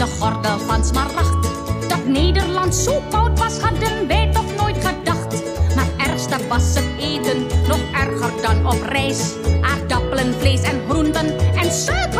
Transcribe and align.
De 0.00 0.06
gordel 0.06 0.58
van 0.58 0.84
smaragd. 0.84 1.48
Dat 1.88 2.06
Nederland 2.06 2.74
zo 2.74 3.02
koud 3.10 3.38
was, 3.38 3.58
hadden 3.58 4.06
wij 4.06 4.30
toch 4.32 4.56
nooit 4.56 4.86
gedacht. 4.86 5.42
Maar 5.74 5.86
ergste 5.96 6.36
was 6.48 6.74
het 6.74 6.84
eten, 6.98 7.46
nog 7.68 7.80
erger 7.92 8.30
dan 8.42 8.66
op 8.66 8.82
reis. 8.82 9.34
Aardappelen, 9.60 10.34
vlees 10.38 10.62
en 10.62 10.80
groenten 10.88 11.38
en 11.38 11.72
suiker 11.72 12.19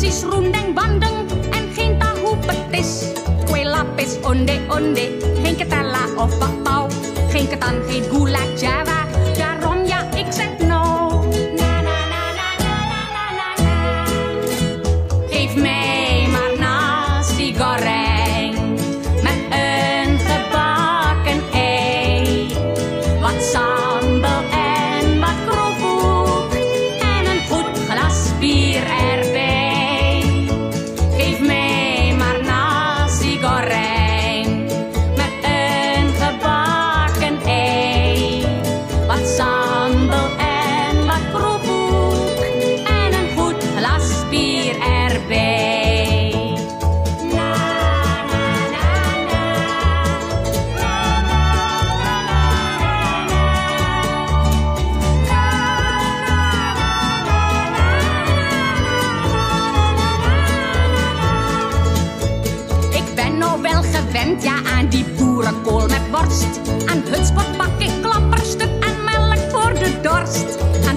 Trassis, 0.00 0.24
roendeng, 0.24 0.72
bandeng 0.72 1.28
en 1.52 1.66
geen 1.76 1.98
tahu 2.00 2.32
petis. 2.48 3.12
Kue 3.44 3.68
lapis, 3.68 4.16
onde 4.24 4.56
onde, 4.72 5.12
geen 5.44 5.56
ketella 5.60 6.08
of 6.16 6.32
bakpau. 6.40 6.88
Geen 7.28 7.44
ketan, 7.44 7.84
geen 7.84 8.08
gula 8.08 8.40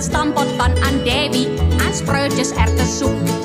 stampot 0.03 0.47
van 0.57 0.83
andijvie, 0.83 1.47
aan 1.79 1.93
spruitjes 1.93 2.51
erwtensoep. 2.51 3.42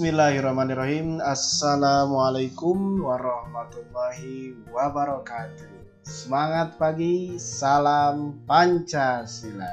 Bismillahirrahmanirrahim. 0.00 1.20
Assalamualaikum 1.20 3.04
warahmatullahi 3.04 4.56
wabarakatuh. 4.72 6.00
Semangat 6.08 6.80
pagi, 6.80 7.36
salam 7.36 8.40
Pancasila. 8.48 9.68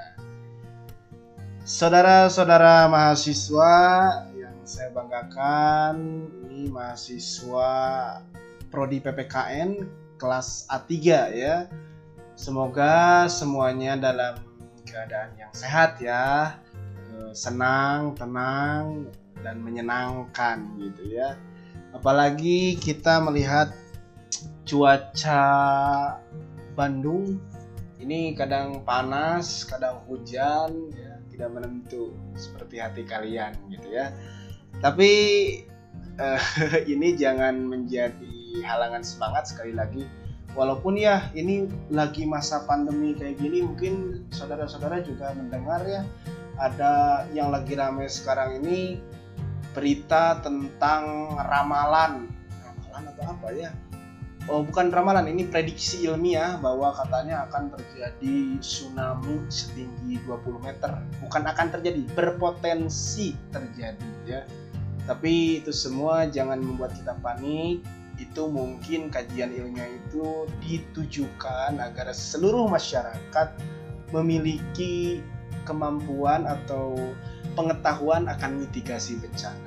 Saudara-saudara 1.63 2.91
mahasiswa 2.91 3.75
yang 4.35 4.51
saya 4.67 4.91
banggakan, 4.91 5.95
ini 6.51 6.75
mahasiswa 6.75 7.71
prodi 8.67 8.99
PPKN 8.99 9.87
kelas 10.19 10.67
A3 10.67 10.91
ya. 11.39 11.71
Semoga 12.35 13.31
semuanya 13.31 13.95
dalam 13.95 14.43
keadaan 14.83 15.39
yang 15.39 15.55
sehat 15.55 16.03
ya. 16.03 16.59
Eh, 17.15 17.31
Senang, 17.31 18.11
tenang, 18.19 19.07
dan 19.41 19.61
menyenangkan 19.61 20.77
gitu 20.81 21.17
ya. 21.17 21.37
Apalagi 21.93 22.77
kita 22.77 23.23
melihat 23.23 23.73
cuaca 24.67 25.43
Bandung 26.77 27.41
ini 27.97 28.37
kadang 28.37 28.85
panas, 28.85 29.65
kadang 29.65 30.05
hujan, 30.05 30.93
ya, 30.93 31.17
tidak 31.33 31.49
menentu 31.49 32.13
seperti 32.37 32.77
hati 32.77 33.01
kalian 33.03 33.57
gitu 33.73 33.89
ya. 33.89 34.13
Tapi 34.79 35.11
eh, 36.21 36.41
ini 36.93 37.17
jangan 37.17 37.57
menjadi 37.57 38.61
halangan 38.63 39.01
semangat 39.01 39.49
sekali 39.49 39.73
lagi. 39.73 40.05
Walaupun 40.53 40.97
ya 40.97 41.29
ini 41.37 41.69
lagi 41.93 42.25
masa 42.25 42.65
pandemi 42.65 43.13
kayak 43.13 43.37
gini, 43.37 43.61
mungkin 43.65 44.25
saudara-saudara 44.33 45.05
juga 45.05 45.33
mendengar 45.37 45.85
ya 45.85 46.01
ada 46.57 47.25
yang 47.37 47.53
lagi 47.53 47.77
rame 47.77 48.09
sekarang 48.09 48.61
ini 48.65 48.97
berita 49.77 50.41
tentang 50.41 51.37
ramalan. 51.37 52.25
Ramalan 52.65 53.03
atau 53.13 53.23
apa 53.29 53.47
ya? 53.53 53.69
Oh 54.49 54.65
bukan 54.65 54.89
ramalan 54.89 55.29
ini 55.29 55.45
prediksi 55.45 56.07
ilmiah 56.09 56.57
bahwa 56.57 56.89
katanya 56.95 57.45
akan 57.45 57.69
terjadi 57.77 58.57
tsunami 58.57 59.45
setinggi 59.53 60.17
20 60.25 60.65
meter. 60.65 60.97
Bukan 61.21 61.43
akan 61.45 61.67
terjadi 61.77 62.01
berpotensi 62.17 63.37
terjadi 63.53 64.11
ya. 64.25 64.41
Tapi 65.05 65.61
itu 65.61 65.69
semua 65.69 66.25
jangan 66.25 66.57
membuat 66.57 66.97
kita 66.97 67.13
panik. 67.21 67.85
Itu 68.17 68.49
mungkin 68.49 69.13
kajian 69.13 69.53
ilmiah 69.53 69.93
itu 69.93 70.49
ditujukan 70.65 71.77
agar 71.77 72.09
seluruh 72.15 72.65
masyarakat 72.65 73.47
memiliki 74.09 75.21
kemampuan 75.67 76.47
atau 76.47 76.95
pengetahuan 77.53 78.31
akan 78.31 78.63
mitigasi 78.63 79.19
bencana 79.19 79.66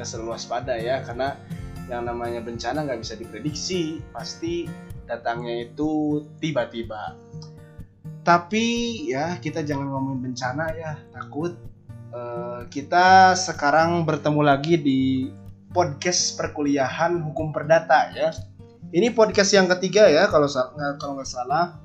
kita 0.00 0.16
selalu 0.16 0.32
waspada 0.32 0.80
ya 0.80 1.04
karena 1.04 1.36
yang 1.92 2.08
namanya 2.08 2.40
bencana 2.40 2.88
nggak 2.88 3.04
bisa 3.04 3.20
diprediksi 3.20 4.00
pasti 4.16 4.64
datangnya 5.04 5.68
itu 5.68 6.24
tiba-tiba. 6.40 7.20
Tapi 8.24 8.64
ya 9.12 9.36
kita 9.36 9.60
jangan 9.60 9.92
ngomongin 9.92 10.32
bencana 10.32 10.72
ya 10.72 10.96
takut. 11.12 11.52
Uh, 12.16 12.64
kita 12.72 13.36
sekarang 13.36 14.08
bertemu 14.08 14.40
lagi 14.40 14.80
di 14.80 15.28
podcast 15.68 16.32
perkuliahan 16.40 17.20
hukum 17.20 17.52
perdata 17.52 18.08
ya. 18.16 18.32
Ini 18.96 19.12
podcast 19.12 19.52
yang 19.52 19.68
ketiga 19.68 20.08
ya 20.08 20.32
kalau 20.32 20.48
kalau 20.96 21.20
nggak 21.20 21.28
salah. 21.28 21.76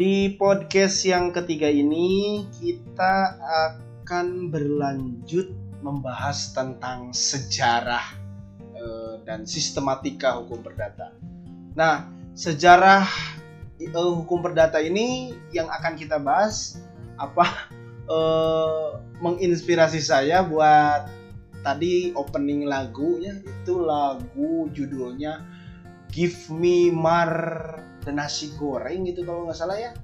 Di 0.00 0.40
podcast 0.40 1.04
yang 1.04 1.36
ketiga 1.36 1.68
ini 1.68 2.48
kita 2.56 3.36
akan 3.36 4.48
berlanjut 4.48 5.63
membahas 5.84 6.56
tentang 6.56 7.12
sejarah 7.12 8.24
Eh, 8.84 9.14
dan 9.24 9.48
sistematika 9.48 10.36
hukum 10.36 10.60
perdata. 10.60 11.16
Nah, 11.72 12.10
sejarah 12.36 13.08
uh, 13.96 14.12
hukum 14.20 14.44
perdata 14.44 14.76
ini 14.82 15.32
yang 15.56 15.70
akan 15.72 15.96
kita 15.96 16.20
bahas 16.20 16.76
apa 17.16 17.70
uh, 18.10 19.00
menginspirasi 19.24 20.04
saya 20.04 20.44
buat 20.44 21.08
tadi 21.64 22.12
opening 22.12 22.68
lagu 22.68 23.22
ya 23.24 23.40
itu 23.40 23.80
lagu 23.80 24.68
judulnya 24.74 25.40
Give 26.12 26.52
Me 26.52 26.92
Mar 26.92 27.32
nasi 28.04 28.52
goreng 28.60 29.08
gitu 29.08 29.24
kalau 29.24 29.48
nggak 29.48 29.56
salah 29.56 29.80
ya 29.80 29.96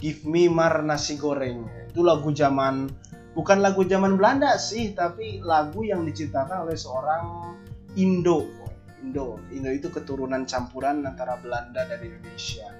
Give 0.00 0.24
Me 0.24 0.48
Mar 0.48 0.80
nasi 0.80 1.20
goreng 1.20 1.68
itu 1.92 2.00
lagu 2.00 2.32
zaman 2.32 2.88
bukan 3.32 3.58
lagu 3.60 3.84
zaman 3.84 4.16
Belanda 4.20 4.56
sih 4.60 4.92
tapi 4.96 5.40
lagu 5.44 5.84
yang 5.84 6.04
diciptakan 6.04 6.68
oleh 6.68 6.76
seorang 6.76 7.54
Indo 7.96 8.62
Indo. 9.02 9.42
Indo 9.50 9.70
itu 9.74 9.90
keturunan 9.90 10.46
campuran 10.46 11.02
antara 11.02 11.36
Belanda 11.42 11.82
dan 11.90 11.98
Indonesia. 12.00 12.70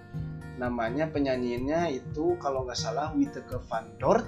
Namanya 0.56 1.10
penyanyinya 1.10 1.90
itu 1.90 2.38
kalau 2.38 2.62
nggak 2.62 2.78
salah 2.78 3.10
Witteke 3.12 3.58
van 3.66 3.90
Dort 3.98 4.24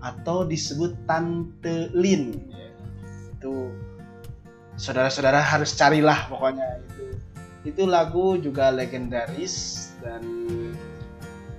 atau 0.00 0.48
disebut 0.48 0.96
Tante 1.04 1.92
Lin. 1.92 2.40
Itu 3.36 3.68
saudara-saudara 4.80 5.44
harus 5.44 5.76
carilah 5.76 6.24
pokoknya 6.32 6.80
itu. 6.88 7.04
Itu 7.68 7.84
lagu 7.84 8.40
juga 8.40 8.72
legendaris 8.72 9.92
dan 10.00 10.24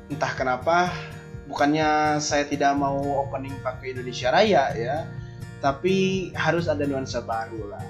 entah 0.09 0.33
kenapa 0.33 0.89
bukannya 1.51 2.15
saya 2.23 2.47
tidak 2.47 2.79
mau 2.79 3.27
opening 3.27 3.51
pakai 3.59 3.91
Indonesia 3.91 4.31
Raya 4.31 4.71
ya. 4.71 5.03
Tapi 5.59 6.31
harus 6.33 6.71
ada 6.71 6.87
nuansa 6.87 7.19
baru 7.21 7.75
lah. 7.75 7.83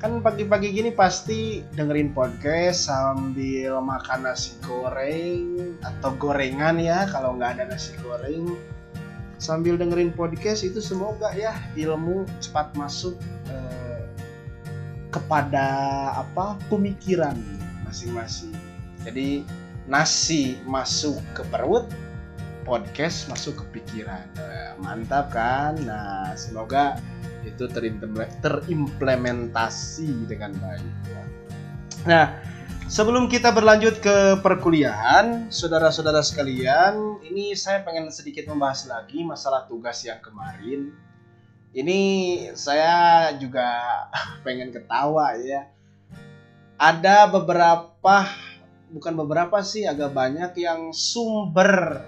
Kan 0.00 0.24
pagi-pagi 0.24 0.72
gini 0.72 0.90
pasti 0.90 1.62
dengerin 1.76 2.16
podcast 2.16 2.90
sambil 2.90 3.78
makan 3.84 4.26
nasi 4.26 4.56
goreng 4.64 5.76
atau 5.84 6.16
gorengan 6.16 6.80
ya 6.80 7.06
kalau 7.12 7.36
nggak 7.36 7.60
ada 7.60 7.76
nasi 7.76 7.92
goreng. 8.02 8.56
Sambil 9.38 9.76
dengerin 9.76 10.10
podcast 10.10 10.64
itu 10.64 10.80
semoga 10.80 11.28
ya 11.36 11.54
ilmu 11.76 12.24
cepat 12.40 12.72
masuk 12.74 13.14
eh, 13.52 14.02
kepada 15.12 15.68
apa 16.18 16.58
pemikiran 16.72 17.36
masing-masing. 17.86 18.50
Jadi 19.06 19.46
nasi 19.86 20.58
masuk 20.64 21.20
ke 21.36 21.44
perut 21.52 21.86
podcast 22.64 23.28
masuk 23.28 23.60
ke 23.60 23.78
pikiran 23.78 24.26
eh, 24.40 24.72
mantap 24.80 25.30
kan 25.30 25.76
nah 25.84 26.32
semoga 26.34 26.98
itu 27.44 27.68
terimplementasi 28.40 30.10
dengan 30.26 30.56
baik. 30.58 30.94
Nah, 32.08 32.36
sebelum 32.88 33.28
kita 33.28 33.52
berlanjut 33.52 34.00
ke 34.00 34.40
perkuliahan, 34.40 35.48
saudara-saudara 35.52 36.24
sekalian, 36.24 37.20
ini 37.24 37.56
saya 37.56 37.84
pengen 37.84 38.08
sedikit 38.12 38.48
membahas 38.48 38.88
lagi 38.88 39.24
masalah 39.24 39.68
tugas 39.68 40.04
yang 40.04 40.20
kemarin. 40.20 40.92
Ini 41.74 42.00
saya 42.54 43.32
juga 43.36 43.66
pengen 44.44 44.72
ketawa 44.72 45.36
ya. 45.40 45.68
Ada 46.74 47.30
beberapa, 47.30 48.16
bukan 48.90 49.14
beberapa 49.14 49.62
sih, 49.62 49.86
agak 49.86 50.10
banyak 50.10 50.58
yang 50.58 50.90
sumber 50.90 52.02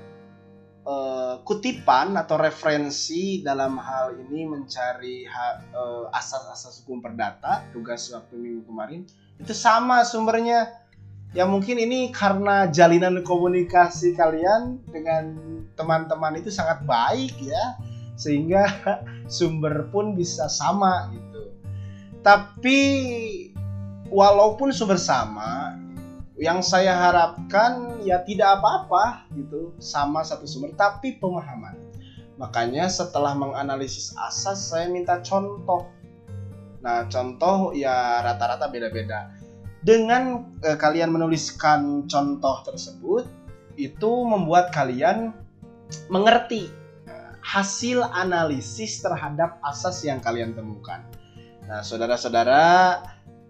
uh, 0.86 1.42
kutipan 1.42 2.14
atau 2.14 2.38
referensi 2.38 3.42
dalam 3.42 3.76
hal 3.76 4.14
ini 4.16 4.46
mencari 4.46 5.26
uh, 5.74 6.08
asas-asas 6.14 6.86
hukum 6.86 7.02
perdata 7.02 7.66
tugas 7.74 8.08
waktu 8.14 8.38
minggu 8.38 8.62
kemarin 8.64 9.02
itu 9.36 9.52
sama 9.52 10.06
sumbernya. 10.06 10.86
Ya 11.34 11.44
mungkin 11.44 11.76
ini 11.76 12.14
karena 12.16 12.70
jalinan 12.70 13.20
komunikasi 13.20 14.16
kalian 14.16 14.80
dengan 14.88 15.36
teman-teman 15.76 16.40
itu 16.40 16.48
sangat 16.48 16.80
baik 16.88 17.36
ya 17.44 17.76
sehingga 18.16 18.64
sumber 19.28 19.92
pun 19.92 20.16
bisa 20.16 20.48
sama 20.48 21.12
gitu. 21.12 21.52
Tapi 22.24 22.78
walaupun 24.08 24.72
sumber 24.72 24.96
sama 24.96 25.76
yang 26.36 26.60
saya 26.60 26.92
harapkan 26.92 27.96
ya 28.04 28.20
tidak 28.28 28.60
apa-apa 28.60 29.24
gitu 29.32 29.72
sama 29.80 30.20
satu 30.20 30.44
sumber 30.44 30.76
tapi 30.76 31.16
pemahaman. 31.16 31.80
Makanya 32.36 32.92
setelah 32.92 33.32
menganalisis 33.32 34.12
asas 34.20 34.68
saya 34.68 34.92
minta 34.92 35.25
contoh. 35.25 35.88
Nah 36.84 37.08
contoh 37.08 37.72
ya 37.72 38.20
rata-rata 38.20 38.68
beda-beda. 38.68 39.32
Dengan 39.80 40.52
eh, 40.61 40.76
kalian 40.76 41.16
menuliskan 41.16 42.04
contoh 42.04 42.61
tersebut 42.68 43.25
itu 43.80 44.12
membuat 44.28 44.68
kalian 44.76 45.32
mengerti 46.12 46.68
eh, 47.08 47.32
hasil 47.40 48.04
analisis 48.12 49.00
terhadap 49.00 49.56
asas 49.64 50.04
yang 50.04 50.20
kalian 50.20 50.52
temukan. 50.52 51.00
Nah 51.64 51.80
saudara-saudara 51.80 53.00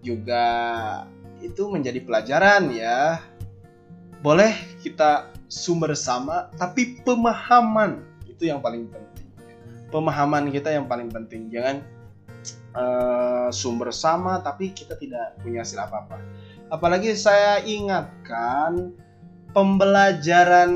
juga 0.06 0.44
itu 1.40 1.69
menjadi 1.69 2.00
pelajaran 2.02 2.73
ya. 2.73 3.21
Boleh 4.25 4.57
kita 4.83 5.31
sumber 5.47 5.95
sama, 5.95 6.50
tapi 6.57 6.99
pemahaman 7.05 8.02
itu 8.26 8.49
yang 8.49 8.59
paling 8.59 8.90
penting. 8.90 9.28
Pemahaman 9.93 10.50
kita 10.50 10.75
yang 10.75 10.90
paling 10.90 11.12
penting. 11.12 11.52
Jangan 11.52 11.76
uh, 12.75 13.49
sumber 13.55 13.95
sama, 13.95 14.43
tapi 14.43 14.75
kita 14.75 14.99
tidak 14.99 15.38
punya 15.45 15.62
hasil 15.62 15.78
apa-apa. 15.78 16.19
Apalagi 16.73 17.14
saya 17.14 17.62
ingatkan 17.62 18.90
pembelajaran 19.55 20.73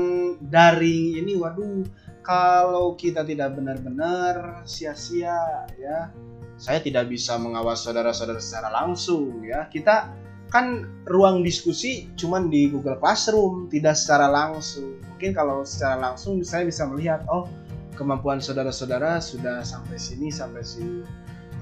daring 0.47 1.19
ini, 1.19 1.35
waduh, 1.35 1.83
kalau 2.21 2.93
kita 2.95 3.25
tidak 3.25 3.57
benar-benar 3.57 4.61
sia-sia 4.63 5.67
ya 5.75 6.13
saya 6.61 6.77
tidak 6.77 7.09
bisa 7.09 7.41
mengawas 7.41 7.81
saudara-saudara 7.81 8.37
secara 8.37 8.69
langsung 8.69 9.41
ya 9.41 9.65
kita 9.65 10.13
kan 10.51 10.83
ruang 11.07 11.47
diskusi 11.47 12.11
cuman 12.19 12.51
di 12.51 12.67
Google 12.67 12.99
Classroom 12.99 13.71
tidak 13.71 13.95
secara 13.95 14.27
langsung. 14.27 14.99
Mungkin 15.15 15.31
kalau 15.31 15.63
secara 15.63 16.11
langsung 16.11 16.43
saya 16.43 16.67
bisa 16.67 16.83
melihat 16.91 17.23
oh 17.31 17.47
kemampuan 17.95 18.43
saudara-saudara 18.43 19.23
sudah 19.23 19.63
sampai 19.63 19.95
sini 19.95 20.27
sampai 20.27 20.61
sini. 20.61 21.07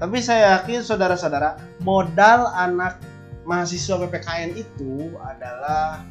Tapi 0.02 0.18
saya 0.18 0.58
yakin 0.58 0.82
saudara-saudara 0.82 1.78
modal 1.86 2.50
anak 2.50 2.98
mahasiswa 3.46 3.94
PPKN 4.06 4.58
itu 4.58 5.14
adalah 5.22 6.02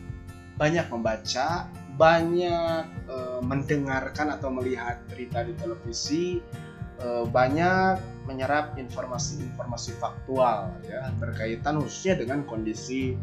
banyak 0.56 0.88
membaca 0.88 1.68
banyak 2.00 2.84
e, 3.12 3.18
mendengarkan 3.44 4.32
atau 4.40 4.48
melihat 4.56 5.04
berita 5.12 5.44
di 5.44 5.52
televisi 5.60 6.40
e, 7.00 7.08
banyak 7.32 7.98
menyerap 8.30 8.78
informasi-informasi 8.78 9.98
faktual 9.98 10.70
ya 10.86 11.10
berkaitan 11.18 11.82
khususnya 11.82 12.22
dengan 12.22 12.46
kondisi 12.46 13.18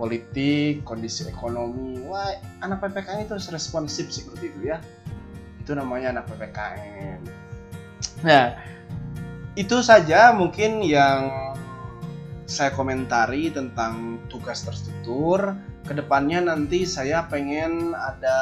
politik, 0.00 0.80
kondisi 0.88 1.28
ekonomi. 1.28 2.00
Wah, 2.08 2.32
anak 2.64 2.80
PPKN 2.80 3.28
itu 3.28 3.36
harus 3.36 3.52
responsif 3.52 4.08
seperti 4.08 4.48
itu 4.48 4.72
ya. 4.72 4.80
Itu 5.60 5.76
namanya 5.76 6.16
anak 6.16 6.32
PPKN. 6.32 7.20
Nah, 8.24 8.56
itu 9.60 9.76
saja 9.84 10.32
mungkin 10.32 10.80
yang 10.80 11.28
saya 12.48 12.72
komentari 12.72 13.52
tentang 13.52 14.24
tugas 14.32 14.64
terstruktur. 14.64 15.52
Ke 15.84 15.92
depannya 15.92 16.48
nanti 16.48 16.88
saya 16.88 17.28
pengen 17.28 17.92
ada 17.92 18.38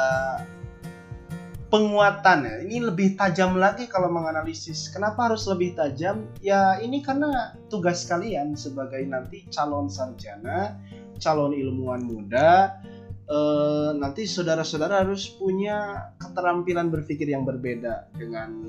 penguatan 1.69 2.45
ya. 2.45 2.55
Ini 2.65 2.89
lebih 2.89 3.15
tajam 3.15 3.55
lagi 3.55 3.85
kalau 3.85 4.09
menganalisis. 4.09 4.89
Kenapa 4.89 5.29
harus 5.29 5.45
lebih 5.45 5.77
tajam? 5.77 6.25
Ya 6.41 6.81
ini 6.81 6.99
karena 7.05 7.55
tugas 7.69 8.03
kalian 8.09 8.57
sebagai 8.57 9.01
nanti 9.05 9.45
calon 9.53 9.87
sarjana, 9.87 10.75
calon 11.21 11.53
ilmuwan 11.53 12.03
muda. 12.03 12.81
Eh, 13.29 13.89
nanti 13.93 14.25
saudara-saudara 14.25 15.05
harus 15.05 15.29
punya 15.37 16.09
keterampilan 16.17 16.89
berpikir 16.89 17.29
yang 17.29 17.45
berbeda 17.45 18.09
dengan 18.17 18.65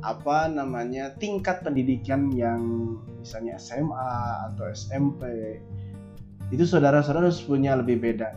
apa 0.00 0.48
namanya 0.48 1.12
tingkat 1.18 1.60
pendidikan 1.60 2.32
yang 2.32 2.62
misalnya 3.20 3.58
SMA 3.60 4.14
atau 4.48 4.64
SMP 4.72 5.26
itu 6.54 6.64
saudara-saudara 6.64 7.28
harus 7.28 7.42
punya 7.42 7.74
lebih 7.74 7.98
beda. 7.98 8.30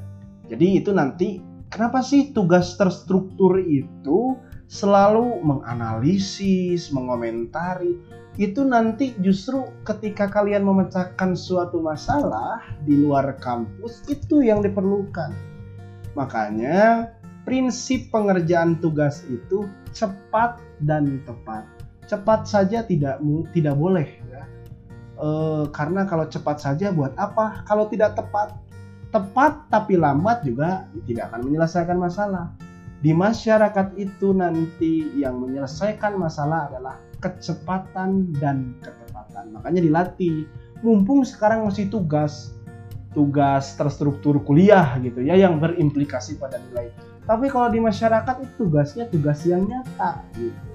Jadi 0.49 0.81
itu 0.81 0.89
nanti 0.89 1.52
Kenapa 1.73 2.05
sih 2.05 2.29
tugas 2.37 2.77
terstruktur 2.77 3.57
itu 3.57 4.37
selalu 4.69 5.41
menganalisis, 5.41 6.93
mengomentari? 6.93 7.97
Itu 8.37 8.61
nanti 8.61 9.17
justru 9.17 9.65
ketika 9.81 10.29
kalian 10.29 10.69
memecahkan 10.69 11.33
suatu 11.33 11.81
masalah 11.81 12.61
di 12.85 13.01
luar 13.01 13.41
kampus 13.41 14.05
itu 14.05 14.45
yang 14.45 14.61
diperlukan. 14.61 15.33
Makanya 16.13 17.09
prinsip 17.41 18.13
pengerjaan 18.13 18.77
tugas 18.77 19.25
itu 19.25 19.65
cepat 19.97 20.61
dan 20.77 21.25
tepat. 21.25 21.65
Cepat 22.05 22.45
saja 22.45 22.85
tidak 22.85 23.17
tidak 23.49 23.73
boleh 23.73 24.13
ya. 24.29 24.45
E, 25.17 25.29
karena 25.73 26.05
kalau 26.05 26.29
cepat 26.29 26.61
saja 26.61 26.93
buat 26.93 27.17
apa? 27.17 27.65
Kalau 27.65 27.89
tidak 27.89 28.13
tepat 28.13 28.61
tepat 29.13 29.69
tapi 29.69 29.93
lambat 29.95 30.41
juga 30.41 30.89
tidak 31.05 31.29
akan 31.29 31.45
menyelesaikan 31.45 31.97
masalah. 32.01 32.49
Di 33.03 33.13
masyarakat 33.13 33.93
itu 33.99 34.33
nanti 34.33 35.13
yang 35.19 35.37
menyelesaikan 35.37 36.17
masalah 36.17 36.71
adalah 36.71 36.97
kecepatan 37.21 38.33
dan 38.41 38.73
ketepatan. 38.81 39.53
Makanya 39.53 39.85
dilatih. 39.85 40.49
Mumpung 40.83 41.23
sekarang 41.23 41.63
masih 41.63 41.87
tugas 41.87 42.51
tugas 43.13 43.77
terstruktur 43.77 44.41
kuliah 44.41 44.97
gitu 44.99 45.21
ya 45.21 45.37
yang 45.37 45.61
berimplikasi 45.61 46.41
pada 46.41 46.57
nilai. 46.59 46.89
Tapi 47.23 47.47
kalau 47.47 47.71
di 47.71 47.79
masyarakat 47.79 48.35
itu 48.43 48.67
tugasnya 48.67 49.07
tugas 49.07 49.39
yang 49.47 49.63
nyata 49.63 50.19
gitu. 50.35 50.73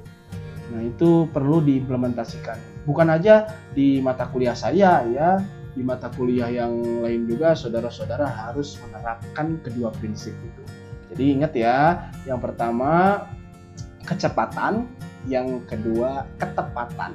Nah, 0.73 0.81
itu 0.85 1.29
perlu 1.29 1.61
diimplementasikan. 1.61 2.57
Bukan 2.89 3.09
aja 3.13 3.53
di 3.77 4.01
mata 4.01 4.29
kuliah 4.29 4.57
saya 4.57 5.05
ya, 5.05 5.45
di 5.79 5.87
mata 5.87 6.11
kuliah 6.11 6.51
yang 6.51 6.75
lain 7.07 7.31
juga 7.31 7.55
saudara-saudara 7.55 8.27
harus 8.27 8.75
menerapkan 8.83 9.63
kedua 9.63 9.95
prinsip 9.95 10.35
itu. 10.43 10.63
Jadi 11.15 11.25
ingat 11.39 11.53
ya, 11.55 12.11
yang 12.27 12.43
pertama 12.43 13.23
kecepatan, 14.03 14.91
yang 15.31 15.63
kedua 15.71 16.27
ketepatan. 16.43 17.15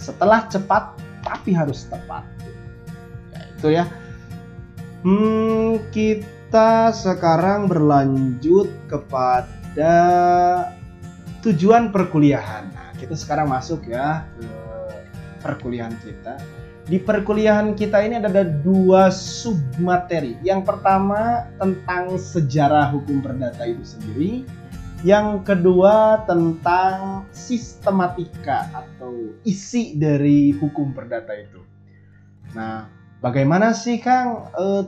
Setelah 0.00 0.48
cepat 0.48 0.96
tapi 1.20 1.52
harus 1.52 1.84
tepat. 1.84 2.24
Ya, 3.30 3.42
itu 3.60 3.68
ya. 3.68 3.84
Hmm, 5.04 5.84
kita 5.92 6.96
sekarang 6.96 7.68
berlanjut 7.68 8.72
kepada 8.88 9.94
tujuan 11.44 11.92
perkuliahan. 11.92 12.72
Nah, 12.72 12.90
kita 12.96 13.12
sekarang 13.20 13.52
masuk 13.52 13.84
ya 13.84 14.24
ke 14.40 14.48
perkuliahan 15.42 15.92
kita 16.00 16.38
di 16.82 16.98
perkuliahan 16.98 17.78
kita 17.78 18.02
ini 18.02 18.18
ada 18.18 18.42
dua 18.42 19.06
sub 19.14 19.58
materi. 19.78 20.34
Yang 20.42 20.66
pertama 20.66 21.46
tentang 21.62 22.18
sejarah 22.18 22.90
hukum 22.90 23.22
perdata 23.22 23.62
itu 23.62 23.84
sendiri. 23.86 24.32
Yang 25.02 25.46
kedua 25.46 26.22
tentang 26.26 27.26
sistematika 27.34 28.70
atau 28.70 29.34
isi 29.42 29.98
dari 29.98 30.54
hukum 30.54 30.94
perdata 30.94 31.34
itu. 31.34 31.62
Nah, 32.54 32.86
bagaimana 33.18 33.74
sih 33.74 33.98
Kang 33.98 34.50
eh, 34.54 34.82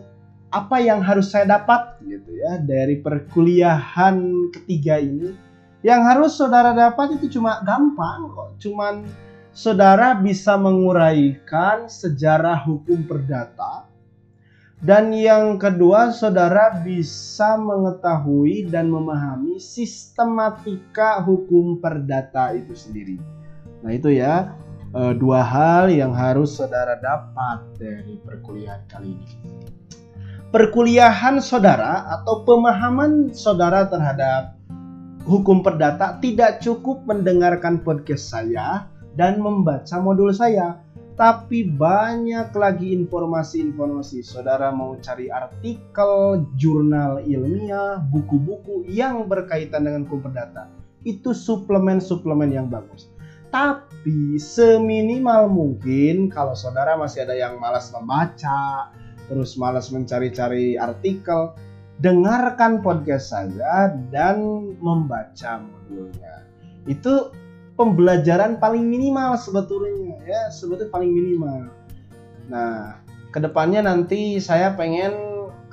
apa 0.54 0.78
yang 0.78 1.02
harus 1.02 1.34
saya 1.34 1.58
dapat 1.58 1.98
gitu 2.06 2.30
ya 2.30 2.62
dari 2.62 3.02
perkuliahan 3.02 4.50
ketiga 4.54 5.02
ini? 5.02 5.34
Yang 5.82 6.00
harus 6.06 6.32
saudara 6.38 6.72
dapat 6.72 7.18
itu 7.18 7.38
cuma 7.38 7.60
gampang 7.66 8.30
kok, 8.32 8.50
cuman 8.62 9.04
saudara 9.54 10.18
bisa 10.18 10.58
menguraikan 10.58 11.86
sejarah 11.86 12.66
hukum 12.66 13.06
perdata. 13.06 13.86
Dan 14.84 15.16
yang 15.16 15.56
kedua, 15.56 16.12
saudara 16.12 16.82
bisa 16.84 17.56
mengetahui 17.56 18.68
dan 18.68 18.92
memahami 18.92 19.56
sistematika 19.56 21.24
hukum 21.24 21.80
perdata 21.80 22.52
itu 22.52 22.76
sendiri. 22.76 23.16
Nah, 23.80 23.94
itu 23.96 24.12
ya 24.12 24.52
eh, 24.92 25.14
dua 25.16 25.40
hal 25.40 25.88
yang 25.88 26.12
harus 26.12 26.60
saudara 26.60 27.00
dapat 27.00 27.64
dari 27.80 28.20
perkuliahan 28.20 28.84
kali 28.90 29.16
ini. 29.16 29.28
Perkuliahan 30.52 31.40
saudara 31.40 32.04
atau 32.20 32.44
pemahaman 32.44 33.32
saudara 33.32 33.88
terhadap 33.88 34.54
hukum 35.24 35.64
perdata 35.64 36.20
tidak 36.20 36.60
cukup 36.60 37.08
mendengarkan 37.08 37.80
podcast 37.80 38.28
saya, 38.36 38.86
dan 39.14 39.40
membaca 39.40 39.96
modul 39.98 40.30
saya. 40.34 40.78
Tapi 41.14 41.70
banyak 41.70 42.50
lagi 42.58 42.90
informasi-informasi. 42.90 44.26
Saudara 44.26 44.74
mau 44.74 44.98
cari 44.98 45.30
artikel, 45.30 46.42
jurnal 46.58 47.22
ilmiah, 47.22 48.02
buku-buku 48.10 48.82
yang 48.90 49.30
berkaitan 49.30 49.86
dengan 49.86 50.02
hukum 50.10 50.26
perdata. 50.26 50.66
Itu 51.06 51.30
suplemen-suplemen 51.30 52.50
yang 52.50 52.66
bagus. 52.66 53.14
Tapi 53.54 54.34
seminimal 54.42 55.46
mungkin 55.46 56.26
kalau 56.26 56.58
saudara 56.58 56.98
masih 56.98 57.22
ada 57.22 57.38
yang 57.38 57.62
malas 57.62 57.94
membaca, 57.94 58.90
terus 59.30 59.54
malas 59.54 59.94
mencari-cari 59.94 60.74
artikel, 60.74 61.54
dengarkan 62.02 62.82
podcast 62.82 63.30
saya 63.30 63.94
dan 64.10 64.42
membaca 64.82 65.62
modulnya. 65.62 66.42
Itu 66.90 67.30
pembelajaran 67.74 68.62
paling 68.62 68.86
minimal 68.86 69.34
sebetulnya 69.34 70.18
ya 70.22 70.42
sebetulnya 70.50 70.90
paling 70.94 71.10
minimal. 71.10 71.70
Nah 72.50 73.02
ke 73.34 73.38
depannya 73.42 73.82
nanti 73.82 74.38
saya 74.38 74.74
pengen 74.78 75.14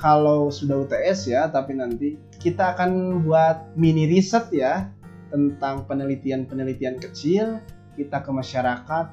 kalau 0.01 0.50
sudah 0.50 0.81
UTS 0.81 1.29
ya 1.29 1.46
tapi 1.53 1.77
nanti 1.77 2.17
kita 2.41 2.74
akan 2.74 3.22
buat 3.22 3.77
mini 3.77 4.10
riset 4.10 4.50
ya 4.50 4.89
tentang 5.29 5.86
penelitian-penelitian 5.86 6.98
kecil 6.98 7.62
kita 7.93 8.17
ke 8.25 8.31
masyarakat. 8.34 9.05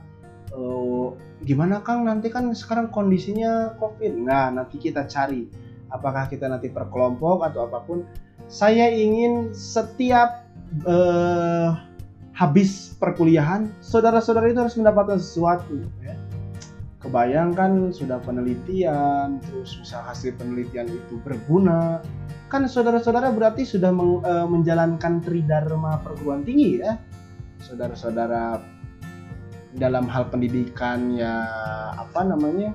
Uh, 0.49 1.12
gimana 1.45 1.85
Kang? 1.85 2.09
Nanti 2.09 2.33
kan 2.33 2.49
sekarang 2.57 2.88
kondisinya 2.88 3.76
COVID. 3.76 4.16
Nah 4.16 4.49
nanti 4.49 4.80
kita 4.80 5.04
cari 5.04 5.45
apakah 5.92 6.25
kita 6.25 6.49
nanti 6.49 6.73
per 6.73 6.88
kelompok 6.88 7.45
atau 7.45 7.68
apa 7.68 7.85
pun. 7.85 8.09
Saya 8.49 8.88
ingin 8.88 9.52
setiap 9.52 10.49
uh, 10.88 11.88
habis 12.38 12.95
perkuliahan, 13.02 13.66
saudara-saudara 13.83 14.47
itu 14.47 14.62
harus 14.62 14.78
mendapatkan 14.78 15.18
sesuatu. 15.18 15.83
Ya. 15.99 16.14
Kebayangkan 17.02 17.90
sudah 17.90 18.23
penelitian, 18.23 19.42
terus 19.42 19.75
misal 19.83 20.07
hasil 20.07 20.38
penelitian 20.38 20.87
itu 20.87 21.18
berguna, 21.26 21.99
kan 22.47 22.66
saudara-saudara 22.71 23.35
berarti 23.35 23.66
sudah 23.66 23.90
meng, 23.90 24.23
e, 24.23 24.33
menjalankan 24.47 25.18
tridharma 25.23 25.99
perguruan 26.02 26.47
tinggi 26.47 26.83
ya, 26.83 26.99
saudara-saudara 27.62 28.62
dalam 29.78 30.11
hal 30.11 30.26
pendidikan 30.30 31.14
ya 31.14 31.47
apa 31.95 32.23
namanya 32.26 32.75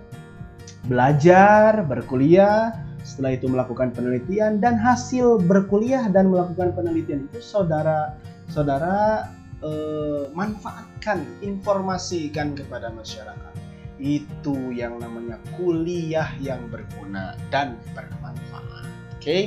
belajar, 0.87 1.83
berkuliah, 1.83 2.71
setelah 3.03 3.35
itu 3.35 3.51
melakukan 3.51 3.91
penelitian 3.91 4.63
dan 4.63 4.79
hasil 4.79 5.39
berkuliah 5.43 6.07
dan 6.11 6.31
melakukan 6.31 6.71
penelitian 6.71 7.27
itu 7.27 7.43
saudara 7.43 8.15
saudara 8.47 9.27
eh, 9.63 10.23
manfaatkan, 10.35 11.23
informasikan 11.39 12.53
kepada 12.53 12.91
masyarakat. 12.91 13.55
Itu 13.97 14.75
yang 14.75 14.99
namanya 14.99 15.39
kuliah 15.55 16.27
yang 16.43 16.67
berguna 16.67 17.39
dan 17.47 17.79
bermanfaat. 17.95 18.85
Oke. 19.15 19.23
Okay? 19.23 19.43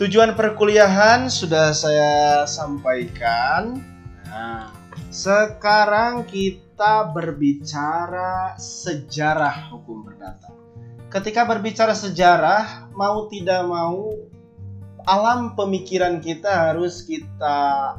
Tujuan 0.00 0.32
perkuliahan 0.32 1.28
sudah 1.28 1.76
saya 1.76 2.48
sampaikan. 2.48 3.84
Nah, 4.32 4.72
sekarang 5.12 6.24
kita 6.24 7.12
berbicara 7.12 8.56
sejarah 8.56 9.68
hukum 9.68 10.00
perdata. 10.00 10.56
Ketika 11.12 11.44
berbicara 11.44 11.92
sejarah, 11.92 12.88
mau 12.96 13.28
tidak 13.28 13.60
mau 13.68 14.08
alam 15.04 15.52
pemikiran 15.52 16.22
kita 16.24 16.48
harus 16.48 17.04
kita 17.04 17.98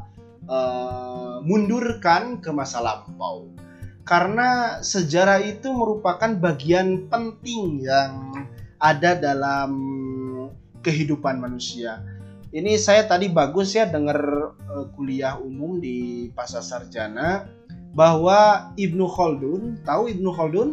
uh, 0.50 1.42
mundurkan 1.44 2.40
ke 2.42 2.50
masa 2.54 2.82
lampau. 2.82 3.50
karena 4.02 4.82
sejarah 4.82 5.40
itu 5.46 5.70
merupakan 5.72 6.34
bagian 6.36 7.06
penting 7.08 7.86
yang 7.86 8.34
ada 8.82 9.14
dalam 9.14 9.72
kehidupan 10.82 11.38
manusia. 11.38 12.02
Ini 12.52 12.76
saya 12.76 13.08
tadi 13.08 13.32
bagus 13.32 13.78
ya 13.78 13.88
dengar 13.88 14.20
uh, 14.68 14.86
kuliah 14.98 15.40
umum 15.40 15.80
di 15.80 16.28
Pasar 16.36 16.66
Sarjana 16.66 17.48
bahwa 17.96 18.74
Ibnu 18.76 19.08
Khaldun, 19.08 19.80
tahu 19.88 20.12
Ibnu 20.12 20.30
Khaldun? 20.36 20.70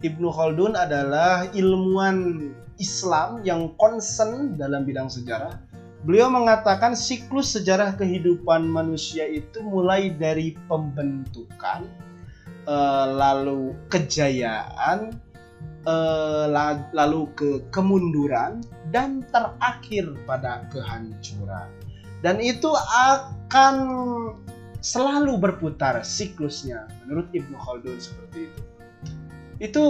Ibnu 0.00 0.28
Khaldun 0.32 0.72
adalah 0.80 1.44
ilmuwan 1.52 2.48
Islam 2.80 3.44
yang 3.44 3.76
concern 3.76 4.56
dalam 4.56 4.88
bidang 4.88 5.12
sejarah. 5.12 5.52
Beliau 6.00 6.32
mengatakan 6.32 6.96
siklus 6.96 7.52
sejarah 7.52 7.92
kehidupan 8.00 8.64
manusia 8.64 9.28
itu 9.28 9.60
mulai 9.60 10.08
dari 10.16 10.56
pembentukan, 10.64 11.84
uh, 12.64 13.06
lalu 13.20 13.76
kejayaan, 13.92 15.12
uh, 15.84 16.48
lalu 16.96 17.28
ke 17.36 17.50
kemunduran, 17.68 18.64
dan 18.88 19.28
terakhir 19.28 20.08
pada 20.24 20.64
kehancuran. 20.72 21.68
Dan 22.24 22.40
itu 22.40 22.72
akan 22.96 23.76
selalu 24.80 25.36
berputar 25.36 26.00
siklusnya 26.00 26.88
menurut 27.04 27.28
Ibnu 27.36 27.56
Khaldun 27.60 28.00
seperti 28.00 28.48
itu. 28.48 28.60
Itu 29.60 29.84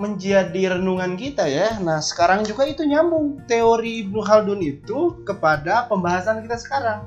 menjadi 0.00 0.80
renungan 0.80 1.14
kita 1.14 1.44
ya. 1.44 1.76
Nah, 1.84 2.00
sekarang 2.00 2.48
juga 2.48 2.64
itu 2.64 2.82
nyambung 2.88 3.44
teori 3.44 4.08
Ibnu 4.08 4.24
Khaldun 4.24 4.64
itu 4.64 5.20
kepada 5.28 5.84
pembahasan 5.92 6.40
kita 6.40 6.56
sekarang. 6.56 7.04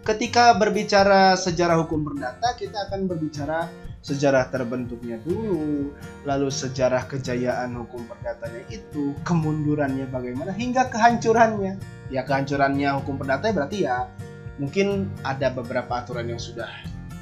Ketika 0.00 0.56
berbicara 0.56 1.36
sejarah 1.36 1.84
hukum 1.84 2.00
perdata, 2.02 2.56
kita 2.56 2.88
akan 2.88 3.04
berbicara 3.04 3.68
sejarah 4.00 4.48
terbentuknya 4.48 5.20
dulu, 5.20 5.92
lalu 6.24 6.48
sejarah 6.48 7.04
kejayaan 7.04 7.76
hukum 7.76 8.08
perdatanya 8.08 8.64
itu, 8.72 9.12
kemundurannya 9.28 10.08
bagaimana 10.08 10.56
hingga 10.56 10.88
kehancurannya. 10.88 11.76
Ya 12.08 12.24
kehancurannya 12.24 12.88
hukum 13.04 13.20
perdata 13.20 13.52
berarti 13.52 13.84
ya 13.84 14.08
mungkin 14.56 15.12
ada 15.20 15.52
beberapa 15.52 16.00
aturan 16.00 16.32
yang 16.32 16.40
sudah 16.40 16.68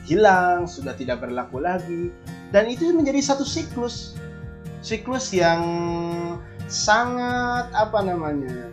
hilang, 0.07 0.71
sudah 0.71 0.95
tidak 0.95 1.21
berlaku 1.21 1.61
lagi 1.61 2.15
dan 2.55 2.65
itu 2.71 2.89
menjadi 2.95 3.21
satu 3.21 3.45
siklus 3.45 4.17
siklus 4.89 5.37
yang 5.37 5.61
sangat 6.65 7.69
apa 7.77 8.01
namanya 8.01 8.73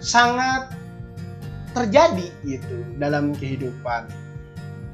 sangat 0.00 0.72
terjadi 1.76 2.32
gitu 2.48 2.88
dalam 2.96 3.36
kehidupan. 3.36 4.08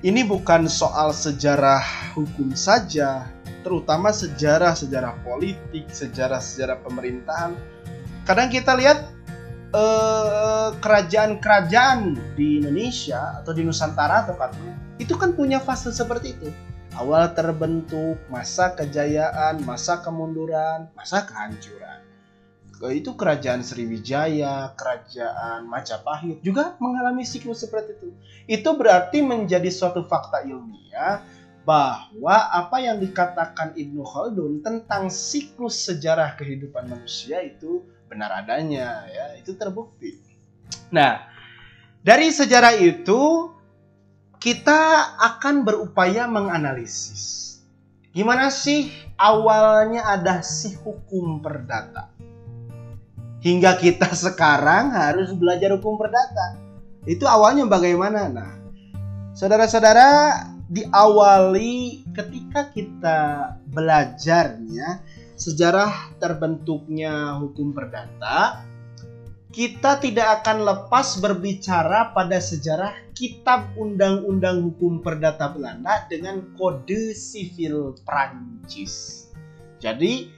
Ini 0.02 0.26
bukan 0.26 0.66
soal 0.66 1.14
sejarah 1.14 1.80
hukum 2.18 2.52
saja, 2.59 3.30
terutama 3.62 4.11
sejarah-sejarah 4.11 5.14
politik, 5.23 5.88
sejarah-sejarah 5.88 6.83
pemerintahan. 6.85 7.56
Kadang 8.26 8.52
kita 8.52 8.76
lihat 8.76 9.09
eh, 9.73 10.68
kerajaan-kerajaan 10.78 12.18
di 12.35 12.61
Indonesia 12.61 13.40
atau 13.40 13.56
di 13.56 13.64
Nusantara 13.64 14.26
tepatnya, 14.28 14.75
itu 15.00 15.16
kan 15.16 15.33
punya 15.33 15.62
fase 15.62 15.95
seperti 15.95 16.35
itu 16.35 16.50
awal 16.96 17.28
terbentuk, 17.36 18.16
masa 18.32 18.72
kejayaan, 18.72 19.60
masa 19.62 20.00
kemunduran, 20.00 20.88
masa 20.96 21.28
kehancuran. 21.28 22.00
Itu 22.92 23.16
kerajaan 23.16 23.64
Sriwijaya, 23.64 24.76
kerajaan 24.76 25.64
Majapahit 25.64 26.44
juga 26.44 26.76
mengalami 26.76 27.24
siklus 27.24 27.64
seperti 27.64 27.96
itu. 27.96 28.08
Itu 28.44 28.76
berarti 28.76 29.24
menjadi 29.24 29.72
suatu 29.72 30.04
fakta 30.04 30.44
ilmiah 30.44 31.24
bahwa 31.64 32.37
apa 32.52 32.76
yang 32.78 33.00
dikatakan 33.00 33.74
Ibnu 33.74 34.04
Khaldun 34.04 34.61
tentang 34.61 35.09
siklus 35.09 35.88
sejarah 35.88 36.37
kehidupan 36.37 36.87
manusia 36.87 37.40
itu 37.42 37.80
benar 38.06 38.44
adanya 38.44 39.09
ya, 39.09 39.35
itu 39.40 39.56
terbukti. 39.56 40.14
Nah, 40.92 41.26
dari 42.04 42.30
sejarah 42.30 42.76
itu 42.76 43.50
kita 44.46 44.78
akan 45.18 45.66
berupaya 45.66 46.30
menganalisis. 46.30 47.42
Gimana 48.14 48.46
sih 48.54 48.94
awalnya 49.18 50.06
ada 50.06 50.38
si 50.46 50.70
hukum 50.70 51.42
perdata? 51.42 52.14
Hingga 53.42 53.74
kita 53.82 54.14
sekarang 54.30 54.94
harus 54.94 55.35
belajar 55.35 55.74
hukum 55.74 55.98
perdata. 55.98 56.62
Itu 57.11 57.26
awalnya 57.26 57.66
bagaimana? 57.66 58.30
Nah 58.30 58.54
saudara-saudara 59.35 60.46
diawali 60.70 62.06
ketika 62.14 62.70
kita 62.70 63.18
belajarnya 63.66 65.02
sejarah 65.35 66.14
terbentuknya 66.22 67.35
hukum 67.42 67.74
perdata 67.74 68.62
kita 69.57 69.97
tidak 70.05 70.45
akan 70.45 70.69
lepas 70.69 71.16
berbicara 71.16 72.12
pada 72.12 72.37
sejarah 72.37 72.92
Kitab 73.16 73.73
Undang-Undang 73.81 74.61
Hukum 74.61 75.01
Perdata 75.01 75.49
Belanda 75.49 76.05
dengan 76.12 76.53
Kode 76.61 77.16
Sivil 77.16 77.97
Prancis. 78.05 79.25
Jadi, 79.81 80.29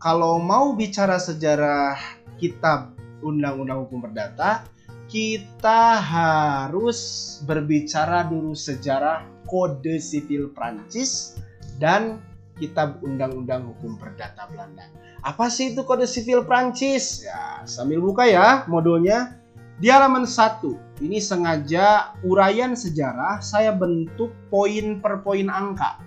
kalau 0.00 0.40
mau 0.40 0.72
bicara 0.72 1.20
sejarah 1.20 1.92
Kitab 2.40 2.96
Undang-Undang 3.20 3.84
Hukum 3.84 4.00
Perdata, 4.00 4.64
kita 5.12 6.00
harus 6.00 7.00
berbicara 7.44 8.24
dulu 8.24 8.56
sejarah 8.56 9.28
Kode 9.44 10.00
Sivil 10.00 10.48
Prancis 10.56 11.36
dan 11.76 12.16
Kitab 12.56 12.96
Undang-Undang 13.04 13.76
Hukum 13.76 14.00
Perdata 14.00 14.48
Belanda. 14.48 14.88
Apa 15.24 15.48
sih 15.48 15.72
itu 15.72 15.80
kode 15.88 16.04
sivil 16.04 16.44
Prancis? 16.44 17.24
Ya, 17.24 17.64
sambil 17.64 18.04
buka 18.04 18.28
ya 18.28 18.68
modulnya. 18.68 19.40
Di 19.80 19.90
halaman 19.90 20.22
1, 20.22 21.02
ini 21.02 21.18
sengaja 21.18 22.14
uraian 22.22 22.78
sejarah 22.78 23.42
saya 23.42 23.74
bentuk 23.74 24.30
poin 24.46 25.02
per 25.02 25.24
poin 25.26 25.50
angka. 25.50 25.98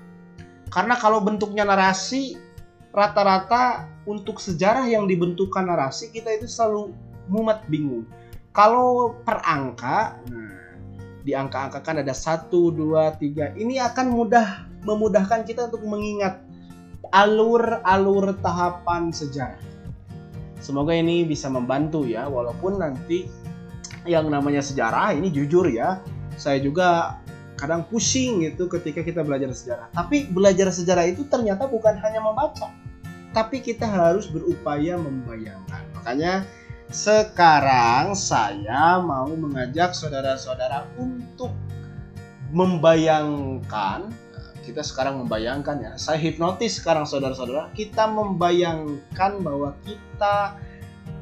Karena 0.71 0.95
kalau 0.95 1.19
bentuknya 1.19 1.67
narasi, 1.67 2.39
rata-rata 2.95 3.89
untuk 4.08 4.39
sejarah 4.39 4.88
yang 4.88 5.03
dibentukkan 5.03 5.67
narasi 5.67 6.15
kita 6.15 6.32
itu 6.32 6.47
selalu 6.47 6.95
mumet 7.27 7.60
bingung. 7.67 8.08
Kalau 8.56 9.19
per 9.27 9.43
angka, 9.43 10.15
nah, 10.32 10.58
di 11.27 11.36
angka-angka 11.36 11.84
kan 11.84 11.99
ada 11.99 12.15
1, 12.15 12.47
2, 12.71 13.19
3. 13.19 13.51
Ini 13.60 13.84
akan 13.84 14.08
mudah 14.15 14.63
memudahkan 14.88 15.43
kita 15.43 15.67
untuk 15.67 15.84
mengingat 15.84 16.46
alur-alur 17.12 18.36
tahapan 18.39 19.10
sejarah. 19.12 19.60
Semoga 20.58 20.91
ini 20.91 21.24
bisa 21.24 21.48
membantu 21.48 22.04
ya, 22.04 22.26
walaupun 22.26 22.82
nanti 22.82 23.30
yang 24.08 24.28
namanya 24.32 24.63
sejarah 24.63 25.13
ini 25.13 25.30
jujur 25.30 25.70
ya, 25.70 26.02
saya 26.36 26.58
juga 26.60 27.20
kadang 27.58 27.86
pusing 27.89 28.46
gitu 28.46 28.70
ketika 28.70 29.02
kita 29.02 29.22
belajar 29.26 29.50
sejarah. 29.54 29.88
Tapi 29.93 30.30
belajar 30.30 30.70
sejarah 30.70 31.06
itu 31.10 31.26
ternyata 31.30 31.65
bukan 31.65 31.98
hanya 32.02 32.22
membaca, 32.22 32.74
tapi 33.34 33.62
kita 33.62 33.86
harus 33.86 34.30
berupaya 34.30 34.98
membayangkan. 34.98 35.84
Makanya 35.98 36.46
sekarang 36.88 38.15
saya 38.15 38.98
mau 39.04 39.28
mengajak 39.28 39.91
saudara-saudara 39.91 40.88
untuk 40.96 41.52
membayangkan 42.56 44.08
kita 44.67 44.84
sekarang 44.84 45.23
membayangkan 45.23 45.80
ya. 45.80 45.91
Saya 45.95 46.19
hipnotis 46.19 46.84
sekarang 46.84 47.08
saudara-saudara. 47.08 47.71
Kita 47.71 48.03
membayangkan 48.12 49.39
bahwa 49.39 49.71
kita 49.88 50.60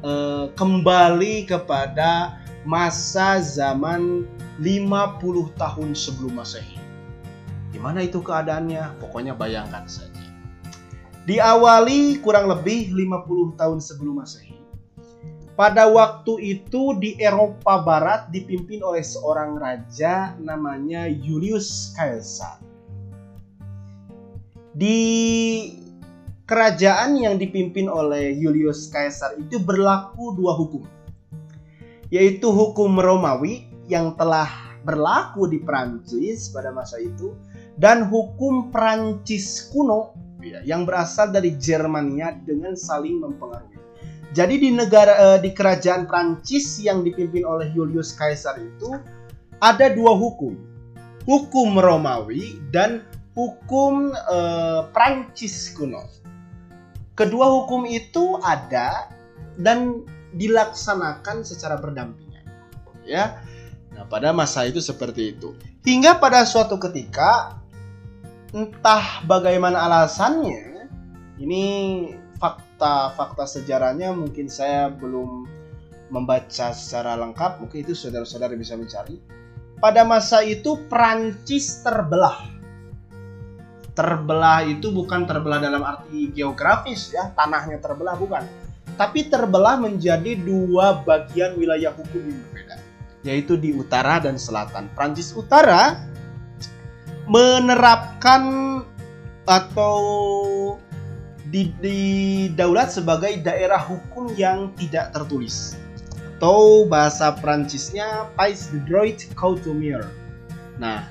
uh, 0.02 0.50
kembali 0.58 1.46
kepada 1.46 2.42
masa 2.66 3.38
zaman 3.38 4.26
50 4.58 5.54
tahun 5.54 5.94
sebelum 5.94 6.42
masehi. 6.42 6.74
Gimana 7.70 8.02
itu 8.02 8.18
keadaannya? 8.18 8.98
Pokoknya 8.98 9.38
bayangkan 9.38 9.86
saja. 9.86 10.26
Diawali 11.30 12.18
kurang 12.18 12.50
lebih 12.50 12.90
50 12.90 13.62
tahun 13.62 13.78
sebelum 13.78 14.26
masehi. 14.26 14.58
Pada 15.54 15.88
waktu 15.88 16.58
itu 16.58 16.98
di 17.00 17.16
Eropa 17.16 17.80
Barat 17.80 18.28
dipimpin 18.28 18.82
oleh 18.84 19.00
seorang 19.00 19.56
raja 19.56 20.36
namanya 20.36 21.08
Julius 21.08 21.96
Caesar 21.96 22.65
di 24.76 25.00
kerajaan 26.44 27.16
yang 27.16 27.40
dipimpin 27.40 27.88
oleh 27.88 28.36
Julius 28.36 28.92
Caesar 28.92 29.40
itu 29.40 29.56
berlaku 29.56 30.36
dua 30.36 30.52
hukum. 30.52 30.84
Yaitu 32.12 32.52
hukum 32.52 33.00
Romawi 33.00 33.66
yang 33.88 34.14
telah 34.20 34.46
berlaku 34.84 35.50
di 35.50 35.58
Prancis 35.64 36.52
pada 36.54 36.70
masa 36.70 37.02
itu 37.02 37.34
dan 37.80 38.06
hukum 38.06 38.70
Prancis 38.70 39.66
kuno 39.72 40.14
ya, 40.44 40.62
yang 40.62 40.86
berasal 40.86 41.34
dari 41.34 41.56
Jermania 41.56 42.36
dengan 42.44 42.78
saling 42.78 43.18
mempengaruhi. 43.18 43.80
Jadi 44.36 44.60
di 44.60 44.70
negara 44.70 45.34
eh, 45.34 45.38
di 45.40 45.50
kerajaan 45.56 46.04
Prancis 46.04 46.76
yang 46.84 47.00
dipimpin 47.00 47.42
oleh 47.48 47.72
Julius 47.72 48.12
Caesar 48.14 48.60
itu 48.60 48.92
ada 49.58 49.88
dua 49.88 50.12
hukum. 50.12 50.52
Hukum 51.26 51.74
Romawi 51.80 52.60
dan 52.70 53.02
hukum 53.36 54.10
eh, 54.16 54.80
Prancis 54.90 55.70
kuno. 55.76 56.02
Kedua 57.16 57.52
hukum 57.52 57.84
itu 57.84 58.40
ada 58.40 59.12
dan 59.60 60.04
dilaksanakan 60.36 61.44
secara 61.44 61.80
berdampingan. 61.80 62.44
Ya. 63.04 63.40
Nah, 63.96 64.04
pada 64.08 64.36
masa 64.36 64.68
itu 64.68 64.80
seperti 64.84 65.36
itu. 65.36 65.56
Hingga 65.86 66.20
pada 66.20 66.44
suatu 66.44 66.76
ketika 66.76 67.56
entah 68.52 69.24
bagaimana 69.24 69.88
alasannya, 69.88 70.92
ini 71.40 71.64
fakta-fakta 72.36 73.48
sejarahnya 73.48 74.12
mungkin 74.12 74.52
saya 74.52 74.92
belum 74.92 75.48
membaca 76.12 76.76
secara 76.76 77.16
lengkap, 77.16 77.64
mungkin 77.64 77.88
itu 77.88 77.96
saudara-saudara 77.96 78.52
bisa 78.54 78.76
mencari. 78.76 79.16
Pada 79.80 80.04
masa 80.04 80.44
itu 80.44 80.76
Prancis 80.88 81.80
terbelah. 81.80 82.55
Terbelah 83.96 84.60
itu 84.68 84.92
bukan 84.92 85.24
terbelah 85.24 85.56
dalam 85.56 85.80
arti 85.80 86.28
geografis 86.36 87.16
ya, 87.16 87.32
tanahnya 87.32 87.80
terbelah 87.80 88.12
bukan. 88.12 88.44
Tapi 89.00 89.32
terbelah 89.32 89.80
menjadi 89.80 90.36
dua 90.36 91.00
bagian 91.00 91.56
wilayah 91.56 91.96
hukum 91.96 92.20
yang 92.20 92.40
berbeda, 92.48 92.76
yaitu 93.24 93.56
di 93.56 93.72
utara 93.72 94.20
dan 94.20 94.36
selatan. 94.36 94.92
Prancis 94.92 95.32
Utara 95.32 96.04
menerapkan 97.24 98.44
atau 99.48 99.98
di, 101.48 101.72
di 101.80 102.00
daulat 102.52 102.92
sebagai 102.92 103.40
daerah 103.40 103.80
hukum 103.80 104.34
yang 104.36 104.74
tidak 104.76 105.14
tertulis 105.14 105.78
atau 106.36 106.84
bahasa 106.84 107.32
Prancisnya 107.32 108.28
Pays 108.36 108.68
de 108.68 108.84
Droit 108.84 109.24
Coutumier. 109.32 110.04
Nah, 110.76 111.08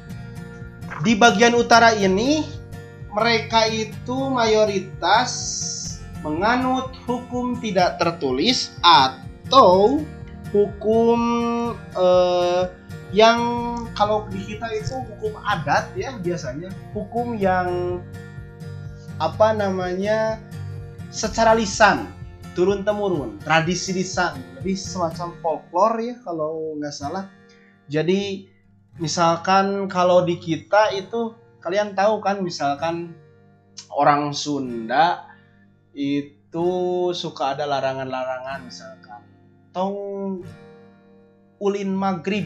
di 1.02 1.18
bagian 1.18 1.58
utara 1.58 1.98
ini 1.98 2.46
mereka 3.16 3.64
itu 3.72 4.28
mayoritas 4.28 5.32
menganut 6.20 6.92
hukum 7.08 7.56
tidak 7.64 7.96
tertulis 7.96 8.76
atau 8.84 10.04
hukum 10.52 11.20
eh, 11.96 12.64
yang 13.16 13.40
kalau 13.96 14.28
di 14.28 14.44
kita 14.44 14.68
itu 14.76 15.00
hukum 15.00 15.40
adat 15.48 15.88
ya 15.96 16.20
biasanya. 16.20 16.68
Hukum 16.92 17.40
yang 17.40 18.02
apa 19.24 19.56
namanya 19.56 20.44
secara 21.08 21.56
lisan 21.56 22.12
turun 22.52 22.84
temurun 22.84 23.40
tradisi 23.40 23.96
lisan. 23.96 24.36
Lebih 24.60 24.76
semacam 24.76 25.32
folklore 25.40 26.00
ya 26.04 26.16
kalau 26.28 26.76
nggak 26.76 26.92
salah. 26.92 27.32
Jadi 27.88 28.52
misalkan 29.00 29.88
kalau 29.88 30.28
di 30.28 30.36
kita 30.36 30.92
itu 30.92 31.45
kalian 31.66 31.98
tahu 31.98 32.22
kan 32.22 32.46
misalkan 32.46 33.18
orang 33.90 34.38
Sunda 34.38 35.26
itu 35.98 36.70
suka 37.18 37.58
ada 37.58 37.66
larangan-larangan 37.66 38.70
misalkan 38.70 39.26
tong 39.74 40.46
ulin 41.58 41.90
maghrib 41.98 42.46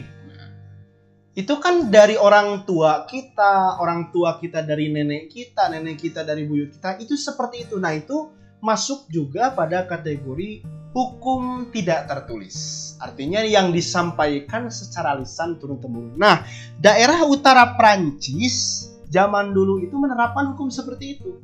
itu 1.30 1.54
kan 1.62 1.88
dari 1.94 2.18
orang 2.18 2.66
tua 2.66 3.06
kita, 3.06 3.78
orang 3.78 4.10
tua 4.10 4.42
kita 4.42 4.66
dari 4.66 4.90
nenek 4.90 5.30
kita, 5.30 5.70
nenek 5.70 6.02
kita 6.02 6.26
dari 6.26 6.42
buyut 6.42 6.74
kita, 6.74 6.98
itu 6.98 7.14
seperti 7.14 7.70
itu. 7.70 7.78
Nah, 7.78 7.94
itu 7.94 8.34
masuk 8.58 9.06
juga 9.06 9.54
pada 9.54 9.86
kategori 9.86 10.66
hukum 10.90 11.70
tidak 11.70 12.10
tertulis. 12.10 12.92
Artinya 12.98 13.46
yang 13.46 13.70
disampaikan 13.70 14.68
secara 14.74 15.14
lisan 15.16 15.56
turun 15.62 15.78
temurun. 15.78 16.18
Nah, 16.18 16.42
daerah 16.82 17.22
utara 17.22 17.78
Prancis 17.78 18.89
zaman 19.10 19.50
dulu 19.50 19.82
itu 19.82 19.98
menerapkan 19.98 20.54
hukum 20.54 20.70
seperti 20.70 21.18
itu. 21.18 21.42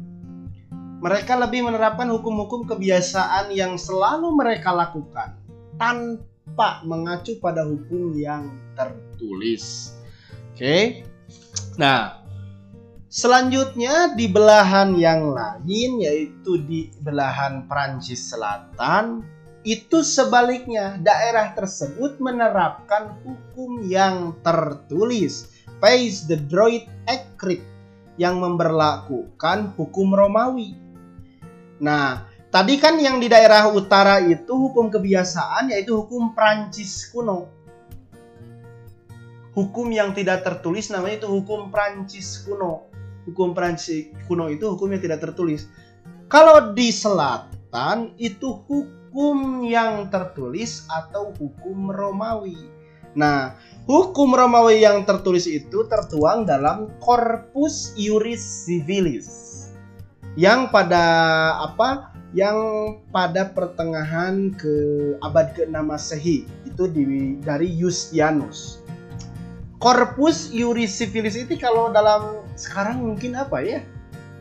Mereka 1.03 1.37
lebih 1.37 1.69
menerapkan 1.69 2.09
hukum-hukum 2.09 2.65
kebiasaan 2.65 3.53
yang 3.53 3.77
selalu 3.77 4.33
mereka 4.33 4.73
lakukan 4.73 5.37
tanpa 5.77 6.81
mengacu 6.89 7.37
pada 7.37 7.69
hukum 7.69 8.17
yang 8.17 8.49
tertulis. 8.73 9.93
Oke. 10.57 11.05
Nah, 11.77 12.25
selanjutnya 13.13 14.17
di 14.17 14.25
belahan 14.25 14.97
yang 14.97 15.37
lain 15.37 16.01
yaitu 16.01 16.57
di 16.65 16.89
belahan 17.05 17.69
Prancis 17.69 18.33
Selatan 18.33 19.21
itu 19.67 20.01
sebaliknya 20.01 20.97
daerah 21.03 21.53
tersebut 21.53 22.23
menerapkan 22.23 23.21
hukum 23.27 23.85
yang 23.85 24.33
tertulis 24.41 25.56
Pays 25.79 26.25
the 26.25 26.41
Droit 26.41 26.89
Écrit 27.05 27.63
yang 28.17 28.41
memberlakukan 28.41 29.77
hukum 29.77 30.17
Romawi. 30.17 30.73
Nah, 31.77 32.25
Tadi 32.57 32.81
kan 32.81 32.97
yang 32.97 33.21
di 33.21 33.29
daerah 33.29 33.69
utara 33.69 34.17
itu 34.23 34.49
hukum 34.49 34.89
kebiasaan 34.89 35.77
yaitu 35.77 35.93
hukum 35.93 36.33
Prancis 36.33 37.05
kuno. 37.13 37.53
Hukum 39.53 39.93
yang 39.93 40.17
tidak 40.17 40.41
tertulis 40.41 40.89
namanya 40.89 41.21
itu 41.21 41.29
hukum 41.29 41.69
Prancis 41.69 42.41
kuno. 42.49 42.89
Hukum 43.29 43.53
Prancis 43.53 44.09
kuno 44.25 44.49
itu 44.49 44.73
hukum 44.73 44.89
yang 44.89 45.05
tidak 45.05 45.21
tertulis. 45.21 45.69
Kalau 46.33 46.73
di 46.73 46.89
selatan 46.89 48.17
itu 48.17 48.63
hukum 48.71 49.61
yang 49.61 50.09
tertulis 50.09 50.89
atau 50.89 51.37
hukum 51.37 51.93
Romawi. 51.93 52.73
Nah, 53.17 53.57
hukum 53.89 54.37
Romawi 54.37 54.85
yang 54.85 55.09
tertulis 55.09 55.49
itu 55.49 55.89
tertuang 55.89 56.45
dalam 56.45 56.93
Corpus 57.01 57.97
Iuris 57.97 58.69
Civilis 58.69 59.57
yang 60.37 60.69
pada 60.69 61.01
apa 61.65 62.13
yang 62.37 62.61
pada 63.09 63.49
pertengahan 63.57 64.53
ke 64.53 64.77
abad 65.25 65.57
ke-6 65.57 65.73
Masehi 65.81 66.45
itu 66.69 66.85
di, 66.93 67.41
dari 67.41 67.73
Justianus. 67.73 68.85
Corpus 69.81 70.53
Iuris 70.53 70.93
Civilis 71.01 71.41
itu 71.41 71.57
kalau 71.57 71.89
dalam 71.89 72.45
sekarang 72.53 73.01
mungkin 73.01 73.33
apa 73.33 73.65
ya? 73.65 73.81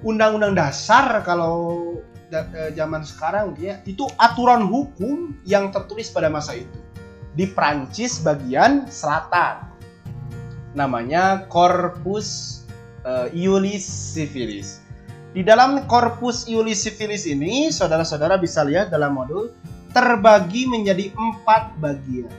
Undang-undang 0.04 0.52
dasar 0.52 1.24
kalau 1.24 1.80
e, 2.28 2.76
zaman 2.76 3.08
sekarang 3.08 3.56
ya 3.56 3.80
itu 3.88 4.04
aturan 4.20 4.68
hukum 4.68 5.32
yang 5.48 5.72
tertulis 5.72 6.12
pada 6.12 6.28
masa 6.28 6.60
itu 6.60 6.85
di 7.36 7.45
Prancis 7.52 8.24
bagian 8.24 8.88
selatan. 8.88 9.67
Namanya 10.76 11.48
Corpus 11.52 12.63
uh, 13.08 13.28
Iuris 13.32 13.86
Civilis. 14.15 14.84
Di 15.36 15.43
dalam 15.43 15.84
korpus 15.91 16.48
Iulis 16.48 16.88
Civilis 16.88 17.28
ini, 17.28 17.67
saudara-saudara 17.67 18.39
bisa 18.39 18.63
lihat 18.63 18.88
dalam 18.88 19.19
modul 19.19 19.52
terbagi 19.91 20.63
menjadi 20.63 21.12
empat 21.12 21.76
bagian. 21.84 22.32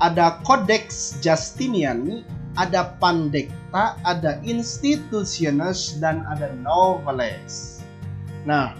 Ada 0.00 0.40
Codex 0.40 1.16
Justiniani, 1.20 2.24
ada 2.56 2.96
Pandecta, 2.96 4.00
ada 4.08 4.40
Institutiones, 4.40 6.00
dan 6.00 6.24
ada 6.24 6.48
Noveles. 6.64 7.84
Nah, 8.48 8.72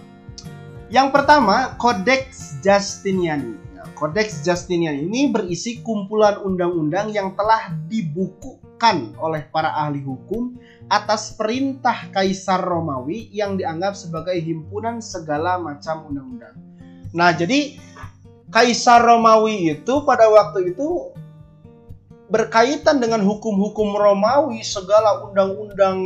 yang 0.89 1.13
pertama 1.13 1.77
Codex 1.77 2.57
Justiniani. 2.65 3.64
Codex 3.93 4.41
Justiniani 4.41 5.05
ini 5.05 5.29
berisi 5.29 5.85
kumpulan 5.85 6.41
undang-undang 6.41 7.13
yang 7.13 7.37
telah 7.37 7.69
dibukukan 7.85 9.13
oleh 9.21 9.45
para 9.53 9.69
ahli 9.85 10.01
hukum 10.01 10.57
atas 10.89 11.37
perintah 11.37 12.09
Kaisar 12.09 12.65
Romawi 12.65 13.29
yang 13.29 13.59
dianggap 13.59 13.93
sebagai 13.93 14.35
himpunan 14.41 14.97
segala 15.03 15.61
macam 15.61 16.09
undang-undang. 16.09 16.57
Nah, 17.13 17.31
jadi 17.31 17.77
Kaisar 18.49 19.03
Romawi 19.03 19.73
itu 19.77 19.93
pada 20.05 20.29
waktu 20.29 20.73
itu 20.73 21.13
berkaitan 22.29 22.97
dengan 22.97 23.21
hukum-hukum 23.21 23.93
Romawi, 23.93 24.65
segala 24.65 25.25
undang-undang 25.29 25.99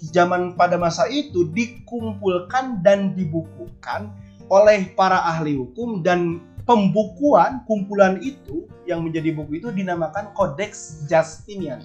zaman 0.00 0.52
pada 0.56 0.76
masa 0.76 1.08
itu 1.08 1.48
dikumpulkan 1.52 2.84
dan 2.84 3.16
dibukukan 3.16 4.12
oleh 4.52 4.92
para 4.92 5.24
ahli 5.24 5.56
hukum 5.56 6.04
dan 6.04 6.40
pembukuan 6.64 7.64
kumpulan 7.68 8.20
itu 8.24 8.64
yang 8.88 9.04
menjadi 9.04 9.36
buku 9.36 9.60
itu 9.60 9.68
dinamakan 9.72 10.32
Codex 10.32 11.04
Justinian. 11.08 11.84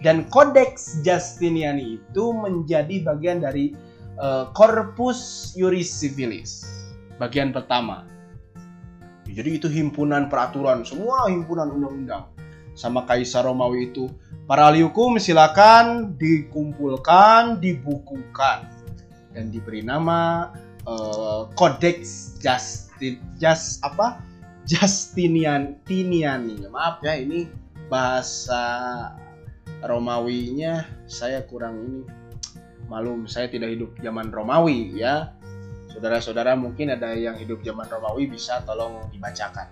Dan 0.00 0.24
Codex 0.32 1.04
Justiniani 1.04 2.00
itu 2.00 2.24
menjadi 2.32 3.04
bagian 3.04 3.44
dari 3.44 3.76
uh, 4.16 4.48
Corpus 4.56 5.52
Juris 5.52 5.92
Civilis. 5.92 6.64
Bagian 7.20 7.52
pertama. 7.52 8.08
Jadi 9.30 9.60
itu 9.62 9.68
himpunan 9.70 10.26
peraturan 10.26 10.82
semua 10.82 11.28
himpunan 11.28 11.70
undang-undang. 11.70 12.32
Sama 12.74 13.04
Kaisar 13.04 13.44
Romawi 13.44 13.92
itu 13.92 14.08
para 14.48 14.66
ahli 14.66 14.82
hukum 14.82 15.20
silakan 15.20 16.16
dikumpulkan 16.16 17.60
dibukukan. 17.60 18.66
Dan 19.30 19.52
diberi 19.54 19.84
nama 19.84 20.50
uh, 20.88 21.46
Codex 21.54 22.34
Justin 23.00 23.16
Just 23.40 23.80
apa 23.80 24.20
Justinian 24.68 25.80
Tiniani 25.88 26.68
maaf 26.68 27.00
ya 27.00 27.16
ini 27.16 27.48
bahasa 27.88 28.60
Romawinya 29.80 30.84
saya 31.08 31.40
kurang 31.48 31.80
ini 31.80 32.00
malum 32.92 33.24
saya 33.24 33.48
tidak 33.48 33.72
hidup 33.72 33.96
zaman 34.04 34.28
Romawi 34.28 35.00
ya. 35.00 35.32
Saudara-saudara 35.90 36.54
mungkin 36.54 36.92
ada 36.92 37.16
yang 37.16 37.34
hidup 37.40 37.64
zaman 37.64 37.88
Romawi 37.88 38.28
bisa 38.28 38.60
tolong 38.68 39.08
dibacakan. 39.14 39.70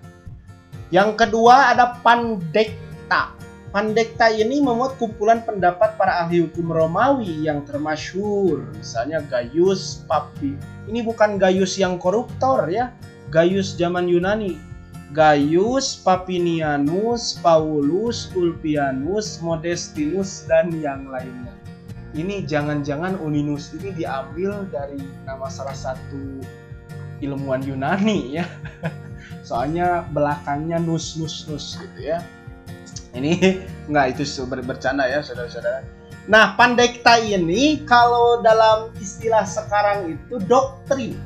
Yang 0.88 1.20
kedua 1.20 1.76
ada 1.76 2.00
Pandekta. 2.00 3.36
Pandekta 3.68 4.32
ini 4.32 4.64
memuat 4.64 4.96
kumpulan 4.96 5.44
pendapat 5.44 6.00
para 6.00 6.24
ahli 6.24 6.48
hukum 6.48 6.72
Romawi 6.72 7.44
yang 7.44 7.62
termasyhur, 7.68 8.64
misalnya 8.72 9.20
Gaius 9.28 10.00
Papi. 10.08 10.56
Ini 10.88 11.04
bukan 11.04 11.36
Gaius 11.36 11.76
yang 11.76 12.00
koruptor 12.00 12.66
ya, 12.72 12.96
Gaius 13.28 13.76
zaman 13.76 14.08
Yunani. 14.08 14.60
Gaius 15.16 15.96
Papinianus, 15.96 17.40
Paulus, 17.40 18.28
Ulpianus, 18.36 19.40
Modestinus 19.40 20.44
dan 20.44 20.68
yang 20.84 21.08
lainnya. 21.08 21.56
Ini 22.12 22.44
jangan-jangan 22.44 23.16
Uninus 23.20 23.72
ini 23.76 23.96
diambil 23.96 24.68
dari 24.68 25.00
nama 25.24 25.48
salah 25.48 25.76
satu 25.76 26.44
ilmuwan 27.24 27.64
Yunani 27.64 28.36
ya. 28.36 28.44
Soalnya 29.48 30.04
belakangnya 30.12 30.76
nus 30.76 31.16
nus 31.16 31.48
nus 31.48 31.80
gitu 31.80 32.12
ya 32.12 32.20
ini 33.16 33.62
nggak 33.90 34.18
itu 34.18 34.24
ber 34.44 34.60
bercanda 34.62 35.08
ya 35.08 35.24
saudara-saudara. 35.24 35.84
Nah, 36.28 36.52
pandekta 36.60 37.16
ini 37.24 37.88
kalau 37.88 38.44
dalam 38.44 38.92
istilah 39.00 39.48
sekarang 39.48 40.12
itu 40.12 40.36
doktrin. 40.44 41.16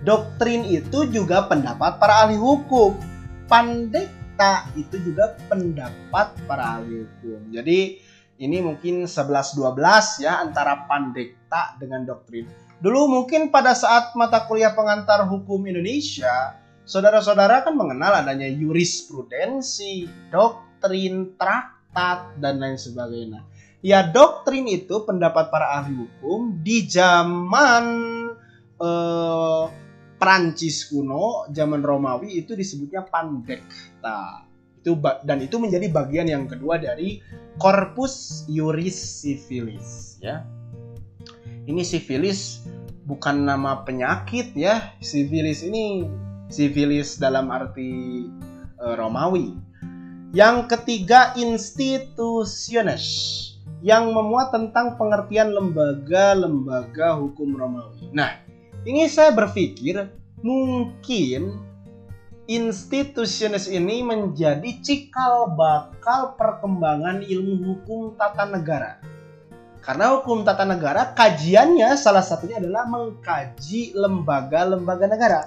Doktrin 0.00 0.64
itu 0.64 1.04
juga 1.12 1.44
pendapat 1.44 2.00
para 2.00 2.24
ahli 2.24 2.40
hukum. 2.40 2.96
Pandekta 3.44 4.72
itu 4.72 4.96
juga 5.04 5.36
pendapat 5.52 6.32
para 6.48 6.80
ahli 6.80 7.04
hukum. 7.04 7.52
Jadi 7.52 8.00
ini 8.40 8.56
mungkin 8.64 9.04
11-12 9.04 10.24
ya 10.24 10.40
antara 10.40 10.88
pandekta 10.88 11.76
dengan 11.76 12.08
doktrin. 12.08 12.48
Dulu 12.80 13.12
mungkin 13.12 13.52
pada 13.52 13.76
saat 13.76 14.16
mata 14.16 14.48
kuliah 14.48 14.72
pengantar 14.72 15.28
hukum 15.28 15.60
Indonesia, 15.68 16.56
saudara-saudara 16.88 17.60
kan 17.60 17.76
mengenal 17.76 18.24
adanya 18.24 18.48
jurisprudensi, 18.48 20.08
doktrin, 20.32 21.36
traktat, 21.36 22.40
dan 22.40 22.56
lain 22.56 22.80
sebagainya. 22.80 23.44
Ya 23.84 24.08
doktrin 24.08 24.64
itu 24.64 25.04
pendapat 25.04 25.52
para 25.52 25.76
ahli 25.76 26.00
hukum 26.00 26.64
di 26.64 26.88
zaman 26.88 27.84
eh, 28.80 29.64
Prancis 30.20 30.84
kuno, 30.84 31.48
zaman 31.48 31.80
Romawi 31.80 32.44
itu 32.44 32.52
disebutnya 32.52 33.08
pandekta. 33.08 34.44
Itu 34.80 35.00
dan 35.24 35.40
itu 35.40 35.56
menjadi 35.56 35.88
bagian 35.88 36.28
yang 36.28 36.44
kedua 36.44 36.76
dari 36.76 37.24
corpus 37.56 38.44
juris 38.44 39.24
civilis 39.24 40.20
ya. 40.20 40.44
Ini 41.64 41.80
sifilis 41.80 42.60
bukan 43.08 43.48
nama 43.48 43.80
penyakit 43.88 44.52
ya. 44.52 44.92
Sifilis 45.00 45.64
ini 45.64 46.04
sifilis 46.52 47.16
dalam 47.16 47.48
arti 47.48 48.28
uh, 48.76 48.94
Romawi 49.00 49.70
yang 50.30 50.70
ketiga, 50.70 51.34
institusiones 51.34 53.02
yang 53.82 54.14
memuat 54.14 54.54
tentang 54.54 54.94
pengertian 54.94 55.50
lembaga-lembaga 55.50 57.18
hukum 57.18 57.58
Romawi. 57.58 58.14
Nah, 58.14 58.38
ini 58.88 59.08
saya 59.10 59.32
berpikir 59.36 60.08
mungkin 60.40 61.60
institusiones 62.50 63.70
ini 63.70 64.02
menjadi 64.02 64.80
cikal 64.82 65.54
bakal 65.54 66.34
perkembangan 66.34 67.22
ilmu 67.22 67.54
hukum 67.62 68.18
tata 68.18 68.48
negara. 68.48 68.98
Karena 69.80 70.18
hukum 70.18 70.44
tata 70.44 70.66
negara 70.68 71.14
kajiannya 71.16 71.96
salah 71.96 72.20
satunya 72.20 72.60
adalah 72.60 72.84
mengkaji 72.84 73.96
lembaga-lembaga 73.96 75.06
negara. 75.08 75.40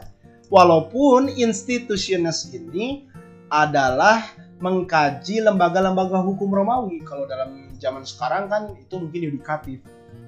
Walaupun 0.49 1.33
institusiones 1.33 2.49
ini 2.53 3.05
adalah 3.49 4.23
mengkaji 4.63 5.43
lembaga-lembaga 5.43 6.23
hukum 6.23 6.49
Romawi. 6.49 7.03
Kalau 7.03 7.27
dalam 7.27 7.75
zaman 7.77 8.07
sekarang 8.07 8.47
kan 8.47 8.71
itu 8.79 8.95
mungkin 8.95 9.27
yudikatif. 9.27 9.83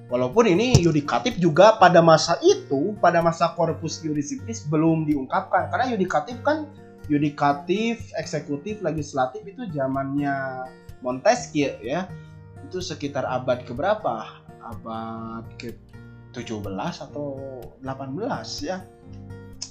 Walaupun 0.06 0.46
ini 0.46 0.78
yudikatif 0.78 1.34
juga 1.42 1.74
pada 1.82 1.98
masa 1.98 2.38
itu, 2.38 2.94
pada 3.02 3.18
masa 3.18 3.50
korpus 3.58 3.98
juris 3.98 4.30
belum 4.70 5.02
diungkapkan. 5.02 5.66
Karena 5.66 5.90
yudikatif 5.90 6.38
kan 6.46 6.70
yudikatif, 7.10 8.14
eksekutif, 8.14 8.78
legislatif 8.86 9.42
itu 9.42 9.66
zamannya 9.74 10.66
Montesquieu 11.02 11.82
ya. 11.82 12.06
Itu 12.62 12.78
sekitar 12.78 13.26
abad 13.26 13.66
keberapa? 13.66 14.42
Abad 14.62 15.46
ke 15.58 15.74
17 16.30 16.62
atau 17.02 17.62
18 17.82 18.66
ya 18.66 18.86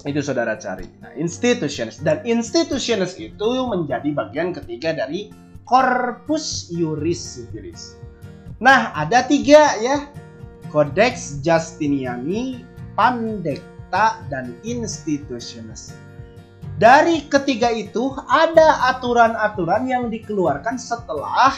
itu 0.06 0.22
saudara 0.22 0.54
cari. 0.54 0.86
Nah, 1.02 1.12
institutions 1.18 1.98
dan 2.04 2.22
institutions 2.22 3.18
itu 3.18 3.48
menjadi 3.66 4.06
bagian 4.14 4.54
ketiga 4.54 4.94
dari 4.94 5.34
corpus 5.66 6.70
juris 6.70 7.18
civilis. 7.42 7.98
Nah, 8.62 8.94
ada 8.94 9.26
tiga 9.26 9.74
ya. 9.82 10.06
Codex 10.70 11.40
Justiniani, 11.42 12.66
Pandecta, 12.98 14.22
dan 14.28 14.56
Institutiones. 14.66 15.94
Dari 16.76 17.24
ketiga 17.32 17.72
itu 17.72 18.12
ada 18.28 18.92
aturan-aturan 18.92 19.88
yang 19.88 20.12
dikeluarkan 20.12 20.76
setelah 20.76 21.56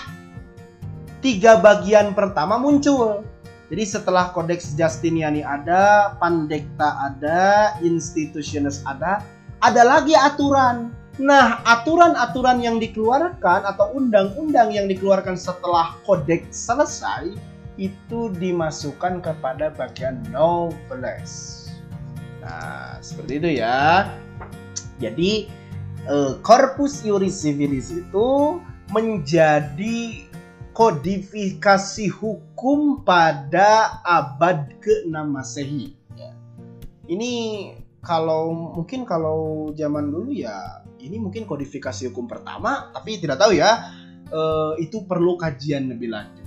tiga 1.18 1.58
bagian 1.58 2.14
pertama 2.14 2.54
muncul. 2.54 3.26
Jadi 3.68 3.84
setelah 3.84 4.32
Codex 4.32 4.78
Justiniani 4.78 5.44
ada, 5.44 6.14
Pandekta 6.16 7.12
ada, 7.12 7.74
Institutiones 7.84 8.80
ada, 8.86 9.20
ada 9.60 9.82
lagi 9.84 10.14
aturan. 10.16 10.94
Nah, 11.18 11.66
aturan-aturan 11.66 12.62
yang 12.62 12.78
dikeluarkan 12.78 13.66
atau 13.66 13.90
undang-undang 13.98 14.70
yang 14.70 14.86
dikeluarkan 14.86 15.34
setelah 15.34 15.98
Codex 16.06 16.54
selesai 16.54 17.34
itu 17.78 18.28
dimasukkan 18.34 19.22
kepada 19.22 19.70
bagian 19.72 20.20
nobles. 20.34 21.64
Nah, 22.42 22.98
seperti 22.98 23.38
itu 23.38 23.50
ya. 23.62 24.10
Jadi, 24.98 25.46
eh, 26.10 26.32
Corpus 26.42 27.06
Juris 27.06 27.38
Civilis 27.38 27.94
itu 27.94 28.58
menjadi 28.90 30.26
kodifikasi 30.74 32.06
hukum 32.10 33.02
pada 33.02 34.02
abad 34.02 34.74
ke-6 34.78 35.14
Masehi. 35.26 35.94
Ya. 36.14 36.30
Ini 37.10 37.32
kalau 38.02 38.54
mungkin 38.54 39.02
kalau 39.02 39.70
zaman 39.74 40.14
dulu 40.14 40.30
ya 40.30 40.86
ini 41.02 41.18
mungkin 41.18 41.46
kodifikasi 41.50 42.10
hukum 42.14 42.30
pertama, 42.30 42.94
tapi 42.94 43.18
tidak 43.18 43.42
tahu 43.42 43.58
ya 43.58 43.90
eh, 44.30 44.72
itu 44.82 45.02
perlu 45.02 45.34
kajian 45.34 45.90
lebih 45.90 46.14
lanjut. 46.14 46.37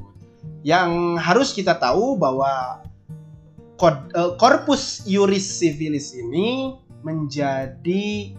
Yang 0.62 0.92
harus 1.22 1.50
kita 1.54 1.78
tahu 1.78 2.18
bahwa 2.18 2.86
kod, 3.82 4.14
eh, 4.14 5.02
juris 5.10 5.46
civilis 5.58 6.14
ini 6.14 6.78
menjadi 7.02 8.38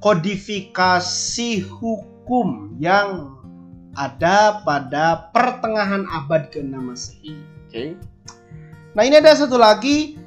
kodifikasi 0.00 1.50
hukum 1.64 2.76
yang 2.80 3.36
ada 3.96 4.60
pada 4.62 5.32
pertengahan 5.32 6.06
abad 6.08 6.48
ke-6 6.52 6.72
Masehi. 6.76 7.34
Oke. 7.66 7.96
Nah, 8.94 9.02
ini 9.06 9.16
ada 9.18 9.34
satu 9.34 9.56
lagi 9.60 10.18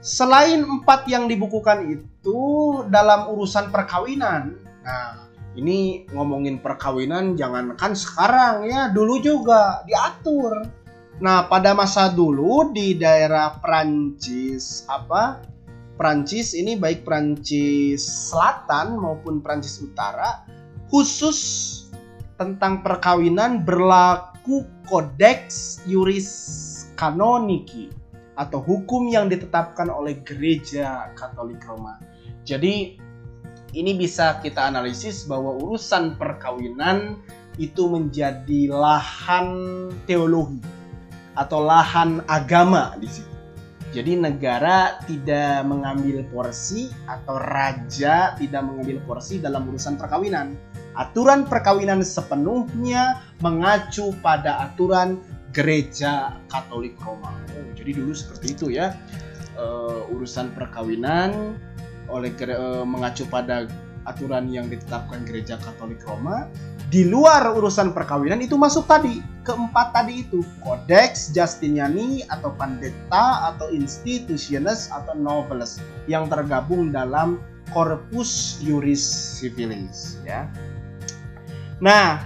selain 0.00 0.64
empat 0.64 1.06
yang 1.06 1.28
dibukukan 1.28 1.86
itu 1.88 2.40
dalam 2.88 3.28
urusan 3.30 3.68
perkawinan. 3.68 4.56
Nah, 4.82 5.29
ini 5.58 6.06
ngomongin 6.14 6.62
perkawinan 6.62 7.34
jangankan 7.34 7.96
sekarang 7.96 8.70
ya, 8.70 8.92
dulu 8.94 9.18
juga 9.18 9.82
diatur. 9.82 10.66
Nah, 11.20 11.50
pada 11.50 11.76
masa 11.76 12.08
dulu 12.08 12.72
di 12.72 12.96
daerah 12.96 13.58
Prancis 13.60 14.86
apa? 14.88 15.42
Prancis 16.00 16.56
ini 16.56 16.80
baik 16.80 17.04
Prancis 17.04 18.00
Selatan 18.32 18.96
maupun 18.96 19.44
Prancis 19.44 19.84
Utara 19.84 20.48
khusus 20.88 21.38
tentang 22.40 22.80
perkawinan 22.80 23.68
berlaku 23.68 24.64
kodeks 24.88 25.84
juris 25.84 26.28
kanoniki 26.96 27.92
atau 28.40 28.64
hukum 28.64 29.12
yang 29.12 29.28
ditetapkan 29.28 29.92
oleh 29.92 30.16
gereja 30.24 31.12
Katolik 31.12 31.60
Roma. 31.68 32.00
Jadi 32.48 32.96
ini 33.76 33.94
bisa 33.94 34.38
kita 34.42 34.70
analisis 34.70 35.26
bahwa 35.26 35.56
urusan 35.58 36.18
perkawinan 36.18 37.18
itu 37.58 37.86
menjadi 37.90 38.70
lahan 38.72 39.48
teologi 40.06 40.62
atau 41.38 41.62
lahan 41.62 42.24
agama 42.26 42.94
di 42.98 43.06
situ. 43.06 43.28
Jadi 43.90 44.14
negara 44.22 45.02
tidak 45.02 45.66
mengambil 45.66 46.22
porsi 46.30 46.94
atau 47.10 47.42
raja 47.42 48.38
tidak 48.38 48.62
mengambil 48.62 49.02
porsi 49.02 49.42
dalam 49.42 49.66
urusan 49.66 49.98
perkawinan 49.98 50.54
aturan 50.98 51.46
perkawinan 51.46 52.02
sepenuhnya 52.02 53.22
mengacu 53.40 54.10
pada 54.20 54.70
aturan 54.70 55.20
gereja 55.54 56.38
Katolik 56.50 56.94
Roma. 57.02 57.34
Oh, 57.54 57.70
jadi 57.74 57.94
dulu 57.98 58.14
seperti 58.14 58.46
itu 58.54 58.66
ya. 58.74 58.94
Uh, 59.58 60.08
urusan 60.16 60.56
perkawinan 60.56 61.58
oleh 62.10 62.34
uh, 62.50 62.82
mengacu 62.84 63.24
pada 63.30 63.70
aturan 64.08 64.48
yang 64.48 64.66
ditetapkan 64.66 65.22
gereja 65.28 65.60
Katolik 65.60 66.00
Roma 66.02 66.48
di 66.90 67.06
luar 67.06 67.54
urusan 67.54 67.94
perkawinan 67.94 68.42
itu 68.42 68.58
masuk 68.58 68.88
tadi 68.90 69.22
keempat 69.46 69.94
tadi 69.94 70.26
itu 70.26 70.42
Codex 70.58 71.30
Justiniani 71.30 72.26
atau 72.26 72.50
Pandeta 72.58 73.54
atau 73.54 73.70
Institutiones 73.70 74.90
atau 74.90 75.14
Noveles 75.14 75.78
yang 76.10 76.26
tergabung 76.26 76.90
dalam 76.90 77.38
Corpus 77.70 78.58
Juris 78.64 79.02
Civilis 79.38 80.18
ya. 80.26 80.50
Nah, 81.78 82.20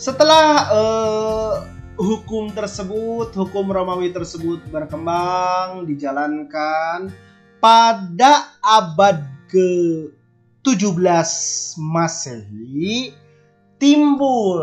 setelah 0.00 0.48
uh, 0.72 1.54
hukum 2.00 2.50
tersebut, 2.50 3.30
hukum 3.34 3.68
Romawi 3.68 4.10
tersebut 4.10 4.64
berkembang 4.72 5.84
dijalankan 5.84 7.12
pada 7.58 8.58
abad 8.62 9.22
ke-17 9.50 11.30
Masehi 11.78 13.14
timbul 13.78 14.58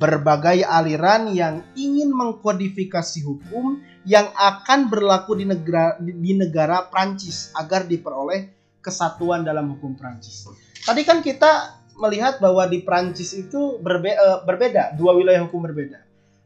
berbagai 0.00 0.64
aliran 0.64 1.28
yang 1.32 1.60
ingin 1.76 2.08
mengkodifikasi 2.12 3.20
hukum 3.24 3.84
yang 4.08 4.32
akan 4.36 4.88
berlaku 4.88 5.36
di 5.36 5.44
negara 5.44 6.00
di 6.00 6.32
negara 6.32 6.88
Prancis 6.88 7.52
agar 7.56 7.84
diperoleh 7.84 8.48
kesatuan 8.80 9.44
dalam 9.44 9.76
hukum 9.76 9.96
Prancis. 9.96 10.48
Tadi 10.84 11.04
kan 11.04 11.24
kita 11.24 11.80
melihat 11.96 12.40
bahwa 12.40 12.68
di 12.68 12.84
Prancis 12.84 13.32
itu 13.32 13.80
berbe 13.80 14.12
uh, 14.12 14.44
berbeda, 14.44 14.96
dua 14.96 15.16
wilayah 15.16 15.44
hukum 15.44 15.64
berbeda. 15.64 16.04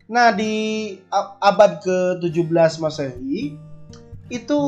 Nah, 0.08 0.32
di 0.32 0.96
abad 1.36 1.84
ke-17 1.84 2.80
Masehi 2.80 3.67
itu 4.28 4.60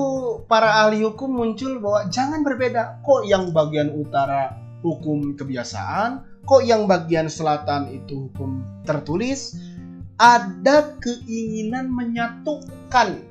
para 0.48 0.84
ahli 0.84 1.04
hukum 1.04 1.28
muncul 1.30 1.80
bahwa 1.80 2.08
jangan 2.08 2.40
berbeda. 2.40 3.04
Kok 3.04 3.28
yang 3.28 3.52
bagian 3.52 3.92
utara 3.92 4.56
hukum 4.80 5.36
kebiasaan, 5.36 6.24
kok 6.48 6.64
yang 6.64 6.88
bagian 6.88 7.28
selatan 7.28 7.92
itu 7.92 8.28
hukum 8.28 8.64
tertulis 8.88 9.56
ada 10.20 11.00
keinginan 11.00 11.88
menyatukan 11.88 13.24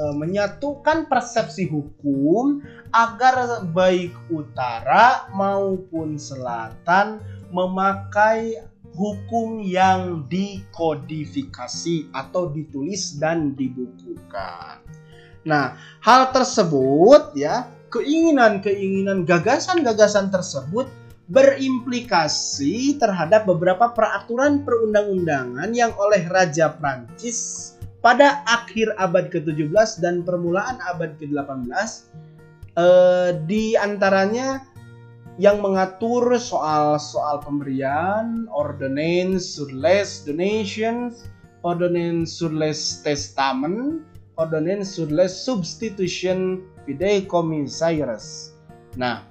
uh, 0.00 0.14
menyatukan 0.16 1.04
persepsi 1.04 1.68
hukum 1.68 2.64
agar 2.92 3.64
baik 3.72 4.16
utara 4.32 5.28
maupun 5.36 6.16
selatan 6.16 7.20
memakai 7.52 8.56
hukum 8.92 9.60
yang 9.60 10.24
dikodifikasi 10.28 12.12
atau 12.12 12.48
ditulis 12.52 13.16
dan 13.16 13.56
dibukukan. 13.56 14.80
Nah, 15.42 15.74
hal 16.02 16.30
tersebut 16.30 17.34
ya, 17.34 17.66
keinginan-keinginan 17.90 19.26
gagasan-gagasan 19.26 20.30
tersebut 20.30 20.86
berimplikasi 21.30 22.98
terhadap 22.98 23.46
beberapa 23.46 23.90
peraturan 23.94 24.66
perundang-undangan 24.66 25.70
yang 25.72 25.94
oleh 25.96 26.26
Raja 26.28 26.74
Prancis 26.76 27.72
pada 28.02 28.42
akhir 28.44 28.92
abad 28.98 29.30
ke-17 29.30 30.02
dan 30.02 30.26
permulaan 30.26 30.82
abad 30.82 31.14
ke-18 31.22 31.70
eh, 32.76 33.30
di 33.46 33.78
antaranya 33.78 34.66
yang 35.40 35.64
mengatur 35.64 36.36
soal-soal 36.36 37.40
pemberian, 37.40 38.44
ordonnance 38.52 39.56
sur 39.56 39.70
les 39.72 40.20
donations, 40.28 41.24
ordonnance 41.64 42.36
sur 42.36 42.52
les 42.52 43.00
testament, 43.00 44.04
ordonnance 44.42 44.98
sur 44.98 45.06
les 45.08 45.30
substitution 45.30 46.58
fideicommissarius. 46.84 48.52
Nah, 48.98 49.22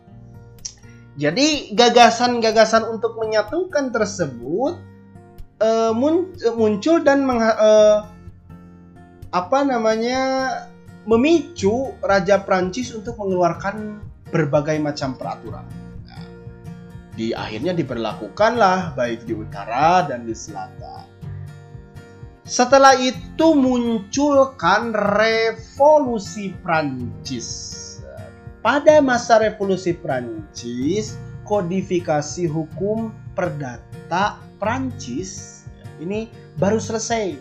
jadi 1.19 1.75
gagasan-gagasan 1.75 2.87
untuk 2.87 3.19
menyatukan 3.19 3.91
tersebut 3.91 4.79
uh, 5.59 5.91
muncul 6.55 7.03
dan 7.03 7.27
uh, 7.27 8.07
apa 9.31 9.59
namanya 9.67 10.21
memicu 11.03 11.91
Raja 11.99 12.39
Prancis 12.47 12.95
untuk 12.95 13.19
mengeluarkan 13.19 13.99
berbagai 14.31 14.79
macam 14.79 15.19
peraturan. 15.19 15.67
Nah, 16.07 16.23
di 17.19 17.35
akhirnya 17.35 17.75
diberlakukanlah 17.75 18.95
baik 18.95 19.27
di 19.27 19.35
utara 19.35 20.07
dan 20.07 20.23
di 20.23 20.31
selatan. 20.31 21.10
Setelah 22.51 22.99
itu 22.99 23.55
munculkan 23.55 24.91
revolusi 24.91 26.51
Prancis 26.59 27.47
pada 28.59 28.99
masa 28.99 29.39
revolusi 29.39 29.95
Prancis, 29.95 31.15
kodifikasi 31.47 32.51
hukum 32.51 33.15
perdata 33.39 34.35
Prancis 34.59 35.63
ini 36.03 36.27
baru 36.59 36.75
selesai 36.75 37.39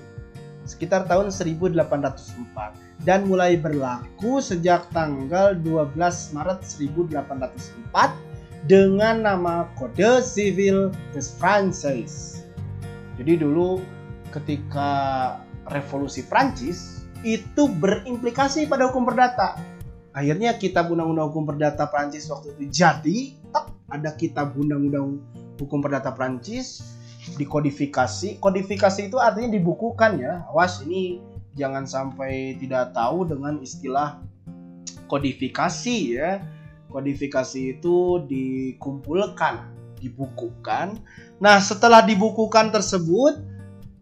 sekitar 0.62 1.10
tahun 1.10 1.34
1804 1.34 3.02
dan 3.02 3.26
mulai 3.26 3.58
berlaku 3.58 4.38
sejak 4.38 4.86
tanggal 4.94 5.58
12 5.58 5.90
Maret 6.38 6.62
1804 6.62 8.70
dengan 8.70 9.26
nama 9.26 9.66
Kode 9.74 10.22
Civil 10.22 10.94
des 11.10 11.34
Français. 11.34 12.46
Jadi 13.18 13.42
dulu 13.42 13.82
ketika 14.30 14.90
revolusi 15.68 16.24
Prancis 16.26 17.04
itu 17.26 17.68
berimplikasi 17.68 18.66
pada 18.70 18.88
hukum 18.88 19.04
perdata. 19.04 19.60
Akhirnya 20.10 20.56
kitab 20.58 20.90
undang-undang 20.90 21.30
hukum 21.30 21.46
perdata 21.46 21.86
Prancis 21.86 22.26
waktu 22.26 22.56
itu 22.58 22.82
jadi 22.82 23.18
tak 23.54 23.70
ada 23.92 24.10
kitab 24.16 24.56
undang-undang 24.58 25.22
hukum 25.60 25.78
perdata 25.84 26.10
Prancis 26.10 26.82
dikodifikasi. 27.36 28.40
Kodifikasi 28.40 29.00
itu 29.06 29.20
artinya 29.20 29.54
dibukukan 29.54 30.18
ya. 30.18 30.42
Awas 30.50 30.82
ini 30.82 31.22
jangan 31.54 31.86
sampai 31.86 32.56
tidak 32.58 32.96
tahu 32.96 33.28
dengan 33.28 33.60
istilah 33.62 34.18
kodifikasi 35.06 35.96
ya. 36.16 36.42
Kodifikasi 36.90 37.78
itu 37.78 38.26
dikumpulkan 38.26 39.78
dibukukan. 40.00 40.96
Nah 41.38 41.60
setelah 41.60 42.02
dibukukan 42.02 42.72
tersebut 42.72 43.49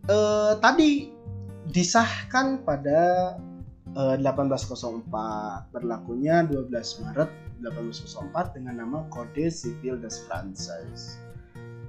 eh, 0.08 0.52
tadi 0.58 1.12
disahkan 1.68 2.64
pada 2.64 3.36
1804 3.92 5.04
eh, 5.04 5.56
berlakunya 5.72 6.44
12 6.48 7.04
Maret 7.04 7.30
1804 7.60 8.56
dengan 8.56 8.74
nama 8.84 9.04
Code 9.12 9.48
Civil 9.52 10.00
des 10.00 10.16
Français. 10.24 11.18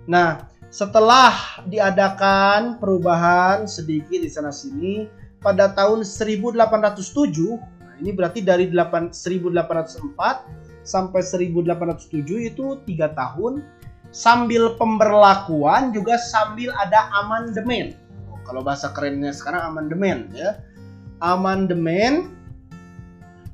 Nah, 0.09 0.49
setelah 0.73 1.61
diadakan 1.69 2.81
perubahan 2.81 3.69
sedikit 3.69 4.21
di 4.21 4.29
sana 4.29 4.49
sini 4.49 5.05
pada 5.39 5.69
tahun 5.71 6.01
1807, 6.01 7.61
nah 7.81 7.93
ini 8.01 8.11
berarti 8.13 8.41
dari 8.41 8.67
8, 8.73 9.13
1804 9.13 10.81
sampai 10.81 11.21
1807 11.21 12.49
itu 12.49 12.65
tiga 12.89 13.13
tahun 13.13 13.61
sambil 14.09 14.73
pemberlakuan 14.81 15.93
juga 15.93 16.17
sambil 16.17 16.73
ada 16.73 17.13
amandemen. 17.21 17.93
Kalau 18.49 18.65
bahasa 18.65 18.89
kerennya 18.89 19.29
sekarang 19.29 19.61
amandemen 19.61 20.33
ya 20.33 20.57
amandemen 21.21 22.31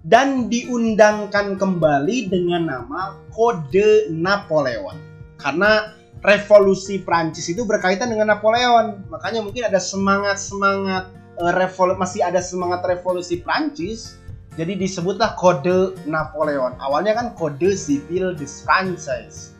dan 0.05 0.53
diundangkan 0.53 1.57
kembali 1.57 2.29
dengan 2.29 2.69
nama 2.69 3.17
Kode 3.33 4.13
Napoleon. 4.13 5.01
Karena 5.41 5.91
revolusi 6.21 7.01
Prancis 7.01 7.49
itu 7.49 7.65
berkaitan 7.65 8.13
dengan 8.13 8.37
Napoleon. 8.37 9.01
Makanya 9.09 9.41
mungkin 9.41 9.65
ada 9.65 9.81
semangat-semangat 9.81 11.09
uh, 11.41 11.53
revol 11.57 11.97
masih 11.97 12.21
ada 12.21 12.37
semangat 12.37 12.85
revolusi 12.85 13.41
Prancis. 13.41 14.21
Jadi 14.55 14.77
disebutlah 14.77 15.33
Kode 15.35 15.97
Napoleon. 16.05 16.77
Awalnya 16.77 17.17
kan 17.17 17.27
Kode 17.33 17.73
Civil 17.73 18.37
des 18.37 18.61
Français. 18.61 19.57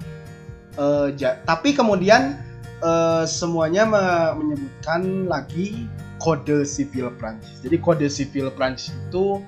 Uh, 0.78 1.10
tapi 1.48 1.74
kemudian 1.74 2.38
uh, 2.82 3.24
semuanya 3.24 3.88
me 3.88 4.04
menyebutkan 4.40 5.30
lagi 5.30 5.88
kode 6.20 6.66
sipil 6.66 7.12
Prancis. 7.16 7.62
Jadi 7.62 7.78
kode 7.80 8.08
sipil 8.10 8.50
Prancis 8.52 8.96
itu 8.96 9.44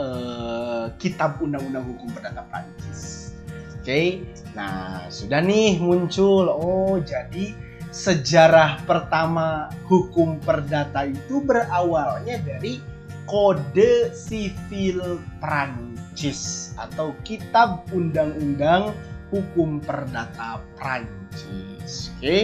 uh, 0.00 0.90
kitab 0.96 1.38
undang-undang 1.42 1.84
hukum 1.84 2.08
perdata 2.14 2.46
Prancis. 2.48 3.34
Oke, 3.80 3.84
okay? 3.84 4.06
nah 4.52 5.08
sudah 5.08 5.40
nih 5.40 5.80
muncul. 5.80 6.48
Oh, 6.52 7.00
jadi 7.00 7.56
sejarah 7.90 8.86
pertama 8.86 9.72
hukum 9.90 10.38
perdata 10.38 11.08
itu 11.08 11.42
berawalnya 11.42 12.38
dari 12.44 12.78
kode 13.26 14.14
sipil 14.14 15.18
Prancis 15.42 16.72
atau 16.78 17.16
kitab 17.26 17.86
undang-undang 17.90 18.94
hukum 19.30 19.78
perdata 19.82 20.60
Prancis. 20.74 22.10
Oke, 22.14 22.20
okay? 22.20 22.42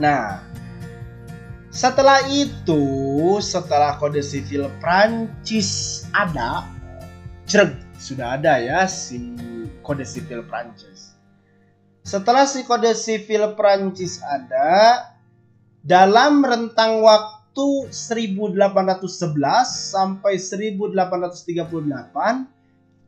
nah 0.00 0.40
Setelah 1.72 2.28
itu, 2.28 2.84
setelah 3.40 3.96
kode 3.96 4.20
sivil 4.20 4.68
Prancis 4.76 6.04
ada, 6.12 6.68
cereg 7.48 7.72
sudah 7.96 8.36
ada 8.36 8.60
ya 8.60 8.84
si 8.84 9.16
kode 9.80 10.04
sivil 10.04 10.44
Prancis. 10.44 11.16
Setelah 12.04 12.44
si 12.44 12.68
kode 12.68 12.92
sivil 12.92 13.56
Prancis 13.56 14.20
ada, 14.20 15.00
dalam 15.80 16.44
rentang 16.44 17.00
waktu 17.00 17.88
1811 17.88 19.08
sampai 19.96 20.36
1838, 20.36 21.56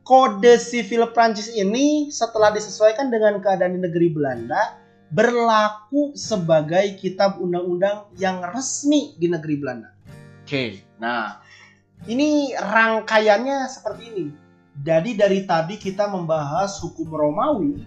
kode 0.05 0.61
sivil 0.61 1.09
Prancis 1.11 1.49
ini 1.49 2.13
setelah 2.13 2.53
disesuaikan 2.53 3.09
dengan 3.09 3.41
keadaan 3.41 3.75
di 3.75 3.81
negeri 3.81 4.13
Belanda 4.13 4.77
berlaku 5.09 6.13
sebagai 6.13 6.93
kitab 7.01 7.41
undang-undang 7.41 8.13
yang 8.21 8.45
resmi 8.53 9.17
di 9.17 9.25
negeri 9.25 9.55
Belanda. 9.57 9.89
Oke, 10.45 10.85
nah 11.01 11.41
ini 12.05 12.53
rangkaiannya 12.53 13.65
seperti 13.65 14.03
ini. 14.13 14.25
Jadi 14.85 15.17
dari 15.17 15.41
tadi 15.49 15.81
kita 15.81 16.05
membahas 16.05 16.77
hukum 16.85 17.09
Romawi. 17.09 17.81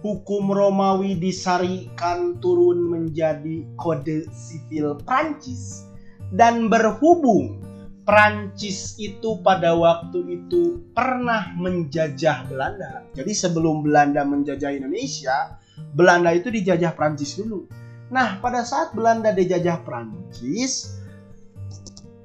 Hukum 0.00 0.54
Romawi 0.54 1.18
disarikan 1.18 2.38
turun 2.38 2.88
menjadi 2.88 3.66
kode 3.76 4.30
sivil 4.32 4.96
Prancis 5.02 5.84
dan 6.32 6.70
berhubung 6.70 7.58
Prancis 8.04 8.96
itu 8.96 9.38
pada 9.44 9.76
waktu 9.76 10.40
itu 10.40 10.80
pernah 10.96 11.52
menjajah 11.54 12.48
Belanda. 12.48 13.04
Jadi 13.14 13.32
sebelum 13.36 13.84
Belanda 13.86 14.24
menjajah 14.24 14.72
Indonesia, 14.72 15.60
Belanda 15.94 16.34
itu 16.34 16.48
dijajah 16.50 16.96
Prancis 16.96 17.38
dulu. 17.38 17.68
Nah, 18.10 18.42
pada 18.42 18.66
saat 18.66 18.90
Belanda 18.96 19.30
dijajah 19.30 19.86
Prancis, 19.86 20.98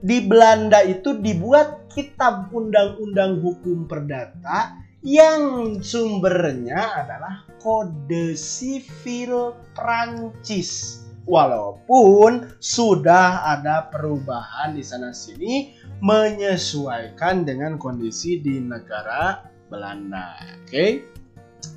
di 0.02 0.26
Belanda 0.26 0.82
itu 0.82 1.18
dibuat 1.22 1.90
kitab 1.94 2.50
undang-undang 2.52 3.40
hukum 3.42 3.86
perdata 3.86 4.82
yang 5.06 5.78
sumbernya 5.86 7.06
adalah 7.06 7.46
Kode 7.62 8.34
Sivil 8.34 9.54
Prancis 9.78 11.05
walaupun 11.26 12.54
sudah 12.62 13.58
ada 13.58 13.90
perubahan 13.90 14.78
di 14.78 14.86
sana 14.86 15.12
sini 15.12 15.74
menyesuaikan 16.02 17.46
dengan 17.46 17.82
kondisi 17.82 18.42
di 18.42 18.62
negara 18.62 19.42
Belanda. 19.70 20.38
Oke. 20.62 20.70
Okay? 20.70 20.92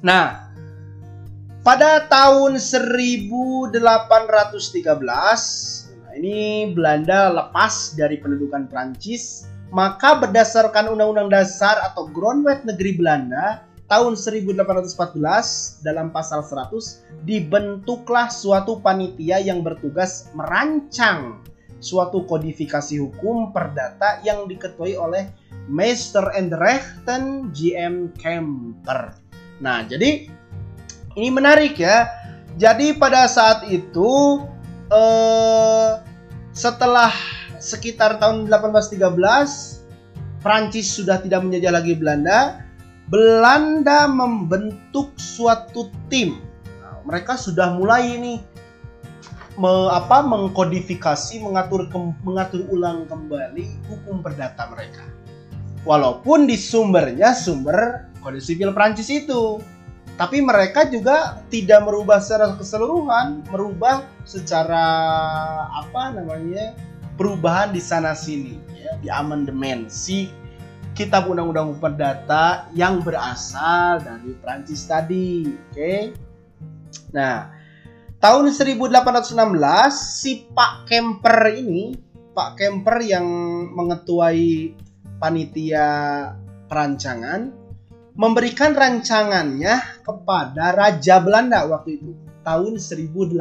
Nah, 0.05 0.53
pada 1.64 2.07
tahun 2.07 2.61
1813 2.61 3.72
nah 5.99 6.12
ini 6.16 6.70
Belanda 6.72 7.28
lepas 7.32 7.92
dari 7.96 8.20
pendudukan 8.20 8.68
Prancis, 8.68 9.49
maka 9.68 10.16
berdasarkan 10.16 10.92
Undang-Undang 10.92 11.28
Dasar 11.28 11.76
atau 11.84 12.09
Grondwet 12.09 12.64
Negeri 12.64 12.96
Belanda 12.96 13.68
tahun 13.89 14.14
1814 14.20 15.80
dalam 15.80 16.12
pasal 16.12 16.45
100 16.45 17.24
dibentuklah 17.24 18.28
suatu 18.28 18.78
panitia 18.84 19.41
yang 19.41 19.64
bertugas 19.64 20.28
merancang 20.36 21.41
suatu 21.80 22.28
kodifikasi 22.28 23.01
hukum 23.01 23.51
perdata 23.51 24.20
yang 24.22 24.45
diketuai 24.45 24.95
oleh 24.99 25.24
Meister 25.68 26.24
Rechten 26.36 27.49
GM 27.53 28.12
Kemper. 28.18 29.16
Nah, 29.64 29.84
jadi 29.89 30.28
ini 31.16 31.28
menarik 31.32 31.80
ya. 31.80 32.09
Jadi 32.59 32.99
pada 32.99 33.30
saat 33.30 33.70
itu 33.70 34.43
eh, 34.91 35.91
setelah 36.51 37.14
sekitar 37.62 38.18
tahun 38.18 38.51
1813 38.51 38.99
Prancis 40.43 40.86
sudah 40.95 41.22
tidak 41.22 41.43
menjajah 41.47 41.72
lagi 41.74 41.95
Belanda 41.95 42.68
Belanda 43.09 44.04
membentuk 44.04 45.16
suatu 45.16 45.88
tim. 46.12 46.44
Nah, 46.84 47.00
mereka 47.09 47.40
sudah 47.40 47.72
mulai 47.76 48.20
ini 48.20 48.44
me, 49.56 49.88
apa 49.90 50.20
mengkodifikasi, 50.20 51.40
mengatur 51.40 51.88
ke, 51.88 51.98
mengatur 52.22 52.68
ulang 52.68 53.09
kembali 53.09 53.88
hukum 53.88 54.20
perdata 54.20 54.68
mereka. 54.68 55.09
Walaupun 55.88 56.44
di 56.44 56.61
sumbernya 56.61 57.32
sumber 57.32 58.09
kode 58.20 58.44
sivil 58.44 58.76
Prancis 58.76 59.09
itu. 59.09 59.62
Tapi 60.18 60.42
mereka 60.42 60.82
juga 60.90 61.38
tidak 61.46 61.86
merubah 61.86 62.18
secara 62.18 62.59
keseluruhan, 62.59 63.46
merubah 63.54 64.02
secara 64.26 64.82
apa 65.70 66.11
namanya 66.11 66.74
perubahan 67.14 67.70
di 67.70 67.78
sana 67.78 68.18
sini 68.18 68.59
ya, 68.74 68.98
di 68.98 69.09
amandemen 69.14 69.86
si 69.86 70.26
kitab 70.99 71.30
undang-undang 71.30 71.78
perdata 71.78 72.66
yang 72.74 72.99
berasal 72.99 74.03
dari 74.03 74.34
Prancis 74.42 74.82
tadi. 74.82 75.46
Oke. 75.46 75.70
Okay? 75.70 76.11
Nah, 77.14 77.55
tahun 78.18 78.51
1816 78.51 78.99
si 79.94 80.51
Pak 80.51 80.90
Kemper 80.90 81.55
ini, 81.55 81.94
Pak 82.34 82.59
Kemper 82.59 82.99
yang 82.99 83.30
mengetuai 83.78 84.74
panitia 85.22 85.86
perancangan 86.66 87.55
memberikan 88.18 88.74
rancangannya 88.74 90.03
kepada 90.03 90.74
Raja 90.74 91.22
Belanda 91.22 91.62
waktu 91.70 92.03
itu 92.03 92.18
tahun 92.42 92.82
1816. 92.82 93.38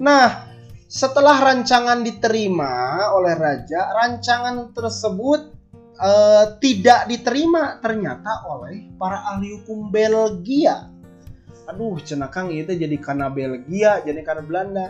Nah, 0.00 0.55
setelah 0.86 1.42
rancangan 1.42 2.06
diterima 2.06 3.10
oleh 3.10 3.34
raja, 3.34 3.90
rancangan 3.90 4.70
tersebut 4.70 5.50
uh, 5.98 6.54
tidak 6.62 7.10
diterima 7.10 7.82
ternyata 7.82 8.46
oleh 8.46 8.94
para 8.94 9.34
ahli 9.34 9.58
hukum 9.58 9.90
Belgia. 9.90 10.86
Aduh, 11.66 11.98
cenakang 11.98 12.54
itu 12.54 12.78
jadi 12.78 12.94
karena 13.02 13.26
Belgia, 13.26 13.98
jadi 14.06 14.22
karena 14.22 14.42
Belanda. 14.46 14.86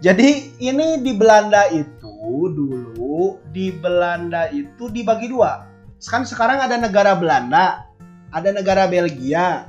Jadi 0.00 0.56
ini 0.64 1.04
di 1.04 1.12
Belanda 1.12 1.68
itu 1.68 2.48
dulu 2.48 3.36
di 3.52 3.68
Belanda 3.68 4.48
itu 4.48 4.88
dibagi 4.88 5.28
dua. 5.28 5.68
Kan 6.00 6.24
sekarang 6.24 6.64
ada 6.64 6.80
negara 6.80 7.12
Belanda, 7.12 7.84
ada 8.32 8.50
negara 8.56 8.88
Belgia. 8.88 9.68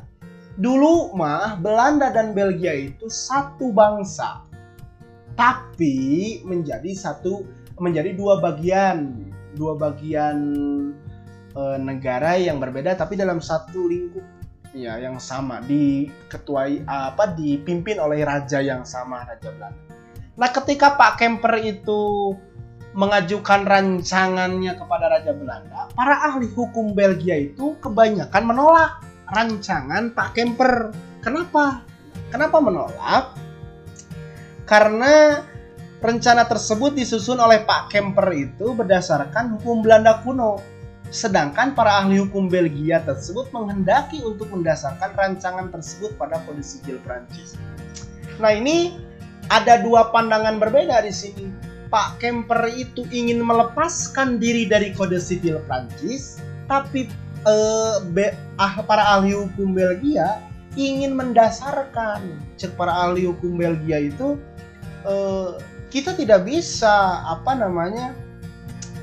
Dulu 0.56 1.12
mah 1.12 1.60
Belanda 1.60 2.08
dan 2.12 2.32
Belgia 2.32 2.72
itu 2.72 3.08
satu 3.12 3.72
bangsa 3.76 4.49
tapi 5.40 5.96
menjadi 6.44 6.92
satu 6.92 7.48
menjadi 7.80 8.12
dua 8.12 8.44
bagian 8.44 9.24
dua 9.56 9.80
bagian 9.80 10.38
e, 11.56 11.62
negara 11.80 12.36
yang 12.36 12.60
berbeda 12.60 13.00
tapi 13.00 13.16
dalam 13.16 13.40
satu 13.40 13.88
lingkup 13.88 14.28
ya 14.76 15.00
yang 15.00 15.16
sama 15.16 15.64
diketuai 15.64 16.84
apa 16.84 17.40
dipimpin 17.40 18.04
oleh 18.04 18.28
raja 18.28 18.60
yang 18.60 18.84
sama 18.84 19.24
raja 19.24 19.50
Belanda. 19.56 19.80
Nah 20.36 20.50
ketika 20.52 21.00
Pak 21.00 21.24
Kemper 21.24 21.56
itu 21.64 22.36
mengajukan 22.94 23.64
rancangannya 23.64 24.76
kepada 24.76 25.06
raja 25.08 25.32
Belanda, 25.32 25.88
para 25.96 26.20
ahli 26.30 26.52
hukum 26.52 26.92
Belgia 26.92 27.40
itu 27.40 27.80
kebanyakan 27.80 28.44
menolak 28.44 29.02
rancangan 29.32 30.12
Pak 30.12 30.30
Kemper. 30.36 30.92
Kenapa? 31.24 31.82
Kenapa 32.30 32.58
menolak? 32.62 33.49
Karena 34.70 35.42
rencana 35.98 36.46
tersebut 36.46 36.94
disusun 36.94 37.42
oleh 37.42 37.66
Pak 37.66 37.90
Kemper 37.90 38.30
itu 38.38 38.78
berdasarkan 38.78 39.58
hukum 39.58 39.82
Belanda 39.82 40.22
kuno. 40.22 40.62
Sedangkan 41.10 41.74
para 41.74 42.06
ahli 42.06 42.22
hukum 42.22 42.46
Belgia 42.46 43.02
tersebut 43.02 43.50
menghendaki 43.50 44.22
untuk 44.22 44.54
mendasarkan 44.54 45.18
rancangan 45.18 45.74
tersebut 45.74 46.14
pada 46.22 46.38
Kode 46.46 46.62
Sivil 46.62 47.02
Prancis. 47.02 47.58
Nah 48.38 48.54
ini 48.54 49.02
ada 49.50 49.82
dua 49.82 50.14
pandangan 50.14 50.62
berbeda 50.62 51.02
di 51.02 51.10
sini. 51.10 51.50
Pak 51.90 52.22
Kemper 52.22 52.70
itu 52.70 53.02
ingin 53.10 53.42
melepaskan 53.42 54.38
diri 54.38 54.70
dari 54.70 54.94
Kode 54.94 55.18
Sivil 55.18 55.58
Prancis, 55.66 56.38
tapi 56.70 57.10
eh, 57.50 57.96
be, 58.14 58.30
ah, 58.62 58.78
para 58.86 59.18
ahli 59.18 59.34
hukum 59.34 59.74
Belgia 59.74 60.38
ingin 60.78 61.18
mendasarkan. 61.18 62.22
Cek 62.62 62.78
para 62.78 62.94
ahli 62.94 63.26
hukum 63.26 63.58
Belgia 63.58 63.98
itu 64.14 64.38
uh, 65.06 65.60
kita 65.90 66.16
tidak 66.16 66.46
bisa 66.46 67.24
apa 67.26 67.56
namanya 67.58 68.14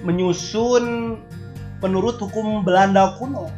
menyusun 0.05 1.16
penurut 1.82 2.16
hukum 2.20 2.62
Belanda 2.62 3.16
kuno. 3.20 3.51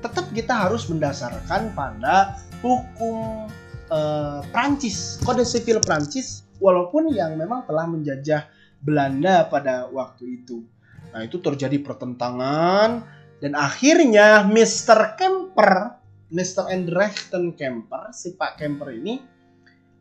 Tetap 0.00 0.32
kita 0.32 0.68
harus 0.68 0.88
mendasarkan 0.88 1.76
pada 1.76 2.40
hukum 2.64 3.48
uh, 3.92 4.40
Prancis, 4.48 5.20
kode 5.20 5.44
sivil 5.44 5.78
Prancis, 5.84 6.48
walaupun 6.56 7.12
yang 7.12 7.36
memang 7.36 7.68
telah 7.68 7.84
menjajah 7.84 8.48
Belanda 8.80 9.44
pada 9.52 9.88
waktu 9.92 10.40
itu. 10.40 10.64
Nah 11.12 11.26
itu 11.26 11.36
terjadi 11.42 11.76
pertentangan 11.84 13.04
dan 13.44 13.52
akhirnya 13.52 14.46
Mr. 14.46 15.20
Kemper, 15.20 16.00
Mr. 16.32 16.70
Andrechten 16.70 17.52
Kemper, 17.52 18.14
si 18.16 18.32
Pak 18.36 18.56
Kemper 18.56 18.94
ini 18.94 19.20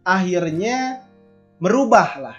akhirnya 0.08 1.09
merubah 1.60 2.10
lah 2.20 2.38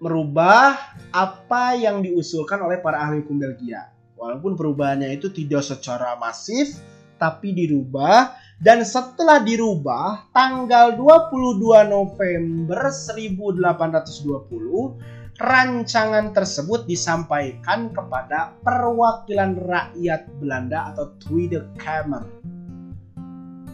merubah 0.00 0.96
apa 1.12 1.76
yang 1.76 2.00
diusulkan 2.00 2.56
oleh 2.64 2.80
para 2.80 3.04
ahli 3.04 3.20
hukum 3.20 3.36
Belgia. 3.36 3.92
Walaupun 4.16 4.56
perubahannya 4.56 5.12
itu 5.12 5.28
tidak 5.28 5.60
secara 5.64 6.16
masif, 6.16 6.80
tapi 7.20 7.52
dirubah 7.52 8.32
dan 8.60 8.84
setelah 8.84 9.40
dirubah 9.44 10.32
tanggal 10.32 10.96
22 10.96 11.84
November 11.88 12.88
1820 12.88 15.40
rancangan 15.40 16.36
tersebut 16.36 16.84
disampaikan 16.84 17.88
kepada 17.92 18.52
perwakilan 18.60 19.56
rakyat 19.56 20.28
Belanda 20.36 20.92
atau 20.92 21.16
Tweede 21.20 21.64
Kamer. 21.80 22.24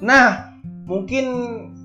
Nah, 0.02 0.55
mungkin 0.86 1.26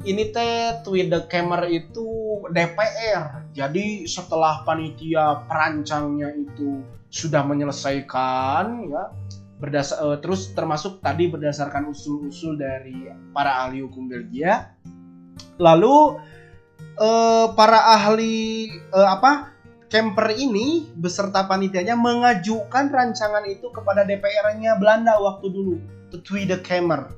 ini 0.06 0.30
teh 0.30 0.86
Tweede 0.86 1.26
Kamer 1.26 1.68
itu 1.68 2.06
DPR. 2.54 3.49
Jadi 3.52 4.06
setelah 4.06 4.62
panitia 4.64 5.43
perancangnya 5.49 6.32
itu 6.38 6.86
sudah 7.12 7.43
menyelesaikan 7.43 8.88
ya 8.88 9.12
berdasar 9.60 9.97
uh, 10.02 10.18
terus 10.18 10.56
termasuk 10.58 11.04
tadi 11.04 11.28
berdasarkan 11.28 11.91
usul-usul 11.91 12.58
dari 12.58 13.12
para 13.34 13.66
ahli 13.68 13.84
hukum 13.84 14.08
Belgia. 14.08 14.74
Lalu 15.58 16.22
uh, 17.02 17.52
para 17.58 17.97
ahli 17.97 18.70
uh, 18.93 19.10
apa 19.18 19.52
Kemper 19.91 20.32
ini 20.32 20.88
beserta 20.95 21.52
panitianya 21.52 21.99
mengajukan 21.99 22.88
rancangan 22.88 23.43
itu 23.43 23.68
kepada 23.76 24.08
DPR-nya 24.08 24.80
Belanda 24.80 25.20
waktu 25.20 25.52
dulu, 25.52 25.76
the 26.16 26.24
Tweede 26.24 26.64
Kamer. 26.64 27.12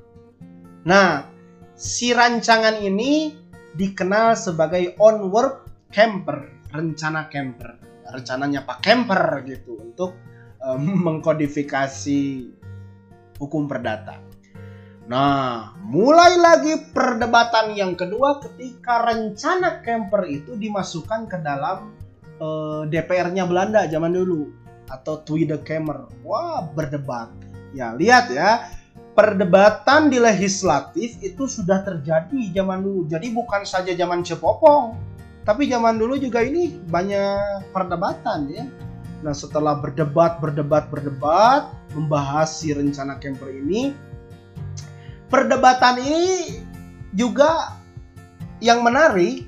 Nah, 0.82 1.33
si 1.74 2.14
rancangan 2.14 2.78
ini 2.78 3.34
dikenal 3.74 4.38
sebagai 4.38 4.94
onward 4.98 5.66
camper, 5.90 6.50
rencana 6.70 7.26
camper. 7.30 7.78
Rencananya 8.04 8.62
Pak 8.62 8.78
Kemper 8.84 9.42
gitu 9.48 9.80
untuk 9.80 10.14
um, 10.62 10.82
mengkodifikasi 11.06 12.20
hukum 13.42 13.66
perdata. 13.66 14.22
Nah, 15.04 15.76
mulai 15.84 16.40
lagi 16.40 16.80
perdebatan 16.94 17.76
yang 17.76 17.92
kedua 17.92 18.40
ketika 18.40 19.04
rencana 19.04 19.84
Kemper 19.84 20.24
itu 20.24 20.56
dimasukkan 20.56 21.28
ke 21.28 21.38
dalam 21.44 21.92
uh, 22.40 22.88
eh, 22.88 22.88
DPR-nya 22.88 23.44
Belanda 23.44 23.84
zaman 23.84 24.16
dulu 24.16 24.48
atau 24.88 25.20
Tweede 25.20 25.60
Kamer. 25.60 26.08
Wah, 26.24 26.64
berdebat. 26.72 27.28
Ya, 27.76 27.92
lihat 27.92 28.32
ya. 28.32 28.64
Perdebatan 29.14 30.10
di 30.10 30.18
legislatif 30.18 31.14
itu 31.22 31.46
sudah 31.46 31.86
terjadi 31.86 32.50
zaman 32.50 32.82
dulu. 32.82 33.06
Jadi 33.06 33.30
bukan 33.30 33.62
saja 33.62 33.94
zaman 33.94 34.26
Cepopong, 34.26 34.98
tapi 35.46 35.70
zaman 35.70 36.02
dulu 36.02 36.18
juga 36.18 36.42
ini 36.42 36.82
banyak 36.90 37.70
perdebatan 37.70 38.50
ya. 38.50 38.66
Nah, 39.22 39.32
setelah 39.32 39.78
berdebat, 39.78 40.42
berdebat, 40.42 40.90
berdebat, 40.90 41.70
membahas 41.94 42.58
si 42.58 42.74
rencana 42.74 43.16
Kemper 43.22 43.54
ini, 43.54 43.94
perdebatan 45.30 45.96
ini 46.02 46.60
juga 47.14 47.78
yang 48.58 48.82
menarik 48.82 49.46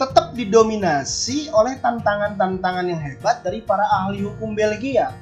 tetap 0.00 0.32
didominasi 0.32 1.52
oleh 1.52 1.76
tantangan-tantangan 1.84 2.88
yang 2.88 3.00
hebat 3.00 3.44
dari 3.44 3.60
para 3.60 3.84
ahli 4.00 4.24
hukum 4.24 4.56
Belgia. 4.56 5.12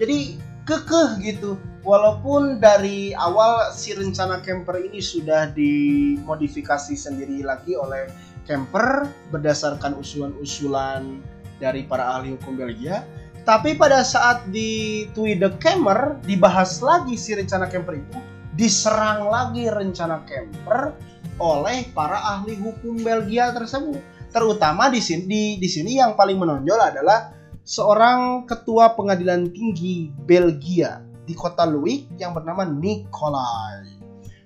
Jadi 0.00 0.40
kekeh 0.64 1.10
gitu. 1.20 1.60
Walaupun 1.82 2.62
dari 2.62 3.10
awal 3.10 3.74
si 3.74 3.90
rencana 3.90 4.38
Kemper 4.38 4.78
ini 4.78 5.02
sudah 5.02 5.50
dimodifikasi 5.50 6.94
sendiri 6.94 7.42
lagi 7.42 7.74
oleh 7.74 8.06
Kemper 8.46 9.10
berdasarkan 9.34 9.98
usulan-usulan 9.98 11.18
dari 11.58 11.82
para 11.82 12.18
ahli 12.18 12.38
hukum 12.38 12.54
Belgia, 12.54 13.02
tapi 13.42 13.74
pada 13.74 14.06
saat 14.06 14.46
di 14.54 15.10
Tweede 15.10 15.58
Kemper 15.58 16.22
dibahas 16.22 16.78
lagi 16.78 17.18
si 17.18 17.34
rencana 17.34 17.66
Kemper 17.66 17.98
itu, 17.98 18.18
diserang 18.54 19.26
lagi 19.26 19.66
rencana 19.66 20.22
Kemper 20.22 20.94
oleh 21.42 21.90
para 21.90 22.22
ahli 22.38 22.62
hukum 22.62 23.02
Belgia 23.02 23.50
tersebut. 23.50 23.98
Terutama 24.30 24.86
di 24.86 25.02
sini 25.02 25.26
di, 25.26 25.42
di 25.58 25.66
sini 25.66 25.98
yang 25.98 26.14
paling 26.14 26.38
menonjol 26.38 26.78
adalah 26.78 27.34
seorang 27.66 28.46
ketua 28.46 28.94
pengadilan 28.94 29.50
tinggi 29.50 30.14
Belgia 30.14 31.11
di 31.22 31.34
kota 31.36 31.62
Louis 31.66 32.08
yang 32.18 32.34
bernama 32.34 32.66
Nikolai. 32.66 34.02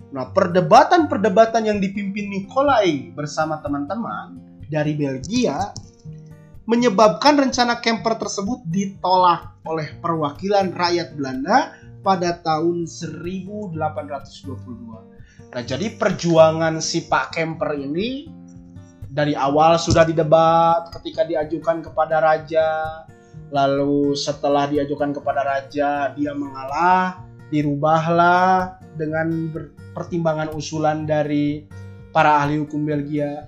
Nah, 0.07 0.31
perdebatan-perdebatan 0.31 1.67
yang 1.67 1.83
dipimpin 1.83 2.31
Nikolai 2.31 3.11
bersama 3.11 3.59
teman-teman 3.59 4.39
dari 4.71 4.95
Belgia 4.95 5.73
menyebabkan 6.67 7.39
rencana 7.39 7.79
Kemper 7.79 8.19
tersebut 8.19 8.63
ditolak 8.67 9.55
oleh 9.63 9.87
perwakilan 9.99 10.71
rakyat 10.75 11.15
Belanda 11.15 11.75
pada 12.03 12.39
tahun 12.39 12.87
1822. 12.87 13.75
Nah, 15.47 15.63
jadi 15.63 15.95
perjuangan 15.95 16.79
si 16.83 17.07
Pak 17.07 17.35
Kemper 17.35 17.75
ini 17.79 18.27
dari 19.07 19.31
awal 19.33 19.79
sudah 19.79 20.03
didebat 20.03 20.91
ketika 20.99 21.23
diajukan 21.23 21.79
kepada 21.81 22.19
raja 22.19 22.67
lalu 23.51 24.13
setelah 24.13 24.67
diajukan 24.67 25.15
kepada 25.15 25.41
raja 25.43 26.11
dia 26.11 26.33
mengalah 26.35 27.23
dirubahlah 27.47 28.79
dengan 28.99 29.51
pertimbangan 29.95 30.51
usulan 30.51 31.07
dari 31.07 31.63
para 32.11 32.43
ahli 32.43 32.59
hukum 32.59 32.83
Belgia 32.83 33.47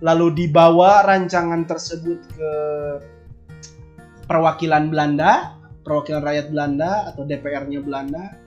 lalu 0.00 0.46
dibawa 0.46 1.02
rancangan 1.02 1.66
tersebut 1.66 2.18
ke 2.30 2.52
perwakilan 4.30 4.86
Belanda 4.86 5.58
perwakilan 5.82 6.22
rakyat 6.22 6.46
Belanda 6.54 6.90
atau 7.10 7.26
DPR-nya 7.26 7.82
Belanda 7.82 8.38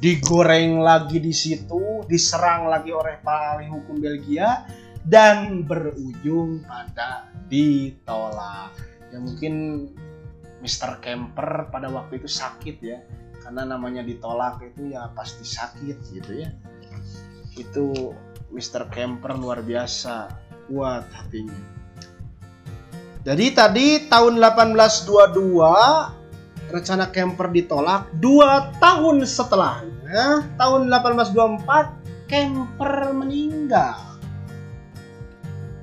digoreng 0.00 0.80
lagi 0.80 1.20
di 1.20 1.32
situ 1.32 2.04
diserang 2.08 2.68
lagi 2.68 2.88
oleh 2.92 3.20
para 3.20 3.56
ahli 3.56 3.68
hukum 3.68 4.00
Belgia 4.00 4.64
dan 5.04 5.64
berujung 5.64 6.64
pada 6.64 7.28
ditolak. 7.48 8.72
Ya 9.12 9.18
mungkin 9.20 9.54
Mr. 10.60 11.00
Kemper 11.00 11.72
pada 11.72 11.88
waktu 11.88 12.20
itu 12.20 12.28
sakit 12.28 12.76
ya 12.84 13.00
karena 13.40 13.64
namanya 13.64 14.04
ditolak 14.04 14.60
itu 14.60 14.92
ya 14.92 15.08
pasti 15.16 15.42
sakit 15.42 15.96
gitu 16.12 16.44
ya. 16.44 16.52
Itu 17.56 18.12
Mr. 18.52 18.92
Kemper 18.92 19.34
luar 19.34 19.64
biasa 19.64 20.28
kuat 20.68 21.08
hatinya. 21.10 21.80
Jadi 23.20 23.52
tadi 23.52 24.08
tahun 24.08 24.40
1822 24.40 26.72
rencana 26.72 27.04
Kemper 27.10 27.52
ditolak. 27.52 28.08
Dua 28.16 28.72
tahun 28.80 29.20
setelahnya, 29.26 30.48
tahun 30.56 30.88
1824 30.88 32.30
Kemper 32.30 33.10
meninggal 33.10 33.98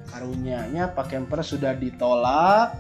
karunia-Nya 0.07 0.95
Pak 0.97 1.13
Kemper 1.13 1.45
sudah 1.45 1.78
ditolak 1.78 2.73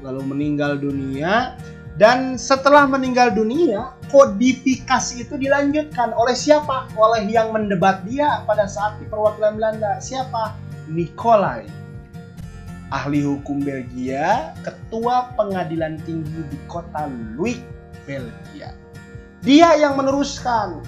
lalu 0.00 0.22
meninggal 0.24 0.80
dunia 0.80 1.56
dan 2.00 2.40
setelah 2.40 2.88
meninggal 2.88 3.28
dunia 3.28 3.92
kodifikasi 4.08 5.20
itu 5.20 5.36
dilanjutkan 5.36 6.16
oleh 6.16 6.32
siapa? 6.32 6.88
Oleh 6.96 7.28
yang 7.28 7.52
mendebat 7.52 8.08
dia 8.08 8.40
pada 8.48 8.64
saat 8.64 8.96
di 8.96 9.04
perwakilan 9.04 9.60
Belanda. 9.60 10.00
Siapa? 10.00 10.56
Nikolai. 10.88 11.68
Ahli 12.90 13.22
hukum 13.22 13.62
Belgia, 13.62 14.56
ketua 14.66 15.30
pengadilan 15.38 16.00
tinggi 16.08 16.42
di 16.50 16.58
kota 16.66 17.06
Louis, 17.36 17.60
Belgia. 18.08 18.74
Dia 19.44 19.78
yang 19.78 19.94
meneruskan. 19.94 20.82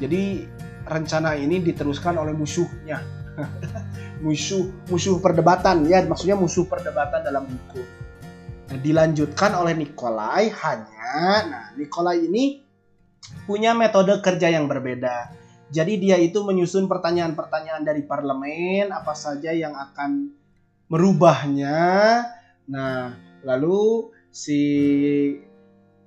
Jadi 0.00 0.48
rencana 0.88 1.36
ini 1.36 1.58
diteruskan 1.58 2.16
oleh 2.16 2.32
musuhnya. 2.32 3.04
musuh 4.22 4.70
musuh 4.88 5.18
perdebatan. 5.18 5.84
Ya 5.90 6.00
maksudnya 6.06 6.38
musuh 6.38 6.64
perdebatan 6.64 7.26
dalam 7.26 7.44
buku. 7.44 7.82
Nah, 8.72 8.78
dilanjutkan 8.80 9.52
oleh 9.52 9.76
Nikolai 9.76 10.48
hanya 10.48 11.12
nah 11.44 11.64
Nikolai 11.76 12.24
ini 12.24 12.64
punya 13.44 13.76
metode 13.76 14.16
kerja 14.24 14.48
yang 14.48 14.70
berbeda. 14.70 15.34
Jadi 15.72 15.96
dia 16.00 16.16
itu 16.20 16.44
menyusun 16.44 16.84
pertanyaan-pertanyaan 16.88 17.84
dari 17.84 18.04
parlemen 18.04 18.92
apa 18.92 19.12
saja 19.16 19.52
yang 19.52 19.72
akan 19.72 20.32
merubahnya. 20.88 21.80
Nah 22.68 23.16
lalu 23.42 24.12
si 24.32 24.60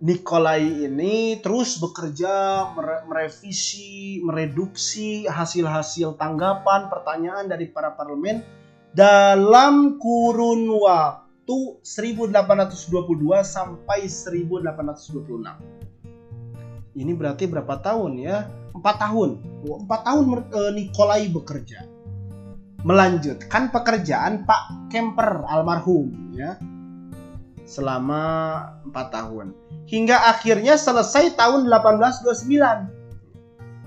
Nikolai 0.04 0.92
ini 0.92 1.40
terus 1.40 1.80
bekerja 1.80 2.68
merevisi, 3.08 4.20
mereduksi 4.20 5.24
hasil-hasil 5.24 6.20
tanggapan, 6.20 6.92
pertanyaan 6.92 7.48
dari 7.48 7.72
para 7.72 7.96
parlemen 7.96 8.44
dalam 8.92 9.96
kurun 9.96 10.68
waktu 10.68 11.80
1822 11.80 12.76
sampai 13.48 14.12
1826. 14.12 15.64
Ini 16.96 17.12
berarti 17.16 17.48
berapa 17.48 17.80
tahun 17.80 18.20
ya? 18.20 18.52
Empat 18.76 19.00
tahun. 19.00 19.64
Empat 19.64 20.02
tahun 20.04 20.24
eh, 20.52 20.72
Nikolai 20.76 21.32
bekerja. 21.32 21.88
melanjutkan 22.86 23.74
pekerjaan 23.74 24.46
Pak 24.46 24.94
Kemper 24.94 25.42
almarhum 25.50 26.14
ya 26.38 26.54
selama 27.66 28.22
4 28.86 28.94
tahun 29.10 29.65
hingga 29.86 30.18
akhirnya 30.30 30.78
selesai 30.78 31.38
tahun 31.38 31.70
1829 31.70 32.96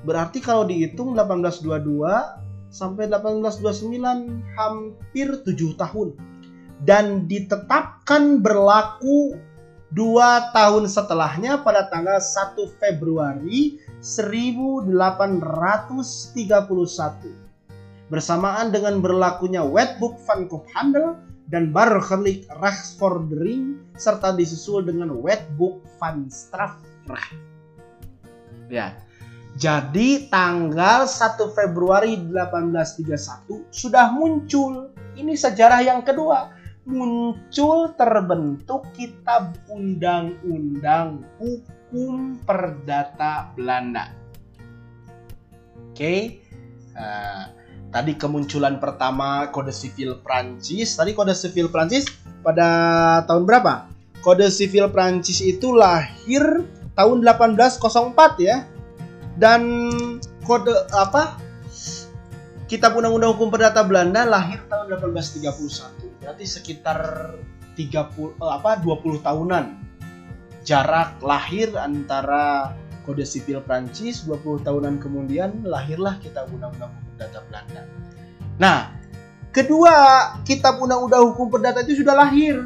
berarti 0.06 0.38
kalau 0.38 0.62
dihitung 0.64 1.18
1822 1.18 2.38
sampai 2.68 3.08
1829 3.08 4.56
hampir 4.56 5.28
7 5.42 5.76
tahun. 5.76 6.12
Dan 6.78 7.26
ditetapkan 7.26 8.38
berlaku 8.38 9.34
dua 9.90 10.54
tahun 10.54 10.86
setelahnya 10.86 11.66
pada 11.66 11.90
tanggal 11.90 12.22
1 12.22 12.54
Februari 12.78 13.82
1831 13.98 14.86
bersamaan 18.08 18.72
dengan 18.72 19.02
berlakunya 19.02 19.66
Wetboek 19.66 20.22
van 20.22 20.46
Koophandel 20.46 21.18
dan 21.48 21.72
Burgerlijk 21.72 22.44
Rechtsvordering 22.60 23.80
serta 23.96 24.36
disusul 24.36 24.84
dengan 24.84 25.16
Wetboek 25.24 25.80
van 25.96 26.28
Strafrecht. 26.28 27.36
Ya. 28.68 28.92
Jadi 29.58 30.30
tanggal 30.30 31.08
1 31.08 31.40
Februari 31.56 32.14
1831 32.20 33.74
sudah 33.74 34.12
muncul. 34.14 34.94
Ini 35.18 35.34
sejarah 35.34 35.82
yang 35.82 36.06
kedua 36.06 36.54
muncul 36.88 37.92
terbentuk 38.00 38.86
kitab 38.96 39.58
undang-undang 39.68 41.26
hukum 41.36 42.38
perdata 42.46 43.52
Belanda. 43.58 44.14
Oke, 45.90 45.98
okay. 45.98 46.20
uh, 46.94 47.02
eh, 47.02 47.44
tadi 47.88 48.16
kemunculan 48.16 48.76
pertama 48.76 49.48
kode 49.48 49.72
sivil 49.72 50.20
Prancis. 50.20 50.96
Tadi 50.96 51.16
kode 51.16 51.32
sivil 51.32 51.72
Prancis 51.72 52.08
pada 52.44 52.68
tahun 53.24 53.48
berapa? 53.48 53.88
Kode 54.20 54.48
sivil 54.52 54.90
Prancis 54.92 55.40
itu 55.40 55.72
lahir 55.72 56.64
tahun 56.98 57.24
1804 57.24 58.44
ya. 58.44 58.66
Dan 59.38 59.92
kode 60.44 60.74
apa? 60.92 61.38
Kitab 62.68 63.00
Undang-Undang 63.00 63.32
Hukum 63.32 63.48
Perdata 63.48 63.80
Belanda 63.80 64.28
lahir 64.28 64.60
tahun 64.68 64.92
1831 65.00 66.20
berarti 66.20 66.44
sekitar 66.44 67.00
30 67.72 67.88
eh, 67.88 68.52
apa 68.52 68.76
20 68.84 69.24
tahunan 69.24 69.64
jarak 70.60 71.16
lahir 71.24 71.72
antara 71.80 72.76
kode 73.08 73.24
sipil 73.24 73.64
Prancis 73.64 74.28
20 74.28 74.68
tahunan 74.68 75.00
kemudian 75.00 75.64
lahirlah 75.64 76.20
kitab 76.20 76.52
undang-undang 76.52 76.92
perdata 77.18 77.42
Belanda. 77.50 77.82
Nah, 78.62 78.94
kedua 79.50 79.94
kitab 80.46 80.78
undang-undang 80.78 81.34
hukum 81.34 81.50
perdata 81.50 81.82
itu 81.82 82.06
sudah 82.06 82.14
lahir. 82.14 82.62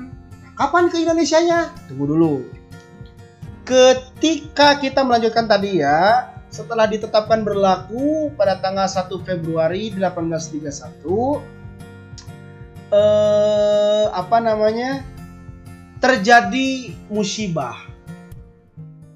Kapan 0.53 0.93
ke 0.93 1.01
Indonesia-nya? 1.01 1.73
Tunggu 1.89 2.05
dulu. 2.05 2.45
Ketika 3.65 4.77
kita 4.77 5.01
melanjutkan 5.01 5.49
tadi 5.49 5.81
ya, 5.81 6.29
setelah 6.53 6.85
ditetapkan 6.85 7.41
berlaku 7.41 8.29
pada 8.37 8.61
tanggal 8.61 8.85
1 8.85 9.09
Februari 9.25 9.89
1831 9.97 11.41
eh, 12.93 14.05
apa 14.13 14.37
namanya 14.45 15.01
terjadi 15.97 16.93
musibah. 17.09 17.89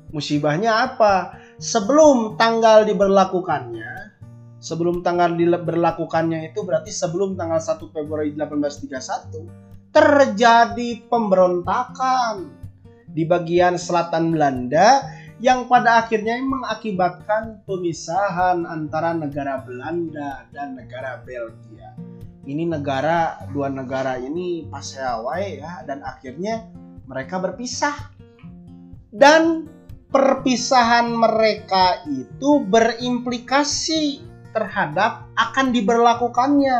Musibahnya 0.08 0.88
apa? 0.88 1.36
Sebelum 1.60 2.40
tanggal 2.40 2.88
diberlakukannya, 2.88 4.15
sebelum 4.66 5.06
tanggal 5.06 5.38
diberlakukannya 5.38 6.50
itu 6.50 6.66
berarti 6.66 6.90
sebelum 6.90 7.38
tanggal 7.38 7.62
1 7.62 7.86
Februari 7.94 8.34
1831 8.34 9.94
terjadi 9.94 11.06
pemberontakan 11.06 12.50
di 13.06 13.22
bagian 13.22 13.78
selatan 13.78 14.34
Belanda 14.34 15.06
yang 15.38 15.70
pada 15.70 16.02
akhirnya 16.02 16.42
mengakibatkan 16.42 17.62
pemisahan 17.62 18.66
antara 18.66 19.14
negara 19.14 19.62
Belanda 19.62 20.50
dan 20.50 20.74
negara 20.74 21.22
Belgia. 21.22 21.94
Ini 22.42 22.66
negara 22.66 23.46
dua 23.54 23.70
negara 23.70 24.18
ini 24.18 24.66
pas 24.66 24.82
paseawai 24.82 25.62
ya 25.62 25.86
dan 25.86 26.02
akhirnya 26.02 26.66
mereka 27.06 27.38
berpisah. 27.38 27.94
Dan 29.16 29.64
perpisahan 30.12 31.08
mereka 31.08 32.04
itu 32.04 32.64
berimplikasi 32.68 34.35
terhadap 34.56 35.28
akan 35.36 35.76
diberlakukannya 35.76 36.76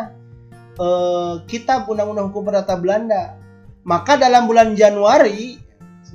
eh, 0.81 1.35
kitab 1.45 1.85
undang-undang 1.85 2.33
hukum 2.33 2.49
perdata 2.49 2.73
Belanda 2.81 3.37
maka 3.85 4.17
dalam 4.17 4.49
bulan 4.49 4.73
Januari 4.73 5.61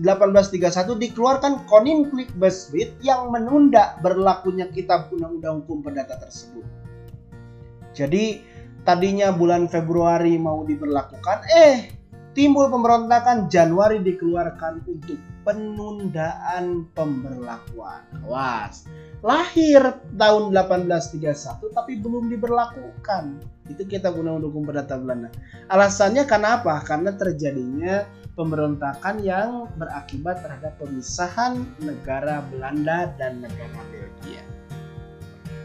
1831 0.01 0.97
dikeluarkan 0.97 1.68
Koninklijk 1.70 2.34
Beswit 2.41 2.97
yang 3.05 3.30
menunda 3.30 3.99
berlakunya 4.01 4.66
kitab 4.74 5.14
undang-undang 5.14 5.64
hukum 5.64 5.84
perdata 5.84 6.16
tersebut. 6.20 6.64
Jadi 7.91 8.39
tadinya 8.88 9.36
bulan 9.36 9.68
Februari 9.68 10.39
mau 10.39 10.64
diberlakukan, 10.64 11.43
eh 11.51 12.01
timbul 12.32 12.71
pemberontakan 12.71 13.51
Januari 13.51 13.99
dikeluarkan 13.99 14.84
untuk 14.88 15.19
penundaan 15.41 16.88
pemberlakuan. 16.93 18.05
Was, 18.23 18.86
lahir 19.25 19.99
tahun 20.15 20.53
1831 20.53 21.61
tapi 21.73 21.97
belum 21.99 22.29
diberlakukan. 22.29 23.41
Itu 23.67 23.84
kita 23.88 24.11
guna 24.13 24.38
hukum 24.38 24.67
perdata 24.67 24.99
Belanda. 24.99 25.32
Alasannya 25.71 26.23
karena 26.27 26.61
apa? 26.61 26.75
Karena 26.84 27.11
terjadinya 27.15 28.05
pemberontakan 28.36 29.21
yang 29.21 29.67
berakibat 29.75 30.43
terhadap 30.43 30.73
pemisahan 30.79 31.61
negara 31.84 32.43
Belanda 32.47 33.11
dan 33.19 33.43
negara 33.43 33.79
Belgia. 33.91 34.43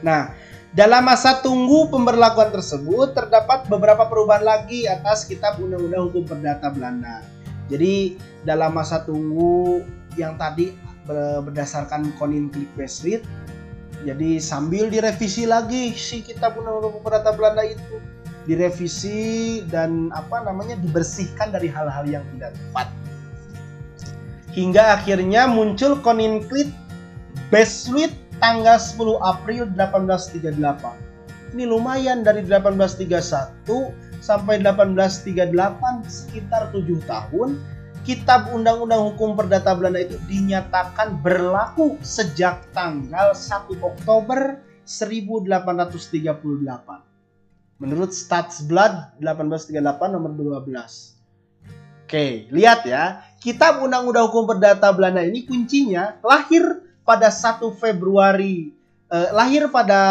Nah, 0.04 0.34
dalam 0.76 1.08
masa 1.08 1.40
tunggu 1.40 1.88
pemberlakuan 1.88 2.52
tersebut 2.52 3.16
terdapat 3.16 3.64
beberapa 3.64 4.04
perubahan 4.12 4.44
lagi 4.44 4.84
atas 4.84 5.24
Kitab 5.24 5.56
Undang-Undang 5.56 6.12
Hukum 6.12 6.28
Perdata 6.28 6.68
Belanda. 6.68 7.24
Jadi 7.72 8.20
dalam 8.44 8.76
masa 8.76 9.00
tunggu 9.00 9.80
yang 10.20 10.36
tadi 10.36 10.76
berdasarkan 11.08 12.12
Koninklijk 12.20 12.68
Westrit, 12.76 13.24
jadi 14.04 14.36
sambil 14.36 14.92
direvisi 14.92 15.48
lagi 15.48 15.96
si 15.96 16.20
Kitab 16.20 16.60
Undang-Undang 16.60 16.92
Hukum 16.92 17.02
Perdata 17.08 17.32
Belanda 17.32 17.64
itu 17.64 17.96
direvisi 18.44 19.64
dan 19.72 20.12
apa 20.12 20.44
namanya 20.44 20.76
dibersihkan 20.76 21.56
dari 21.56 21.72
hal-hal 21.72 22.04
yang 22.04 22.22
tidak 22.36 22.52
tepat. 22.52 22.92
Hingga 24.52 25.00
akhirnya 25.00 25.48
muncul 25.48 25.96
Koninklijk 26.04 26.68
Beswit 27.48 28.25
tanggal 28.38 28.76
10 28.76 29.18
April 29.22 29.62
1838. 29.74 31.54
Ini 31.56 31.64
lumayan 31.64 32.20
dari 32.20 32.44
1831 32.44 33.64
sampai 34.20 34.60
1838 34.60 36.04
sekitar 36.04 36.68
7 36.74 36.84
tahun 37.06 37.56
Kitab 38.06 38.54
Undang-Undang 38.54 39.02
Hukum 39.02 39.34
Perdata 39.34 39.74
Belanda 39.74 39.98
itu 39.98 40.14
dinyatakan 40.30 41.18
berlaku 41.26 41.98
sejak 42.06 42.62
tanggal 42.70 43.34
1 43.34 43.66
Oktober 43.82 44.62
1838. 44.86 46.30
Menurut 47.82 48.14
Statsblad 48.14 49.18
1838 49.18 50.14
nomor 50.14 50.30
12. 50.38 52.06
Oke, 52.06 52.46
lihat 52.54 52.86
ya. 52.86 53.26
Kitab 53.42 53.82
Undang-Undang 53.82 54.30
Hukum 54.30 54.54
Perdata 54.54 54.94
Belanda 54.94 55.26
ini 55.26 55.42
kuncinya 55.42 56.14
lahir 56.22 56.85
pada 57.06 57.30
1 57.30 57.62
Februari 57.78 58.74
eh, 59.08 59.30
lahir 59.30 59.70
pada 59.70 60.02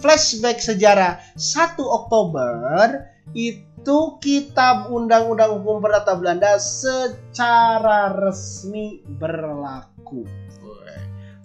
flashback 0.00 0.62
sejarah 0.62 1.20
1 1.36 1.76
Oktober 1.82 3.04
itu 3.36 3.98
kitab 4.22 4.88
Undang-Undang 4.88 5.60
Hukum 5.60 5.84
Perdata 5.84 6.16
Belanda 6.16 6.56
secara 6.56 8.16
resmi 8.16 9.04
berlaku. 9.20 10.24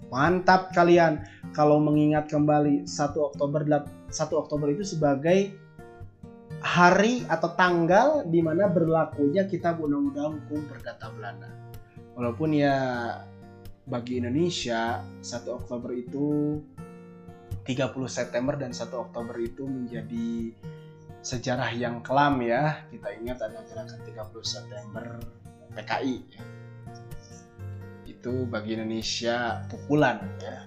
Mantap 0.08 0.70
kalian 0.72 1.26
kalau 1.52 1.82
mengingat 1.82 2.30
kembali 2.30 2.86
1 2.86 3.18
Oktober 3.18 3.66
1 3.66 4.14
Oktober 4.14 4.68
itu 4.70 4.86
sebagai 4.86 5.52
hari 6.64 7.26
atau 7.28 7.52
tanggal 7.52 8.24
di 8.24 8.40
mana 8.40 8.70
berlakunya 8.70 9.44
Kitab 9.44 9.82
Undang-Undang 9.84 10.48
Hukum 10.48 10.64
Perdata 10.70 11.12
Belanda. 11.12 11.50
Walaupun 12.14 12.54
ya 12.54 12.78
bagi 13.84 14.16
Indonesia 14.20 15.04
1 15.20 15.44
Oktober 15.52 15.92
itu 15.92 16.56
30 17.64 18.08
September 18.08 18.56
dan 18.56 18.72
1 18.72 18.88
Oktober 18.92 19.36
itu 19.40 19.64
menjadi 19.64 20.52
sejarah 21.24 21.72
yang 21.72 22.04
kelam 22.04 22.40
ya. 22.44 22.84
Kita 22.92 23.08
ingat 23.16 23.40
ada 23.40 23.64
gerakan 23.64 24.00
30 24.04 24.44
September 24.44 25.04
PKI. 25.72 26.16
Itu 28.08 28.48
bagi 28.48 28.76
Indonesia 28.76 29.64
pukulan 29.68 30.20
ya. 30.40 30.64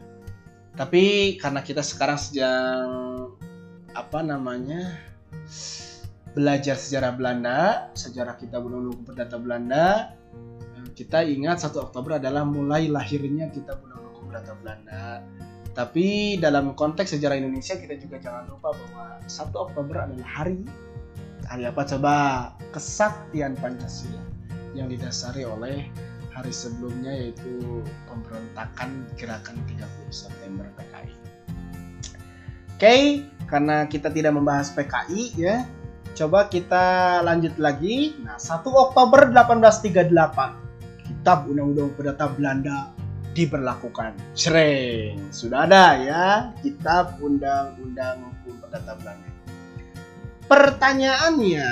Tapi 0.77 1.37
karena 1.41 1.65
kita 1.65 1.81
sekarang 1.81 2.21
sedang 2.21 2.89
apa 3.97 4.21
namanya 4.21 4.93
belajar 6.37 6.77
sejarah 6.77 7.17
Belanda, 7.17 7.89
sejarah 7.97 8.37
kita 8.37 8.61
undang 8.61 8.93
Perdata 9.01 9.41
Belanda, 9.41 10.13
kita 10.97 11.21
ingat 11.21 11.61
1 11.61 11.77
Oktober 11.77 12.17
adalah 12.17 12.41
mulai 12.41 12.89
lahirnya 12.89 13.53
kita 13.53 13.77
undang 13.77 14.01
Perdata 14.27 14.53
Belanda. 14.59 15.21
Tapi 15.71 16.35
dalam 16.41 16.73
konteks 16.73 17.13
sejarah 17.13 17.37
Indonesia 17.37 17.77
kita 17.77 17.95
juga 18.01 18.17
jangan 18.17 18.49
lupa 18.49 18.73
bahwa 18.73 19.21
1 19.23 19.53
Oktober 19.53 19.95
adalah 20.03 20.25
hari 20.25 20.65
hari 21.47 21.63
apa 21.69 21.85
coba 21.85 22.13
kesaktian 22.75 23.55
Pancasila 23.55 24.19
yang 24.75 24.89
didasari 24.91 25.47
oleh 25.47 25.87
hari 26.33 26.51
sebelumnya 26.51 27.13
yaitu 27.13 27.85
pemberontakan 28.09 29.05
gerakan 29.15 29.55
30 29.69 29.85
September 30.11 30.65
PKI. 30.75 31.13
Oke, 32.77 32.95
karena 33.47 33.87
kita 33.87 34.11
tidak 34.11 34.35
membahas 34.35 34.75
PKI 34.75 35.23
ya, 35.39 35.65
coba 36.13 36.51
kita 36.51 37.21
lanjut 37.25 37.55
lagi. 37.57 38.17
Nah, 38.21 38.37
1 38.37 38.69
Oktober 38.69 39.29
1838, 39.33 40.66
Kitab 41.07 41.47
Undang-Undang 41.47 41.95
Perdata 41.95 42.27
Belanda 42.35 42.91
diberlakukan. 43.31 44.17
Sering 44.35 45.31
sudah 45.31 45.63
ada 45.63 45.85
ya 45.97 46.25
Kitab 46.59 47.17
Undang-Undang 47.23 48.27
Hukum 48.27 48.59
Perdata 48.59 48.93
Belanda. 48.99 49.29
Pertanyaannya, 50.47 51.69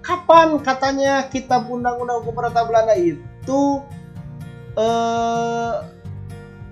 kapan 0.00 0.48
katanya 0.64 1.28
Kitab 1.28 1.68
Undang-Undang 1.68 2.24
Hukum 2.24 2.34
Perdata 2.34 2.62
Belanda 2.64 2.94
itu 2.96 3.84
eh, 4.78 5.74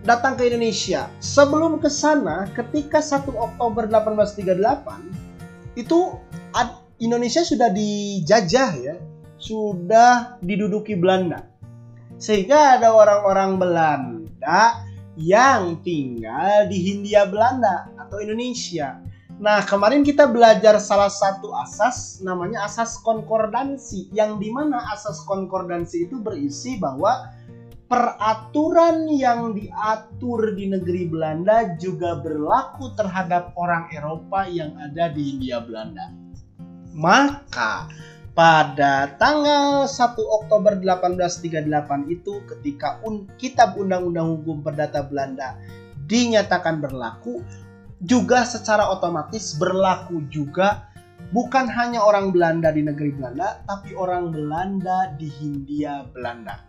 datang 0.06 0.38
ke 0.38 0.48
Indonesia. 0.48 1.12
Sebelum 1.20 1.82
ke 1.82 1.92
sana, 1.92 2.48
ketika 2.56 3.04
1 3.04 3.28
Oktober 3.34 3.84
1838 3.90 5.76
itu 5.76 6.16
Indonesia 6.98 7.46
sudah 7.46 7.70
dijajah 7.70 8.70
ya, 8.74 8.94
sudah 9.38 10.38
diduduki 10.42 10.98
Belanda. 10.98 11.46
Sehingga 12.18 12.76
ada 12.78 12.90
orang-orang 12.92 13.56
Belanda 13.56 14.82
yang 15.18 15.82
tinggal 15.82 16.70
di 16.70 16.78
Hindia 16.78 17.26
Belanda 17.26 17.90
atau 17.98 18.22
Indonesia. 18.22 19.02
Nah, 19.38 19.62
kemarin 19.62 20.02
kita 20.02 20.26
belajar 20.26 20.82
salah 20.82 21.10
satu 21.10 21.54
asas 21.62 22.18
namanya 22.26 22.66
asas 22.66 22.98
konkordansi 23.06 24.10
yang 24.10 24.42
di 24.42 24.50
mana 24.50 24.82
asas 24.90 25.22
konkordansi 25.26 26.10
itu 26.10 26.18
berisi 26.18 26.74
bahwa 26.74 27.30
peraturan 27.86 29.06
yang 29.06 29.54
diatur 29.54 30.58
di 30.58 30.74
negeri 30.74 31.06
Belanda 31.06 31.78
juga 31.78 32.18
berlaku 32.18 32.92
terhadap 32.98 33.54
orang 33.54 33.86
Eropa 33.94 34.44
yang 34.50 34.74
ada 34.76 35.08
di 35.14 35.34
Hindia 35.34 35.62
Belanda. 35.62 36.10
Maka 36.92 37.86
pada 38.38 39.18
tanggal 39.18 39.90
1 39.90 40.14
Oktober 40.14 40.78
1838 40.78 42.06
itu 42.06 42.38
ketika 42.46 43.02
un 43.02 43.26
Kitab 43.34 43.74
Undang-Undang 43.74 44.38
Hukum 44.38 44.62
Perdata 44.62 45.02
Belanda 45.02 45.58
dinyatakan 46.06 46.78
berlaku 46.78 47.42
juga 47.98 48.46
secara 48.46 48.94
otomatis 48.94 49.58
berlaku 49.58 50.22
juga 50.30 50.86
bukan 51.34 51.66
hanya 51.66 51.98
orang 51.98 52.30
Belanda 52.30 52.70
di 52.70 52.86
negeri 52.86 53.10
Belanda 53.10 53.58
tapi 53.66 53.98
orang 53.98 54.30
Belanda 54.30 55.10
di 55.18 55.26
Hindia 55.26 56.06
Belanda. 56.14 56.62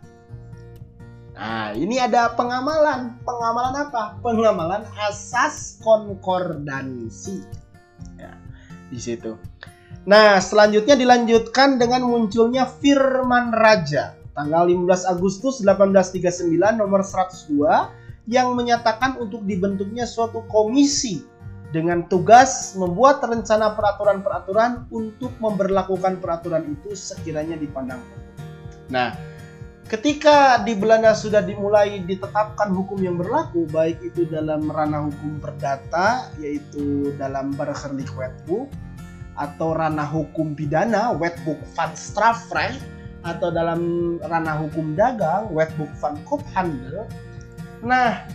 Nah, 1.38 1.70
ini 1.78 2.02
ada 2.02 2.34
pengamalan. 2.34 3.14
Pengamalan 3.22 3.74
apa? 3.78 4.18
Pengamalan 4.18 4.82
asas 5.06 5.78
konkordansi. 5.86 7.46
Ya, 8.18 8.34
di 8.90 8.98
situ. 8.98 9.38
Nah, 10.08 10.40
selanjutnya 10.40 10.96
dilanjutkan 10.96 11.76
dengan 11.76 12.08
munculnya 12.08 12.64
Firman 12.64 13.52
Raja. 13.52 14.16
Tanggal 14.32 14.72
15 14.72 15.04
Agustus 15.04 15.60
1839 15.60 16.80
nomor 16.80 17.04
102 17.04 18.24
yang 18.30 18.56
menyatakan 18.56 19.20
untuk 19.20 19.44
dibentuknya 19.44 20.08
suatu 20.08 20.40
komisi 20.48 21.20
dengan 21.70 22.08
tugas 22.08 22.72
membuat 22.74 23.20
rencana 23.20 23.76
peraturan-peraturan 23.76 24.88
untuk 24.88 25.36
memberlakukan 25.36 26.18
peraturan 26.18 26.64
itu 26.72 26.96
sekiranya 26.96 27.60
dipandang. 27.60 28.00
Nah, 28.88 29.14
ketika 29.86 30.64
di 30.64 30.74
Belanda 30.74 31.12
sudah 31.12 31.44
dimulai 31.44 32.02
ditetapkan 32.08 32.72
hukum 32.72 32.98
yang 33.04 33.20
berlaku 33.20 33.68
baik 33.70 34.02
itu 34.02 34.26
dalam 34.26 34.66
ranah 34.66 35.12
hukum 35.12 35.38
perdata 35.38 36.32
yaitu 36.42 37.14
dalam 37.20 37.54
Burgerlijk 37.54 38.10
Wetboek 38.16 38.66
atau 39.40 39.72
ranah 39.72 40.04
hukum 40.04 40.52
pidana 40.52 41.16
Wetboek 41.16 41.56
van 41.72 41.96
Strafrecht 41.96 42.84
atau 43.24 43.48
dalam 43.48 43.80
ranah 44.20 44.60
hukum 44.60 44.92
dagang 44.92 45.48
Wetboek 45.48 45.88
van 45.96 46.20
Koophandel. 46.28 47.08
Nah, 47.80 48.28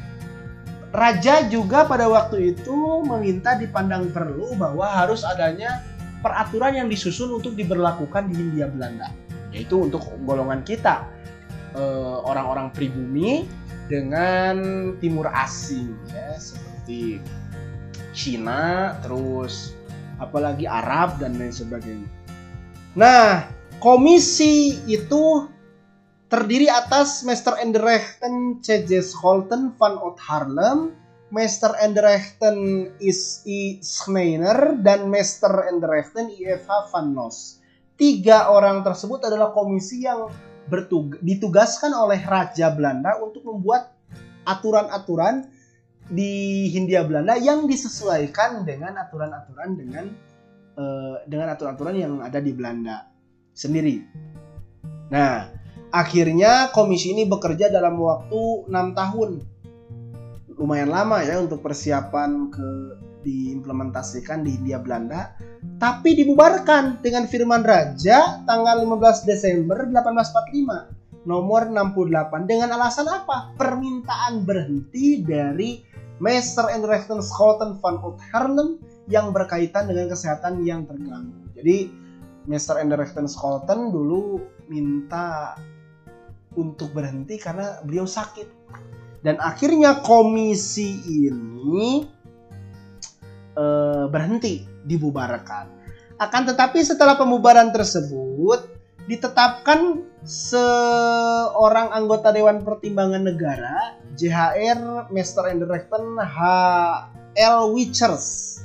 raja 0.89 1.45
juga 1.45 1.85
pada 1.85 2.09
waktu 2.09 2.57
itu 2.57 3.05
meminta 3.05 3.53
dipandang 3.53 4.09
perlu 4.09 4.57
bahwa 4.57 4.89
harus 4.89 5.21
adanya 5.21 5.85
peraturan 6.25 6.73
yang 6.73 6.89
disusun 6.89 7.37
untuk 7.37 7.53
diberlakukan 7.53 8.25
di 8.33 8.33
Hindia 8.33 8.65
Belanda, 8.73 9.13
yaitu 9.53 9.77
untuk 9.85 10.01
golongan 10.25 10.65
kita 10.65 11.05
Eh, 11.75 12.17
orang-orang 12.23 12.71
pribumi 12.71 13.43
dengan 13.91 14.55
timur 15.03 15.27
asing 15.35 15.91
ya 16.07 16.39
seperti 16.39 17.19
Cina 18.15 18.95
terus 19.03 19.74
apalagi 20.19 20.67
Arab 20.69 21.19
dan 21.19 21.35
lain 21.35 21.51
sebagainya. 21.51 22.09
Nah, 22.95 23.47
komisi 23.83 24.79
itu 24.87 25.47
terdiri 26.31 26.71
atas 26.71 27.23
Mr. 27.27 27.59
Enderechten 27.59 28.59
C.J. 28.63 29.03
Scholten 29.03 29.75
van 29.75 29.99
Oud 29.99 30.17
Harlem, 30.19 30.95
Mr. 31.33 31.75
Enderechten 31.83 32.89
is 33.03 33.43
I. 33.43 33.81
Schneiner, 33.83 34.79
dan 34.79 35.11
Mr. 35.11 35.67
Enderechten 35.67 36.31
I.F.H. 36.31 36.95
van 36.95 37.11
Nos. 37.11 37.59
Tiga 37.95 38.51
orang 38.51 38.83
tersebut 38.83 39.23
adalah 39.23 39.55
komisi 39.55 40.03
yang 40.03 40.27
ditugaskan 41.21 41.93
oleh 41.93 42.19
Raja 42.25 42.73
Belanda 42.73 43.15
untuk 43.21 43.45
membuat 43.47 43.95
aturan-aturan 44.45 45.47
di 46.09 46.67
Hindia 46.69 47.01
Belanda 47.05 47.33
yang 47.37 47.65
disesuaikan 47.65 48.61
dengan 48.61 48.93
aturan-aturan 49.01 49.69
dengan 49.73 50.05
uh, 50.77 51.17
dengan 51.25 51.53
aturan-aturan 51.57 51.95
yang 51.97 52.13
ada 52.21 52.37
di 52.37 52.51
Belanda 52.53 53.09
sendiri. 53.55 54.05
Nah, 55.09 55.49
akhirnya 55.89 56.69
komisi 56.69 57.13
ini 57.13 57.25
bekerja 57.25 57.73
dalam 57.73 57.97
waktu 57.97 58.69
enam 58.69 58.93
tahun. 58.93 59.31
Lumayan 60.55 60.93
lama 60.93 61.19
ya 61.19 61.41
untuk 61.41 61.59
persiapan 61.59 62.47
ke 62.53 62.69
diimplementasikan 63.25 64.45
di 64.45 64.53
Hindia 64.55 64.77
Belanda 64.77 65.33
tapi 65.81 66.13
dibubarkan 66.13 67.01
dengan 67.01 67.25
firman 67.25 67.65
raja 67.65 68.45
tanggal 68.45 68.85
15 68.85 69.25
Desember 69.25 69.89
1845 69.89 71.25
nomor 71.25 71.67
68 71.73 72.45
dengan 72.45 72.69
alasan 72.77 73.09
apa? 73.09 73.57
Permintaan 73.57 74.45
berhenti 74.45 75.25
dari 75.25 75.81
Meister 76.23 76.71
and 76.71 76.87
Rechten 76.87 77.19
Schouten 77.19 77.75
van 77.83 77.99
Oud-Harlem 77.99 78.79
yang 79.11 79.35
berkaitan 79.35 79.91
dengan 79.91 80.11
kesehatan 80.11 80.63
yang 80.63 80.87
terganggu. 80.87 81.51
Jadi 81.55 81.91
Meister 82.47 82.77
and 82.79 82.93
Rechten 82.93 83.27
Schouten 83.27 83.91
dulu 83.91 84.39
minta 84.71 85.57
untuk 86.55 86.95
berhenti 86.95 87.35
karena 87.35 87.83
beliau 87.83 88.07
sakit. 88.07 88.47
Dan 89.25 89.41
akhirnya 89.41 90.05
komisi 90.05 91.01
ini 91.09 92.05
uh, 93.57 94.05
berhenti 94.05 94.61
dibubarkan. 94.85 95.65
Akan 96.21 96.45
tetapi 96.47 96.79
setelah 96.85 97.17
pembubaran 97.17 97.73
tersebut 97.73 98.74
ditetapkan 99.05 100.01
seorang 100.25 101.93
anggota 101.93 102.33
Dewan 102.33 102.65
Pertimbangan 102.65 103.29
Negara 103.29 104.01
JHR 104.17 105.13
Master 105.13 105.53
and 105.53 105.61
H. 105.61 106.39
L. 107.35 107.75
Wichers 107.75 108.57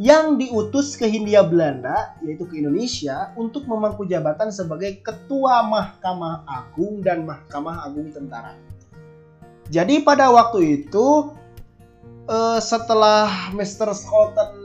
yang 0.00 0.40
diutus 0.40 0.96
ke 0.96 1.04
Hindia 1.04 1.44
Belanda 1.44 2.16
yaitu 2.24 2.48
ke 2.48 2.60
Indonesia 2.60 3.32
untuk 3.36 3.68
memangku 3.68 4.08
jabatan 4.08 4.48
sebagai 4.48 5.00
ketua 5.04 5.64
Mahkamah 5.64 6.44
Agung 6.48 7.04
dan 7.04 7.28
Mahkamah 7.28 7.84
Agung 7.84 8.08
Tentara. 8.08 8.56
Jadi 9.70 10.02
pada 10.02 10.32
waktu 10.34 10.82
itu 10.82 11.36
uh, 12.26 12.58
setelah 12.58 13.52
Mr. 13.54 13.94
Scholten 13.94 14.59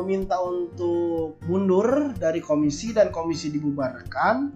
meminta 0.00 0.40
untuk 0.40 1.36
mundur 1.44 2.16
dari 2.16 2.40
komisi 2.40 2.96
dan 2.96 3.12
komisi 3.12 3.52
dibubarkan, 3.52 4.50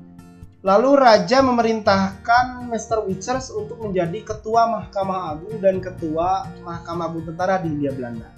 lalu 0.65 0.97
raja 0.97 1.45
memerintahkan 1.45 2.65
Mr. 2.73 3.05
Wichers 3.05 3.53
untuk 3.53 3.79
menjadi 3.85 4.25
ketua 4.25 4.67
Mahkamah 4.73 5.37
Agung 5.37 5.61
dan 5.61 5.79
ketua 5.85 6.49
Mahkamah 6.65 7.13
Agung 7.13 7.29
Tentara 7.29 7.61
di 7.61 7.69
Hindia 7.69 7.93
Belanda. 7.93 8.29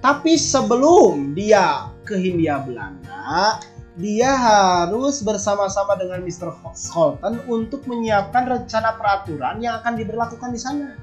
Tapi 0.00 0.36
sebelum 0.36 1.32
dia 1.32 1.88
ke 2.04 2.16
Hindia 2.16 2.60
Belanda, 2.60 3.56
dia 3.94 4.34
harus 4.34 5.22
bersama-sama 5.22 5.94
dengan 5.94 6.20
Mr. 6.26 6.50
Scholten 6.74 7.40
untuk 7.46 7.86
menyiapkan 7.86 8.44
rencana 8.44 8.98
peraturan 8.98 9.62
yang 9.62 9.78
akan 9.80 9.94
diberlakukan 9.94 10.50
di 10.50 10.60
sana 10.60 10.98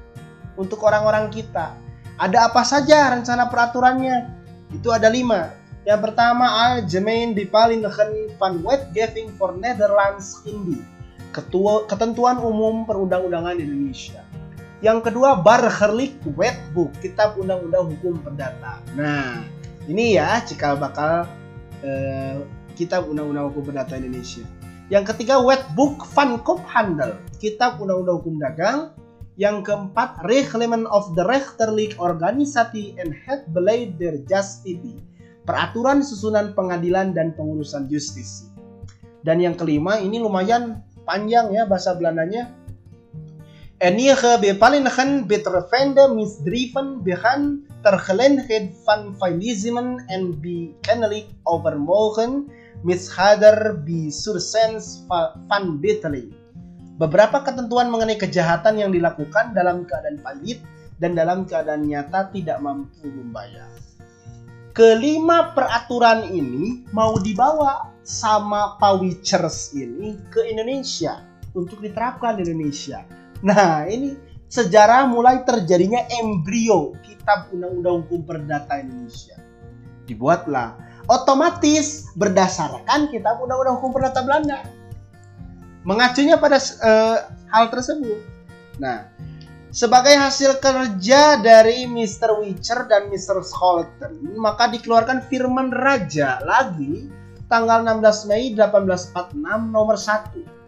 untuk 0.60 0.84
orang-orang 0.84 1.32
kita. 1.32 1.72
Ada 2.20 2.52
apa 2.52 2.62
saja 2.62 3.16
rencana 3.16 3.48
peraturannya? 3.48 4.41
Itu 4.72 4.88
ada 4.90 5.12
lima. 5.12 5.52
Yang 5.82 6.00
pertama, 6.10 6.46
Algemeen 6.72 7.34
Bepalingen 7.34 7.90
van 8.38 8.54
Wetgeving 8.62 9.34
for 9.34 9.54
Netherlands 9.58 10.40
Indi. 10.48 10.78
Ketua, 11.32 11.88
ketentuan 11.88 12.38
umum 12.38 12.84
perundang-undangan 12.84 13.56
Indonesia. 13.56 14.20
Yang 14.82 15.10
kedua 15.10 15.38
Barherlik 15.38 16.18
Wetbook, 16.34 16.90
Kitab 16.98 17.38
Undang-Undang 17.38 17.94
Hukum 17.94 18.18
Perdata. 18.18 18.82
Nah, 18.98 19.46
ini 19.86 20.18
ya 20.18 20.42
cikal 20.42 20.74
bakal 20.76 21.26
eh, 21.86 22.42
Kitab 22.74 23.06
Undang-Undang 23.06 23.50
Hukum 23.50 23.70
Perdata 23.70 23.94
Indonesia. 23.94 24.42
Yang 24.90 25.14
ketiga 25.14 25.40
Wetbook 25.40 26.04
Van 26.12 26.36
Koophandel, 26.42 27.16
Kitab 27.38 27.78
Undang-Undang 27.78 28.16
Hukum 28.22 28.36
Dagang. 28.42 28.92
Yang 29.40 29.64
keempat 29.64 30.20
Reglement 30.28 30.84
of 30.92 31.16
the 31.16 31.24
Rechterlijk 31.24 31.96
Organisatie 31.96 32.92
en 33.00 33.16
het 33.24 33.48
Beleid 33.48 33.96
der 33.96 34.20
Justitie, 34.28 35.00
Peraturan 35.48 36.04
Susunan 36.04 36.52
Pengadilan 36.52 37.16
dan 37.16 37.32
Pengurusan 37.32 37.88
Justisi. 37.88 38.52
Dan 39.24 39.40
yang 39.40 39.56
kelima 39.56 39.96
ini 40.02 40.20
lumayan 40.20 40.84
panjang 41.08 41.54
ya 41.54 41.64
bahasa 41.64 41.96
Belandanya 41.96 42.52
enige 43.82 44.38
bepalingen 44.38 45.26
betreffende 45.26 46.06
misdrijven 46.14 47.02
began 47.02 47.66
ter 47.82 47.98
gelegenheid 47.98 48.70
van 48.86 49.10
failismen 49.18 49.98
en 50.06 50.38
bekennelijk 50.38 51.26
overmogen 51.42 52.46
mishader 52.86 53.82
bisursens 53.82 55.02
van 55.50 55.82
beteling. 55.82 56.30
Beberapa 57.00 57.40
ketentuan 57.40 57.88
mengenai 57.88 58.20
kejahatan 58.20 58.80
yang 58.80 58.90
dilakukan 58.92 59.56
dalam 59.56 59.88
keadaan 59.88 60.20
pahit 60.20 60.60
dan 61.00 61.16
dalam 61.16 61.48
keadaan 61.48 61.88
nyata 61.88 62.28
tidak 62.32 62.60
mampu 62.60 63.08
membayar. 63.08 63.68
Kelima 64.72 65.52
peraturan 65.52 66.32
ini 66.32 66.88
mau 66.96 67.16
dibawa 67.20 67.92
sama 68.04 68.80
Pawichers 68.80 69.76
ini 69.76 70.16
ke 70.32 70.40
Indonesia 70.48 71.20
untuk 71.52 71.84
diterapkan 71.84 72.40
di 72.40 72.48
Indonesia 72.48 73.04
Nah, 73.42 73.90
ini 73.90 74.14
sejarah 74.46 75.10
mulai 75.10 75.42
terjadinya 75.42 76.06
embrio 76.22 76.94
Kitab 77.02 77.50
Undang-Undang 77.50 78.06
Hukum 78.06 78.22
Perdata 78.22 78.78
Indonesia. 78.78 79.34
Dibuatlah 80.06 80.78
otomatis 81.10 82.14
berdasarkan 82.14 83.10
Kitab 83.10 83.42
Undang-Undang 83.42 83.76
Hukum 83.82 83.90
Perdata 83.98 84.22
Belanda. 84.22 84.62
Mengacunya 85.82 86.38
pada 86.38 86.58
uh, 86.58 87.18
hal 87.50 87.64
tersebut. 87.70 88.22
Nah, 88.78 89.10
sebagai 89.74 90.14
hasil 90.14 90.62
kerja 90.62 91.42
dari 91.42 91.90
Mr. 91.90 92.38
Witcher 92.38 92.86
dan 92.86 93.10
Mr. 93.10 93.42
Scholten, 93.42 94.38
maka 94.38 94.70
dikeluarkan 94.70 95.26
firman 95.26 95.74
raja 95.74 96.38
lagi 96.46 97.10
tanggal 97.50 97.84
16 97.84 98.30
Mei 98.30 98.54
1846 98.54 99.36
nomor 99.68 99.98
1 99.98 100.62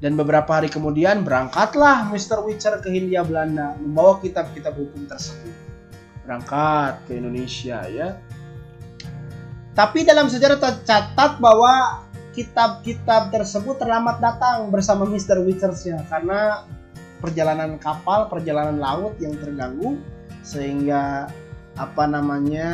dan 0.00 0.16
beberapa 0.16 0.48
hari 0.48 0.72
kemudian 0.72 1.20
berangkatlah 1.20 2.08
Mr. 2.08 2.40
Witcher 2.40 2.80
ke 2.80 2.88
Hindia 2.88 3.20
Belanda 3.20 3.76
membawa 3.76 4.16
kitab-kitab 4.24 4.72
hukum 4.72 5.04
tersebut. 5.04 5.52
Berangkat 6.24 7.04
ke 7.04 7.20
Indonesia 7.20 7.84
ya. 7.84 8.16
Tapi 9.76 10.08
dalam 10.08 10.32
sejarah 10.32 10.56
tercatat 10.56 11.36
bahwa 11.36 12.04
kitab-kitab 12.30 13.34
tersebut 13.34 13.78
terlambat 13.82 14.22
datang 14.22 14.70
bersama 14.70 15.06
Mr. 15.06 15.42
Witchersnya 15.42 16.06
karena 16.06 16.64
perjalanan 17.18 17.76
kapal, 17.76 18.30
perjalanan 18.30 18.80
laut 18.80 19.18
yang 19.20 19.36
terganggu 19.36 20.00
sehingga 20.40 21.28
apa 21.76 22.04
namanya 22.08 22.68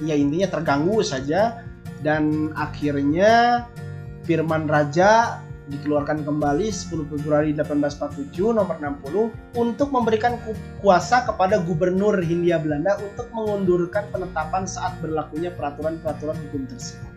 ya 0.00 0.14
intinya 0.16 0.48
terganggu 0.48 1.02
saja 1.02 1.62
dan 2.00 2.54
akhirnya 2.56 3.64
Firman 4.24 4.70
Raja 4.70 5.42
dikeluarkan 5.70 6.26
kembali 6.26 6.66
10 6.66 7.10
Februari 7.10 7.54
1847 7.54 8.58
nomor 8.58 8.76
60 8.82 9.58
untuk 9.58 9.88
memberikan 9.94 10.34
kuasa 10.82 11.22
kepada 11.22 11.62
gubernur 11.62 12.18
Hindia 12.18 12.58
Belanda 12.58 12.98
untuk 12.98 13.30
mengundurkan 13.30 14.10
penetapan 14.10 14.66
saat 14.66 14.98
berlakunya 14.98 15.54
peraturan-peraturan 15.54 16.36
hukum 16.48 16.66
tersebut. 16.66 17.09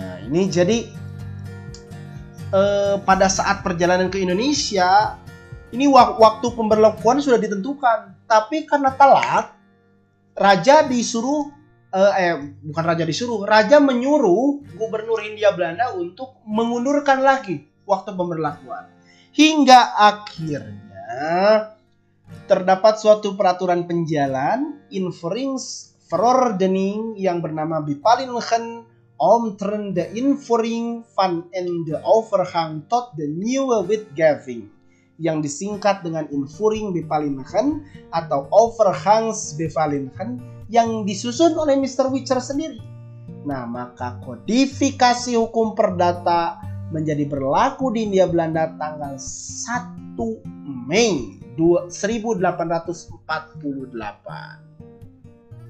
Nah, 0.00 0.16
ini 0.24 0.48
jadi 0.48 0.88
eh, 2.56 2.96
pada 3.04 3.28
saat 3.28 3.60
perjalanan 3.60 4.08
ke 4.08 4.24
Indonesia 4.24 5.20
ini 5.70 5.86
waktu 5.92 6.46
pemberlakuan 6.56 7.22
sudah 7.22 7.38
ditentukan, 7.38 8.26
tapi 8.26 8.66
karena 8.66 8.90
telat 8.90 9.54
raja 10.34 10.82
disuruh 10.82 11.46
uh, 11.94 12.12
eh 12.18 12.34
bukan 12.66 12.84
raja 12.86 13.06
disuruh, 13.06 13.46
raja 13.46 13.78
menyuruh 13.78 14.66
gubernur 14.74 15.22
Hindia 15.22 15.54
Belanda 15.54 15.94
untuk 15.94 16.42
mengundurkan 16.42 17.22
lagi 17.22 17.70
waktu 17.86 18.14
pemberlakuan. 18.14 18.90
Hingga 19.30 19.94
akhirnya 19.94 21.70
terdapat 22.50 22.98
suatu 22.98 23.38
peraturan 23.38 23.86
penjalan 23.86 24.82
inferings 24.90 25.94
verordening 26.10 27.14
yang 27.14 27.38
bernama 27.38 27.78
Bipalingen 27.78 28.82
omtrent 29.20 29.92
de 29.92 30.08
invoering 30.16 31.04
van 31.12 31.44
en 31.52 31.84
de 31.84 32.00
overgang 32.00 32.88
tot 32.88 33.12
de 33.20 33.28
nieuwe 33.28 33.84
wetgeving 33.84 34.64
yang 35.20 35.44
disingkat 35.44 36.00
dengan 36.00 36.24
invoering 36.32 36.96
Bipalingen 36.96 37.84
atau 38.16 38.48
overgangs 38.48 39.52
Bipalingen 39.60 40.40
yang 40.72 41.04
disusun 41.04 41.52
oleh 41.60 41.76
Mr. 41.76 42.08
Witcher 42.08 42.40
sendiri. 42.40 42.80
Nah, 43.44 43.68
maka 43.68 44.16
kodifikasi 44.24 45.36
hukum 45.36 45.76
perdata 45.76 46.56
menjadi 46.88 47.28
berlaku 47.28 47.92
di 47.92 48.08
India 48.08 48.24
Belanda 48.24 48.72
tanggal 48.80 49.20
1 49.20 50.16
Mei 50.88 51.36
1848. 51.60 53.04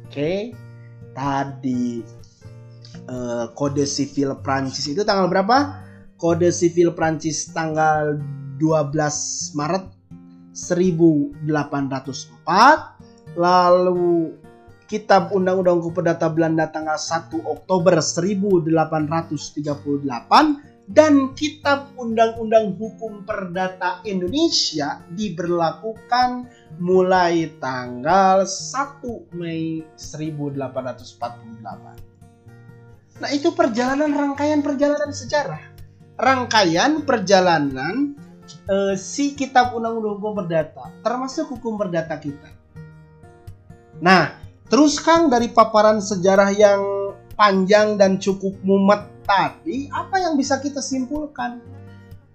Oke, 0.06 0.54
tadi 1.14 2.02
uh, 3.08 3.46
kode 3.54 3.86
sivil 3.86 4.34
Prancis 4.40 4.88
itu 4.90 5.04
tanggal 5.06 5.30
berapa? 5.30 5.78
Kode 6.20 6.52
sivil 6.52 6.92
Prancis 6.92 7.48
tanggal 7.50 8.20
12 8.60 9.56
Maret 9.56 9.84
1804 10.52 11.38
lalu 13.38 14.34
Kitab 14.90 15.30
Undang-Undang 15.30 15.86
Perdata 15.94 16.26
Belanda 16.26 16.66
tanggal 16.66 16.98
1 16.98 17.30
Oktober 17.46 18.02
1838 18.02 20.90
dan 20.90 21.30
Kitab 21.38 21.94
Undang-Undang 21.94 22.74
Hukum 22.74 23.22
Perdata 23.22 24.02
Indonesia 24.02 24.98
diberlakukan 25.14 26.50
mulai 26.82 27.54
tanggal 27.62 28.42
1 28.42 29.30
Mei 29.38 29.86
1848. 29.94 32.09
Nah, 33.20 33.28
itu 33.30 33.52
perjalanan 33.52 34.10
rangkaian 34.10 34.64
perjalanan 34.64 35.12
sejarah. 35.12 35.60
Rangkaian 36.16 37.04
perjalanan 37.04 38.16
uh, 38.68 38.96
si 38.96 39.36
Kitab 39.36 39.76
Undang-Undang 39.76 40.16
Hukum 40.20 40.32
Perdata, 40.40 40.84
termasuk 41.04 41.52
hukum 41.52 41.76
perdata 41.80 42.16
kita. 42.16 42.48
Nah, 44.00 44.40
Terus 44.70 45.02
Kang 45.02 45.26
dari 45.26 45.50
paparan 45.50 45.98
sejarah 45.98 46.54
yang 46.54 46.80
panjang 47.34 47.98
dan 47.98 48.22
cukup 48.22 48.54
mumet 48.62 49.02
tadi, 49.26 49.90
apa 49.90 50.22
yang 50.22 50.38
bisa 50.38 50.62
kita 50.62 50.78
simpulkan? 50.78 51.58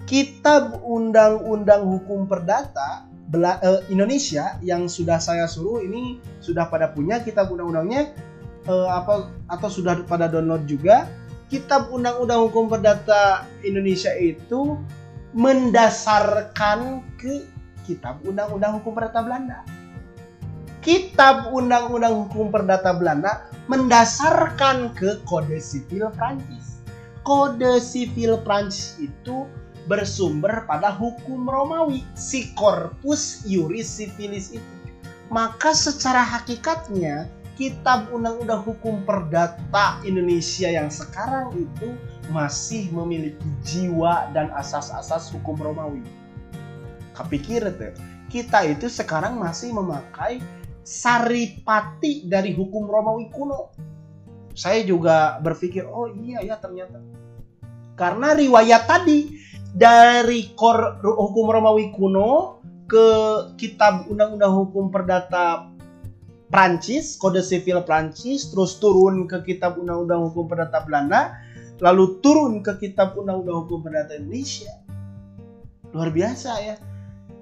Kitab 0.04 0.84
Undang-Undang 0.84 1.88
Hukum 1.88 2.28
Perdata 2.28 3.08
eh, 3.32 3.82
Indonesia 3.88 4.60
yang 4.60 4.92
sudah 4.92 5.16
saya 5.16 5.48
suruh 5.48 5.80
ini 5.80 6.20
sudah 6.44 6.68
pada 6.68 6.92
punya 6.92 7.24
kitab 7.24 7.50
undang-undangnya 7.50 8.12
eh, 8.68 8.90
apa 8.90 9.30
atau 9.50 9.70
sudah 9.70 10.04
pada 10.10 10.30
download 10.30 10.66
juga 10.66 11.10
kitab 11.50 11.94
undang-undang 11.94 12.50
hukum 12.50 12.68
perdata 12.68 13.46
Indonesia 13.62 14.12
itu 14.18 14.82
mendasarkan 15.36 17.06
ke 17.22 17.46
kitab 17.86 18.24
undang-undang 18.26 18.82
hukum 18.82 18.98
perdata 18.98 19.22
Belanda. 19.22 19.60
Kitab 20.82 21.50
undang-undang 21.54 22.26
hukum 22.26 22.50
perdata 22.54 22.94
Belanda 22.94 23.50
mendasarkan 23.70 24.94
ke 24.94 25.22
kode 25.26 25.58
sipil 25.58 26.10
Prancis. 26.14 26.82
Kode 27.26 27.82
sipil 27.82 28.38
Prancis 28.46 28.98
itu 29.02 29.50
bersumber 29.86 30.66
pada 30.66 30.94
hukum 30.94 31.46
Romawi, 31.46 32.06
si 32.18 32.54
corpus 32.58 33.46
iuris 33.46 33.98
civilis 33.98 34.54
itu. 34.54 34.74
Maka 35.30 35.74
secara 35.74 36.22
hakikatnya 36.22 37.30
kitab 37.56 38.12
undang-undang 38.12 38.62
hukum 38.62 39.08
perdata 39.08 40.04
Indonesia 40.04 40.68
yang 40.68 40.92
sekarang 40.92 41.56
itu 41.56 41.96
masih 42.30 42.92
memiliki 42.92 43.48
jiwa 43.64 44.28
dan 44.36 44.52
asas-asas 44.52 45.32
hukum 45.32 45.56
Romawi. 45.56 46.04
Kepikir 47.16 47.64
tuh, 47.80 47.96
kita 48.28 48.68
itu 48.68 48.92
sekarang 48.92 49.40
masih 49.40 49.72
memakai 49.72 50.44
saripati 50.84 52.28
dari 52.28 52.52
hukum 52.52 52.86
Romawi 52.86 53.32
kuno. 53.32 53.72
Saya 54.52 54.84
juga 54.84 55.40
berpikir, 55.40 55.88
oh 55.88 56.12
iya 56.12 56.44
ya 56.44 56.60
ternyata. 56.60 57.00
Karena 57.96 58.36
riwayat 58.36 58.84
tadi 58.84 59.32
dari 59.72 60.52
kor, 60.60 61.00
hukum 61.00 61.48
Romawi 61.48 61.96
kuno 61.96 62.60
ke 62.86 63.08
kitab 63.56 64.12
undang-undang 64.12 64.52
hukum 64.52 64.92
perdata 64.92 65.75
Prancis, 66.56 67.20
kode 67.20 67.44
sivil 67.44 67.84
Prancis, 67.84 68.48
terus 68.48 68.80
turun 68.80 69.28
ke 69.28 69.44
kitab 69.44 69.76
undang-undang 69.76 70.32
hukum 70.32 70.48
perdata 70.48 70.88
Belanda, 70.88 71.36
lalu 71.84 72.24
turun 72.24 72.64
ke 72.64 72.80
kitab 72.80 73.12
undang-undang 73.20 73.68
hukum 73.68 73.84
perdata 73.84 74.16
Indonesia. 74.16 74.72
Luar 75.92 76.16
biasa 76.16 76.52
ya. 76.64 76.80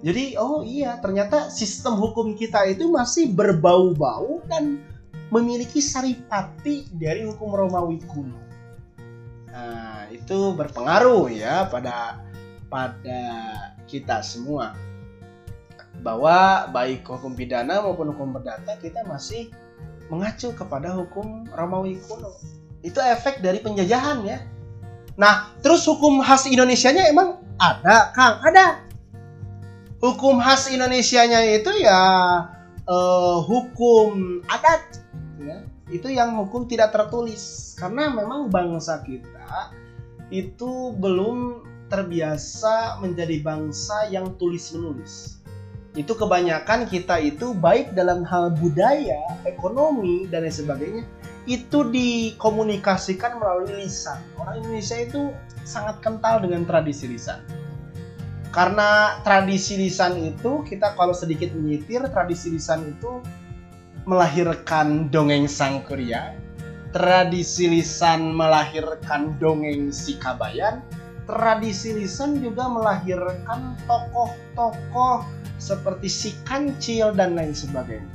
Jadi 0.01 0.33
oh 0.33 0.65
iya 0.65 0.97
ternyata 0.97 1.53
sistem 1.53 2.01
hukum 2.01 2.33
kita 2.33 2.65
itu 2.65 2.89
masih 2.89 3.29
berbau-bau 3.29 4.41
dan 4.49 4.81
memiliki 5.29 5.77
saripati 5.77 6.89
dari 6.97 7.21
hukum 7.29 7.53
Romawi 7.53 8.01
kuno. 8.09 8.41
Nah, 9.53 10.09
itu 10.09 10.57
berpengaruh 10.57 11.29
ya 11.29 11.69
pada 11.69 12.17
pada 12.65 13.21
kita 13.85 14.25
semua 14.25 14.73
bahwa 16.03 16.67
baik 16.75 17.07
hukum 17.07 17.31
pidana 17.33 17.79
maupun 17.79 18.11
hukum 18.11 18.35
perdata 18.35 18.75
kita 18.83 19.07
masih 19.07 19.47
mengacu 20.11 20.51
kepada 20.51 20.91
hukum 20.91 21.47
Romawi 21.55 21.97
kuno. 22.03 22.35
Itu 22.83 22.99
efek 22.99 23.39
dari 23.39 23.63
penjajahan 23.63 24.27
ya. 24.27 24.43
Nah, 25.15 25.55
terus 25.63 25.87
hukum 25.87 26.19
khas 26.19 26.43
Indonesianya 26.43 27.07
emang 27.07 27.39
ada, 27.55 28.11
Kang? 28.11 28.43
Ada. 28.43 28.83
Hukum 30.03 30.43
khas 30.43 30.67
Indonesianya 30.67 31.39
itu 31.55 31.71
ya 31.79 32.03
eh, 32.83 33.37
hukum 33.47 34.43
adat 34.51 34.99
ya. 35.39 35.63
Itu 35.87 36.11
yang 36.11 36.35
hukum 36.35 36.67
tidak 36.67 36.91
tertulis 36.91 37.73
karena 37.79 38.11
memang 38.11 38.51
bangsa 38.51 38.99
kita 39.07 39.71
itu 40.33 40.91
belum 40.99 41.63
terbiasa 41.87 42.97
menjadi 42.99 43.45
bangsa 43.45 44.09
yang 44.09 44.33
tulis 44.41 44.73
menulis 44.73 45.32
itu 45.93 46.17
kebanyakan 46.17 46.89
kita 46.89 47.21
itu 47.21 47.53
baik 47.53 47.93
dalam 47.93 48.25
hal 48.25 48.49
budaya, 48.57 49.21
ekonomi 49.45 50.25
dan 50.25 50.45
lain 50.45 50.53
sebagainya 50.53 51.03
itu 51.43 51.83
dikomunikasikan 51.91 53.35
melalui 53.37 53.83
lisan. 53.83 54.17
Orang 54.39 54.63
Indonesia 54.63 54.97
itu 54.97 55.35
sangat 55.67 55.99
kental 55.99 56.39
dengan 56.39 56.63
tradisi 56.63 57.05
lisan. 57.11 57.43
Karena 58.53 59.19
tradisi 59.25 59.75
lisan 59.75 60.17
itu 60.23 60.61
kita 60.63 60.93
kalau 60.93 61.11
sedikit 61.11 61.51
menyitir 61.57 62.05
tradisi 62.13 62.53
lisan 62.53 62.95
itu 62.95 63.19
melahirkan 64.05 65.09
dongeng 65.09 65.49
Sangkuriang, 65.49 66.37
tradisi 66.93 67.65
lisan 67.65 68.31
melahirkan 68.35 69.35
dongeng 69.41 69.89
Sikabayan, 69.89 70.85
tradisi 71.23 71.95
lisan 71.95 72.43
juga 72.43 72.67
melahirkan 72.67 73.79
tokoh-tokoh 73.87 75.23
seperti 75.61 76.07
si 76.11 76.29
kancil 76.43 77.15
dan 77.15 77.39
lain 77.39 77.55
sebagainya. 77.55 78.11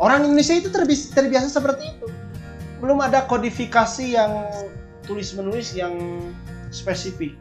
Orang 0.00 0.24
Indonesia 0.26 0.56
itu 0.56 0.72
terbiasa, 0.72 1.52
seperti 1.52 1.94
itu. 1.94 2.08
Belum 2.80 2.98
ada 2.98 3.28
kodifikasi 3.28 4.16
yang 4.16 4.48
tulis-menulis 5.04 5.76
yang 5.76 5.94
spesifik. 6.72 7.36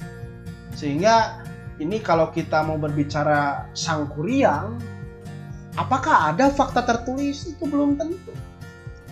Sehingga 0.75 1.41
ini 1.79 1.97
kalau 2.03 2.29
kita 2.29 2.61
mau 2.61 2.77
berbicara 2.77 3.65
sangkuriang, 3.73 4.77
apakah 5.79 6.35
ada 6.35 6.51
fakta 6.51 6.85
tertulis? 6.85 7.49
Itu 7.49 7.65
belum 7.65 7.97
tentu. 7.97 8.35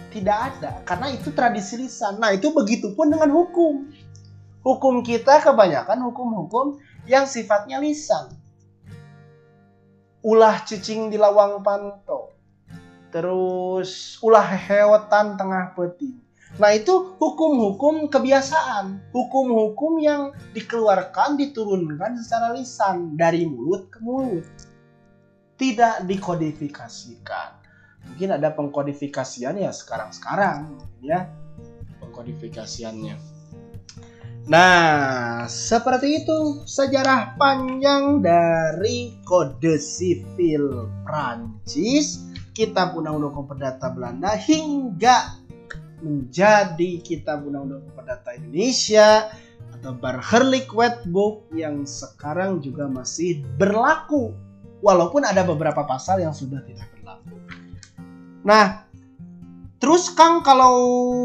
Tidak 0.10 0.38
ada, 0.38 0.82
karena 0.90 1.14
itu 1.14 1.30
tradisi 1.34 1.78
lisan. 1.78 2.18
Nah, 2.18 2.34
itu 2.34 2.50
begitu 2.50 2.98
pun 2.98 3.14
dengan 3.14 3.30
hukum. 3.30 3.90
Hukum 4.60 4.99
kita 5.07 5.39
kebanyakan 5.39 6.03
hukum-hukum 6.12 6.84
yang 7.07 7.24
sifatnya 7.24 7.80
lisan. 7.80 8.36
Ulah 10.20 10.68
cicing 10.68 11.07
di 11.07 11.16
lawang 11.16 11.64
panto. 11.64 12.36
Terus 13.07 14.20
ulah 14.20 14.43
hewetan 14.43 15.39
tengah 15.39 15.72
peti. 15.72 16.12
Nah 16.60 16.76
itu 16.76 17.16
hukum-hukum 17.16 18.12
kebiasaan. 18.12 19.16
Hukum-hukum 19.16 20.03
yang 20.03 20.36
dikeluarkan 20.51 21.39
diturunkan 21.39 22.20
secara 22.20 22.51
lisan 22.51 23.16
dari 23.16 23.47
mulut 23.47 23.88
ke 23.88 24.03
mulut. 24.03 24.43
Tidak 25.55 26.03
dikodifikasikan. 26.03 27.49
Mungkin 28.12 28.36
ada 28.36 28.51
pengkodifikasian 28.51 29.55
ya 29.55 29.72
sekarang-sekarang 29.72 30.68
ya. 30.99 31.32
Pengkodifikasiannya 32.03 33.29
Nah, 34.50 35.45
seperti 35.45 36.26
itu 36.26 36.66
sejarah 36.66 37.38
panjang 37.38 38.18
dari 38.18 39.14
Kode 39.22 39.78
Sivil 39.78 40.89
Prancis, 41.06 42.26
Kitab 42.58 42.97
Undang-Undang 42.97 43.45
Perdata 43.45 43.93
Belanda 43.93 44.34
hingga 44.34 45.38
menjadi 46.02 46.97
Kitab 47.06 47.45
Undang-Undang 47.45 47.93
Perdata 47.93 48.34
Indonesia 48.41 49.30
atau 49.78 49.93
Barherlik 49.93 50.74
Wetbook 50.74 51.45
yang 51.54 51.86
sekarang 51.86 52.58
juga 52.58 52.89
masih 52.89 53.45
berlaku 53.62 54.34
walaupun 54.82 55.30
ada 55.30 55.45
beberapa 55.45 55.86
pasal 55.86 56.26
yang 56.26 56.34
sudah 56.34 56.66
tidak 56.66 56.89
berlaku. 56.97 57.38
Nah, 58.41 58.89
Terus 59.80 60.12
Kang 60.12 60.44
kalau 60.44 60.76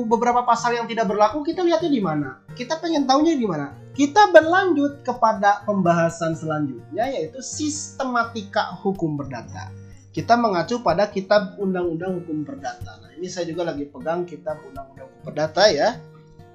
beberapa 0.06 0.46
pasal 0.46 0.78
yang 0.78 0.86
tidak 0.86 1.10
berlaku 1.10 1.42
kita 1.42 1.66
lihatnya 1.66 1.90
di 1.90 1.98
mana? 1.98 2.38
Kita 2.54 2.78
pengen 2.78 3.02
tahunya 3.02 3.34
di 3.34 3.46
mana? 3.50 3.74
Kita 3.94 4.30
berlanjut 4.30 5.02
kepada 5.02 5.66
pembahasan 5.66 6.38
selanjutnya 6.38 7.10
yaitu 7.10 7.42
sistematika 7.42 8.78
hukum 8.78 9.18
perdata. 9.18 9.74
Kita 10.14 10.38
mengacu 10.38 10.78
pada 10.78 11.10
kitab 11.10 11.58
Undang-Undang 11.58 12.22
Hukum 12.22 12.46
Perdata. 12.46 13.02
Nah, 13.02 13.10
ini 13.18 13.26
saya 13.26 13.50
juga 13.50 13.66
lagi 13.66 13.82
pegang 13.82 14.22
kitab 14.22 14.62
Undang-Undang 14.62 15.10
Hukum 15.10 15.22
Perdata 15.26 15.66
ya. 15.66 15.98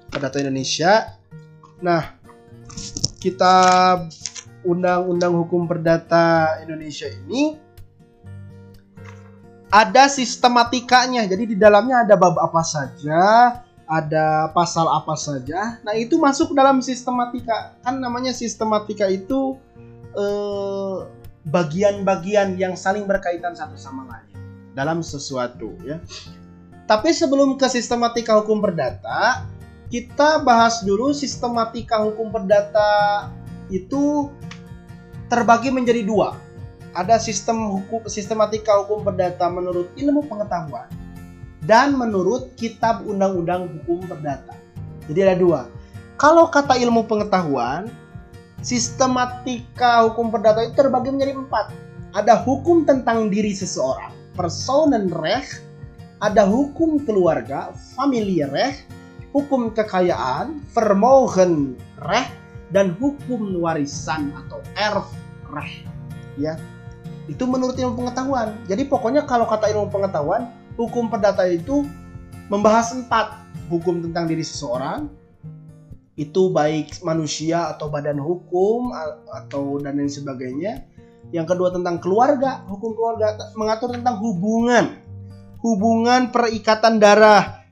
Perdata 0.08 0.40
Indonesia. 0.40 1.20
Nah, 1.84 2.16
kitab 3.20 4.08
Undang-Undang 4.64 5.44
Hukum 5.44 5.68
Perdata 5.68 6.56
Indonesia 6.64 7.04
ini 7.12 7.60
ada 9.70 10.10
sistematikanya. 10.10 11.24
Jadi 11.24 11.54
di 11.54 11.56
dalamnya 11.56 12.02
ada 12.02 12.14
bab 12.18 12.36
apa 12.36 12.62
saja, 12.66 13.22
ada 13.86 14.50
pasal 14.50 14.86
apa 14.90 15.14
saja. 15.14 15.78
Nah, 15.86 15.94
itu 15.94 16.18
masuk 16.18 16.52
dalam 16.52 16.82
sistematika. 16.82 17.74
Kan 17.86 18.02
namanya 18.02 18.34
sistematika 18.34 19.06
itu 19.06 19.56
eh, 20.18 20.96
bagian-bagian 21.46 22.58
yang 22.60 22.74
saling 22.76 23.06
berkaitan 23.08 23.56
satu 23.56 23.78
sama 23.78 24.04
lain 24.10 24.36
dalam 24.74 25.00
sesuatu 25.00 25.72
ya. 25.86 26.02
Tapi 26.90 27.14
sebelum 27.14 27.54
ke 27.54 27.70
sistematika 27.70 28.34
hukum 28.42 28.58
perdata, 28.58 29.46
kita 29.94 30.42
bahas 30.42 30.82
dulu 30.82 31.14
sistematika 31.14 32.02
hukum 32.02 32.34
perdata 32.34 33.30
itu 33.70 34.26
terbagi 35.30 35.70
menjadi 35.70 36.02
dua 36.02 36.34
ada 36.94 37.16
sistem 37.22 37.70
hukum 37.78 38.02
sistematika 38.10 38.74
hukum 38.82 39.06
perdata 39.06 39.46
menurut 39.46 39.90
ilmu 39.94 40.26
pengetahuan 40.26 40.90
dan 41.64 41.94
menurut 41.94 42.56
kitab 42.56 43.04
undang-undang 43.04 43.68
hukum 43.68 44.02
perdata. 44.08 44.56
Jadi 45.06 45.20
ada 45.22 45.36
dua. 45.36 45.60
Kalau 46.20 46.48
kata 46.48 46.76
ilmu 46.76 47.08
pengetahuan, 47.08 47.88
sistematika 48.60 50.04
hukum 50.08 50.28
perdata 50.28 50.64
itu 50.64 50.76
terbagi 50.76 51.12
menjadi 51.12 51.36
empat. 51.36 51.66
ada 52.10 52.42
hukum 52.42 52.82
tentang 52.82 53.30
diri 53.30 53.54
seseorang, 53.54 54.10
Personenrecht, 54.34 55.62
ada 56.18 56.42
hukum 56.42 56.98
keluarga, 57.06 57.70
Familienrecht, 57.94 58.90
hukum 59.30 59.70
kekayaan, 59.70 60.58
Vermogenrecht, 60.74 62.34
dan 62.74 62.98
hukum 62.98 63.54
warisan 63.62 64.34
atau 64.34 64.58
Erfrecht. 64.74 65.86
Ya, 66.34 66.58
itu 67.26 67.44
menurut 67.44 67.76
ilmu 67.76 68.06
pengetahuan. 68.06 68.56
Jadi 68.70 68.86
pokoknya 68.88 69.26
kalau 69.28 69.44
kata 69.44 69.68
ilmu 69.74 69.92
pengetahuan, 69.92 70.48
hukum 70.78 71.12
perdata 71.12 71.44
itu 71.44 71.84
membahas 72.48 72.96
empat 72.96 73.40
hukum 73.68 74.00
tentang 74.02 74.26
diri 74.30 74.42
seseorang, 74.42 75.10
itu 76.20 76.52
baik 76.52 77.00
manusia 77.00 77.72
atau 77.72 77.88
badan 77.88 78.20
hukum 78.20 78.92
atau 79.32 79.80
dan 79.80 79.96
lain 79.96 80.10
sebagainya. 80.12 80.84
Yang 81.30 81.56
kedua 81.56 81.70
tentang 81.70 82.02
keluarga, 82.02 82.64
hukum 82.66 82.92
keluarga 82.92 83.38
mengatur 83.54 83.94
tentang 83.94 84.18
hubungan, 84.18 84.98
hubungan 85.62 86.28
perikatan 86.34 86.98
darah, 86.98 87.64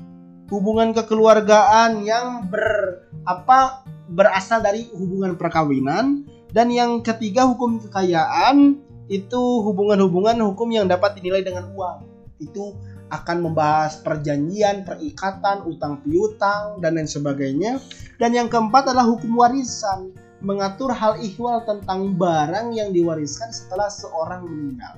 hubungan 0.48 0.94
kekeluargaan 0.96 2.06
yang 2.06 2.46
ber 2.48 3.04
apa 3.28 3.84
berasal 4.08 4.64
dari 4.64 4.88
hubungan 4.96 5.36
perkawinan 5.36 6.24
dan 6.48 6.72
yang 6.72 7.04
ketiga 7.04 7.44
hukum 7.44 7.76
kekayaan 7.76 8.80
itu 9.08 9.42
hubungan-hubungan 9.64 10.36
hukum 10.52 10.68
yang 10.68 10.84
dapat 10.84 11.16
dinilai 11.16 11.40
dengan 11.40 11.72
uang. 11.72 12.04
Itu 12.38 12.76
akan 13.08 13.50
membahas 13.50 14.04
perjanjian, 14.04 14.84
perikatan, 14.84 15.64
utang 15.64 16.04
piutang, 16.04 16.76
dan 16.84 17.00
lain 17.00 17.08
sebagainya. 17.08 17.80
Dan 18.20 18.36
yang 18.36 18.52
keempat 18.52 18.92
adalah 18.92 19.08
hukum 19.08 19.32
warisan, 19.40 20.12
mengatur 20.44 20.92
hal 20.92 21.18
ihwal 21.24 21.64
tentang 21.64 22.14
barang 22.14 22.76
yang 22.76 22.92
diwariskan 22.92 23.50
setelah 23.50 23.88
seorang 23.88 24.44
meninggal. 24.44 24.94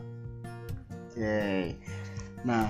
Oke. 1.06 1.78
Nah, 2.42 2.66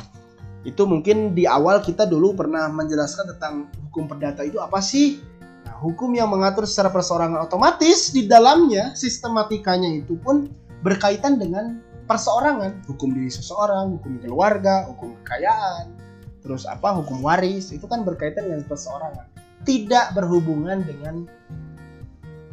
itu 0.62 0.82
mungkin 0.84 1.32
di 1.32 1.48
awal 1.48 1.80
kita 1.80 2.04
dulu 2.04 2.36
pernah 2.36 2.68
menjelaskan 2.68 3.32
tentang 3.36 3.72
hukum 3.88 4.04
perdata 4.06 4.44
itu 4.44 4.60
apa 4.60 4.78
sih? 4.84 5.24
Nah, 5.64 5.80
hukum 5.80 6.12
yang 6.12 6.28
mengatur 6.28 6.68
secara 6.68 6.92
perseorangan 6.92 7.48
otomatis 7.48 8.12
di 8.12 8.28
dalamnya 8.28 8.92
sistematikanya 8.92 9.88
itu 9.88 10.20
pun 10.20 10.52
berkaitan 10.80 11.36
dengan 11.36 11.80
perseorangan, 12.08 12.84
hukum 12.90 13.14
diri 13.14 13.30
seseorang, 13.30 14.00
hukum 14.00 14.18
keluarga, 14.18 14.88
hukum 14.90 15.14
kekayaan, 15.22 15.94
terus 16.42 16.66
apa 16.66 16.96
hukum 16.98 17.22
waris 17.22 17.70
itu 17.70 17.86
kan 17.86 18.02
berkaitan 18.02 18.50
dengan 18.50 18.66
perseorangan, 18.66 19.30
tidak 19.62 20.10
berhubungan 20.16 20.82
dengan 20.82 21.28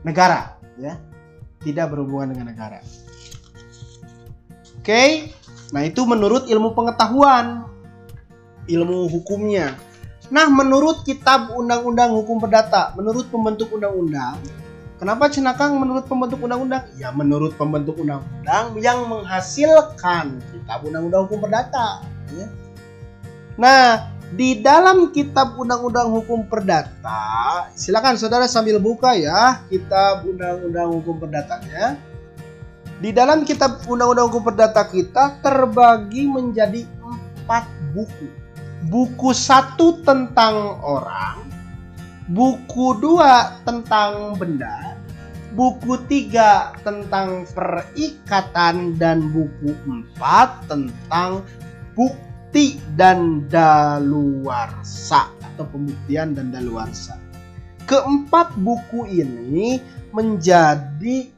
negara, 0.06 0.60
ya, 0.78 1.00
tidak 1.66 1.90
berhubungan 1.90 2.38
dengan 2.38 2.54
negara. 2.54 2.80
Oke, 4.78 5.34
nah 5.74 5.82
itu 5.84 6.06
menurut 6.06 6.46
ilmu 6.48 6.72
pengetahuan, 6.78 7.66
ilmu 8.70 9.10
hukumnya. 9.10 9.76
Nah, 10.28 10.52
menurut 10.52 11.08
kitab 11.08 11.56
Undang-Undang 11.56 12.12
Hukum 12.12 12.44
Perdata, 12.44 12.92
menurut 13.00 13.32
pembentuk 13.32 13.72
undang-undang, 13.72 14.36
Kenapa 14.98 15.30
Cenakang 15.30 15.78
menurut 15.78 16.10
pembentuk 16.10 16.42
undang-undang? 16.42 16.90
Ya 16.98 17.14
menurut 17.14 17.54
pembentuk 17.54 18.02
undang-undang 18.02 18.74
yang 18.82 19.06
menghasilkan 19.06 20.42
kitab 20.50 20.82
undang-undang 20.82 21.30
hukum 21.30 21.46
perdata. 21.46 22.02
Ya. 22.34 22.50
Nah, 23.62 24.10
di 24.34 24.58
dalam 24.58 25.14
kitab 25.14 25.54
undang-undang 25.54 26.10
hukum 26.10 26.50
perdata, 26.50 27.70
silakan 27.78 28.18
saudara 28.18 28.50
sambil 28.50 28.82
buka 28.82 29.14
ya 29.14 29.62
kitab 29.70 30.26
undang-undang 30.26 30.90
hukum 30.98 31.22
perdatanya. 31.22 31.96
Di 32.98 33.14
dalam 33.14 33.46
kitab 33.46 33.86
undang-undang 33.86 34.34
hukum 34.34 34.50
perdata 34.50 34.82
kita 34.84 35.38
terbagi 35.46 36.26
menjadi 36.26 36.90
empat 37.06 37.70
buku. 37.94 38.28
Buku 38.92 39.30
satu 39.34 40.02
tentang 40.06 40.82
orang, 40.84 41.47
buku 42.28 43.00
dua 43.00 43.60
tentang 43.64 44.36
benda, 44.36 45.00
buku 45.56 45.96
tiga 46.12 46.76
tentang 46.84 47.48
perikatan 47.56 49.00
dan 49.00 49.32
buku 49.32 49.72
empat 49.88 50.68
tentang 50.68 51.44
bukti 51.96 52.78
dan 53.00 53.48
daluarsa 53.48 55.32
atau 55.54 55.66
pembuktian 55.72 56.36
dan 56.36 56.52
daluarsa. 56.52 57.16
Keempat 57.88 58.60
buku 58.60 59.08
ini 59.08 59.80
menjadi 60.12 61.32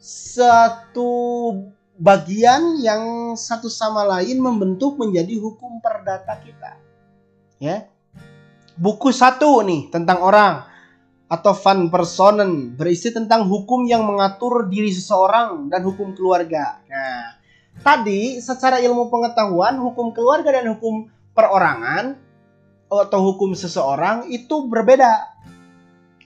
satu 0.00 1.12
bagian 2.00 2.80
yang 2.80 3.36
satu 3.36 3.68
sama 3.68 4.08
lain 4.08 4.40
membentuk 4.40 4.96
menjadi 4.96 5.36
hukum 5.36 5.84
perdata 5.84 6.40
kita. 6.40 6.80
Ya, 7.60 7.92
buku 8.80 9.12
satu 9.12 9.60
nih 9.60 9.92
tentang 9.92 10.24
orang 10.24 10.64
atau 11.30 11.52
van 11.52 11.92
personen 11.92 12.74
berisi 12.74 13.12
tentang 13.12 13.46
hukum 13.46 13.86
yang 13.86 14.02
mengatur 14.02 14.66
diri 14.66 14.90
seseorang 14.90 15.68
dan 15.68 15.84
hukum 15.84 16.16
keluarga. 16.16 16.80
Nah, 16.88 17.38
tadi 17.84 18.40
secara 18.40 18.80
ilmu 18.82 19.12
pengetahuan 19.12 19.78
hukum 19.78 20.10
keluarga 20.16 20.58
dan 20.58 20.74
hukum 20.74 21.06
perorangan 21.36 22.18
atau 22.90 23.20
hukum 23.30 23.54
seseorang 23.54 24.26
itu 24.32 24.66
berbeda. 24.66 25.28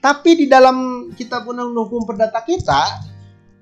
Tapi 0.01 0.31
di 0.33 0.45
dalam 0.49 1.09
kitab 1.13 1.45
undang-undang 1.45 1.85
hukum 1.85 2.07
perdata 2.07 2.41
kita, 2.41 3.05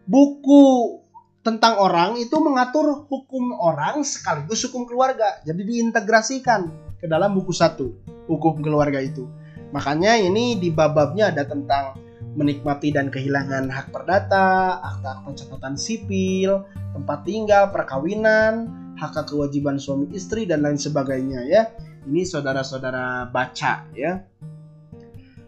buku 0.07 0.95
tentang 1.43 1.75
orang 1.81 2.15
itu 2.15 2.39
mengatur 2.39 3.03
hukum 3.11 3.51
orang 3.59 4.07
sekaligus 4.07 4.63
hukum 4.69 4.87
keluarga. 4.87 5.43
Jadi 5.43 5.59
diintegrasikan 5.67 6.92
ke 7.03 7.11
dalam 7.11 7.35
buku 7.35 7.51
satu 7.51 7.91
hukum 8.31 8.63
keluarga 8.63 9.03
itu. 9.03 9.27
Makanya 9.75 10.15
ini 10.15 10.55
di 10.55 10.71
bab-babnya 10.71 11.35
ada 11.35 11.43
tentang 11.43 11.99
menikmati 12.39 12.95
dan 12.95 13.11
kehilangan 13.11 13.67
hak 13.67 13.91
perdata, 13.91 14.79
akta-akta 14.79 15.43
catatan 15.43 15.75
sipil, 15.75 16.63
tempat 16.95 17.27
tinggal, 17.27 17.75
perkawinan, 17.75 18.71
hak 18.95 19.27
kewajiban 19.27 19.75
suami 19.75 20.07
istri 20.15 20.47
dan 20.47 20.63
lain 20.63 20.79
sebagainya 20.79 21.43
ya. 21.43 21.75
Ini 22.07 22.23
saudara-saudara 22.23 23.27
baca 23.27 23.83
ya. 23.91 24.23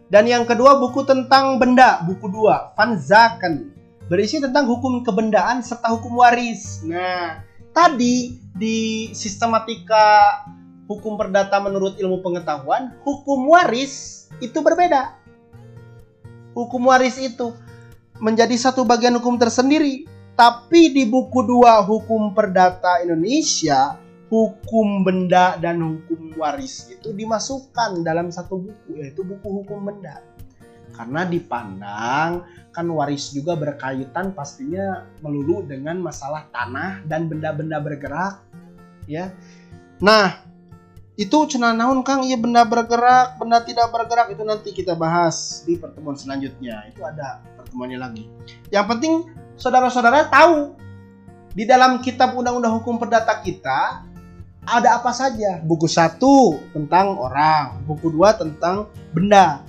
Dan 0.06 0.28
yang 0.30 0.46
kedua 0.46 0.78
buku 0.78 1.02
tentang 1.02 1.58
benda, 1.58 2.04
buku 2.06 2.30
dua, 2.30 2.76
Van 2.76 2.94
Zaken. 2.94 3.74
Berisi 4.06 4.38
tentang 4.38 4.70
hukum 4.70 5.02
kebendaan 5.02 5.66
serta 5.66 5.90
hukum 5.90 6.14
waris. 6.22 6.86
Nah, 6.86 7.42
tadi 7.74 8.38
di 8.54 9.10
sistematika 9.10 10.46
hukum 10.86 11.18
perdata 11.18 11.58
menurut 11.58 11.98
ilmu 11.98 12.22
pengetahuan, 12.22 12.94
hukum 13.02 13.50
waris 13.50 14.26
itu 14.38 14.58
berbeda. 14.62 15.18
Hukum 16.56 16.88
waris 16.88 17.20
itu 17.20 17.52
menjadi 18.22 18.56
satu 18.56 18.86
bagian 18.86 19.18
hukum 19.20 19.36
tersendiri. 19.36 20.08
Tapi 20.36 20.92
di 20.92 21.08
buku 21.08 21.44
dua 21.48 21.80
hukum 21.80 22.36
perdata 22.36 23.00
Indonesia, 23.00 23.96
hukum 24.28 25.00
benda 25.00 25.56
dan 25.56 25.80
hukum 25.80 26.36
waris 26.36 26.92
itu 26.92 27.12
dimasukkan 27.12 28.04
dalam 28.04 28.28
satu 28.28 28.60
buku, 28.60 29.00
yaitu 29.00 29.24
buku 29.24 29.48
hukum 29.62 29.88
benda. 29.88 30.20
Karena 30.92 31.28
dipandang 31.28 32.44
kan 32.72 32.86
waris 32.92 33.32
juga 33.32 33.56
berkaitan 33.56 34.36
pastinya 34.36 35.08
melulu 35.24 35.64
dengan 35.64 36.00
masalah 36.00 36.48
tanah 36.52 37.04
dan 37.08 37.28
benda-benda 37.32 37.80
bergerak 37.80 38.44
ya. 39.08 39.32
Nah, 40.04 40.45
itu 41.16 41.48
cina 41.48 41.72
naun 41.72 42.04
Kang? 42.04 42.20
Iya 42.28 42.36
benda 42.36 42.68
bergerak 42.68 43.40
benda 43.40 43.64
tidak 43.64 43.88
bergerak 43.88 44.28
itu 44.36 44.44
nanti 44.44 44.68
kita 44.76 44.92
bahas 44.92 45.64
di 45.64 45.80
pertemuan 45.80 46.12
selanjutnya. 46.12 46.84
Itu 46.92 47.00
ada 47.08 47.40
pertemuannya 47.56 47.96
lagi. 47.96 48.28
Yang 48.68 48.86
penting 48.92 49.12
saudara-saudara 49.56 50.28
tahu 50.28 50.76
di 51.56 51.64
dalam 51.64 52.04
kitab 52.04 52.36
undang-undang 52.36 52.76
hukum 52.76 53.00
perdata 53.00 53.40
kita 53.40 54.04
ada 54.68 54.88
apa 55.00 55.08
saja? 55.16 55.64
Buku 55.64 55.88
satu 55.88 56.60
tentang 56.76 57.16
orang 57.16 57.80
buku 57.88 58.12
dua 58.12 58.36
tentang 58.36 58.92
benda. 59.16 59.64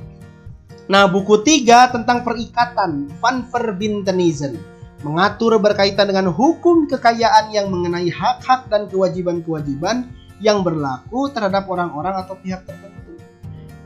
Nah 0.91 1.07
buku 1.07 1.47
tiga 1.47 1.87
tentang 1.87 2.27
perikatan 2.27 3.07
van 3.23 3.47
verbintenizen 3.47 4.59
mengatur 5.05 5.55
berkaitan 5.61 6.09
dengan 6.09 6.27
hukum 6.33 6.89
kekayaan 6.89 7.53
yang 7.53 7.69
mengenai 7.69 8.09
hak-hak 8.09 8.65
dan 8.67 8.89
kewajiban-kewajiban 8.89 10.09
yang 10.37 10.61
berlaku 10.61 11.29
terhadap 11.33 11.65
orang-orang 11.65 12.15
atau 12.21 12.37
pihak 12.37 12.61
tertentu. 12.65 13.17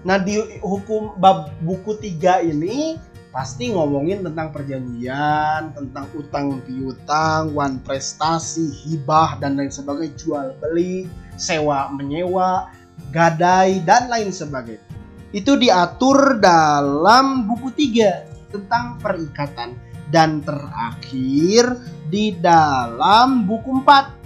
Nah, 0.04 0.18
di 0.18 0.40
hukum 0.60 1.16
bab 1.22 1.54
buku 1.62 1.96
3 1.96 2.42
ini 2.44 2.98
pasti 3.32 3.72
ngomongin 3.72 4.28
tentang 4.28 4.52
perjanjian, 4.52 5.72
tentang 5.72 6.06
utang 6.18 6.60
piutang, 6.68 7.56
wan 7.56 7.80
prestasi, 7.80 8.68
hibah 8.84 9.40
dan 9.40 9.56
lain 9.56 9.72
sebagainya, 9.72 10.18
jual 10.20 10.48
beli, 10.60 11.08
sewa 11.40 11.88
menyewa, 11.96 12.68
gadai 13.16 13.80
dan 13.88 14.12
lain 14.12 14.34
sebagainya. 14.34 14.84
Itu 15.32 15.56
diatur 15.56 16.44
dalam 16.44 17.48
buku 17.48 17.72
3 17.72 18.52
tentang 18.52 19.00
perikatan. 19.00 19.92
dan 20.12 20.44
terakhir 20.44 21.80
di 22.12 22.36
dalam 22.36 23.48
buku 23.48 23.80
4. 23.82 24.21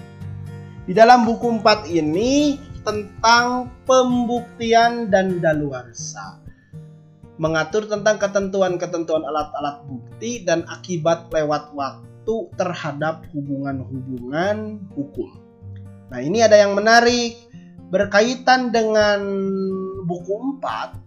Di 0.85 0.93
dalam 0.93 1.25
buku 1.25 1.61
4 1.61 1.89
ini 1.89 2.61
tentang 2.85 3.73
pembuktian 3.89 5.09
dan 5.09 5.41
daluarsa. 5.41 6.41
Mengatur 7.41 7.89
tentang 7.89 8.21
ketentuan-ketentuan 8.21 9.25
alat-alat 9.25 9.83
bukti 9.89 10.45
dan 10.45 10.63
akibat 10.71 11.27
lewat 11.33 11.73
waktu 11.73 12.35
terhadap 12.55 13.25
hubungan-hubungan 13.33 14.79
hukum. 14.93 15.29
Nah, 16.13 16.21
ini 16.21 16.45
ada 16.45 16.55
yang 16.55 16.77
menarik 16.77 17.35
berkaitan 17.89 18.69
dengan 18.69 19.19
buku 20.05 20.61
4 20.61 21.05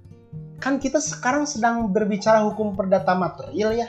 kan 0.59 0.83
kita 0.83 0.99
sekarang 0.99 1.47
sedang 1.47 1.95
berbicara 1.95 2.43
hukum 2.43 2.75
perdata 2.75 3.15
material 3.15 3.79
ya 3.79 3.89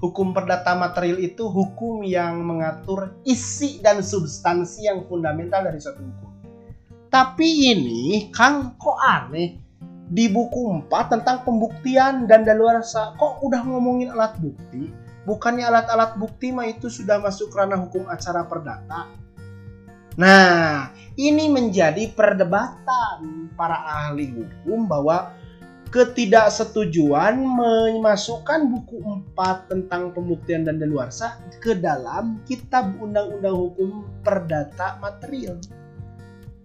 hukum 0.00 0.32
perdata 0.32 0.72
material 0.72 1.20
itu 1.20 1.46
hukum 1.46 2.00
yang 2.02 2.40
mengatur 2.40 3.14
isi 3.28 3.78
dan 3.84 4.00
substansi 4.00 4.88
yang 4.88 5.04
fundamental 5.06 5.60
dari 5.60 5.76
suatu 5.76 6.00
hukum. 6.00 6.30
Tapi 7.12 7.76
ini 7.76 8.32
Kang 8.32 8.80
kok 8.80 8.98
aneh? 8.98 9.60
Di 10.10 10.26
buku 10.26 10.90
4 10.90 10.90
tentang 11.06 11.46
pembuktian 11.46 12.26
dan 12.26 12.42
daluarsa 12.42 13.14
kok 13.14 13.38
udah 13.46 13.62
ngomongin 13.62 14.10
alat 14.10 14.34
bukti? 14.42 14.90
Bukannya 15.22 15.68
alat-alat 15.68 16.18
bukti 16.18 16.50
mah 16.50 16.66
itu 16.66 16.90
sudah 16.90 17.22
masuk 17.22 17.54
ranah 17.54 17.78
hukum 17.78 18.08
acara 18.10 18.42
perdata? 18.42 19.06
Nah 20.18 20.90
ini 21.14 21.46
menjadi 21.46 22.10
perdebatan 22.10 23.52
para 23.54 23.78
ahli 23.86 24.34
hukum 24.34 24.90
bahwa 24.90 25.30
ketidaksetujuan 25.90 27.34
memasukkan 27.42 28.70
buku 28.70 29.02
4 29.34 29.70
tentang 29.70 30.14
pembuktian 30.14 30.62
dan 30.62 30.78
daluarsa 30.78 31.42
ke 31.58 31.74
dalam 31.74 32.38
kitab 32.46 32.94
undang-undang 33.02 33.58
hukum 33.58 34.06
perdata 34.22 35.02
material. 35.02 35.58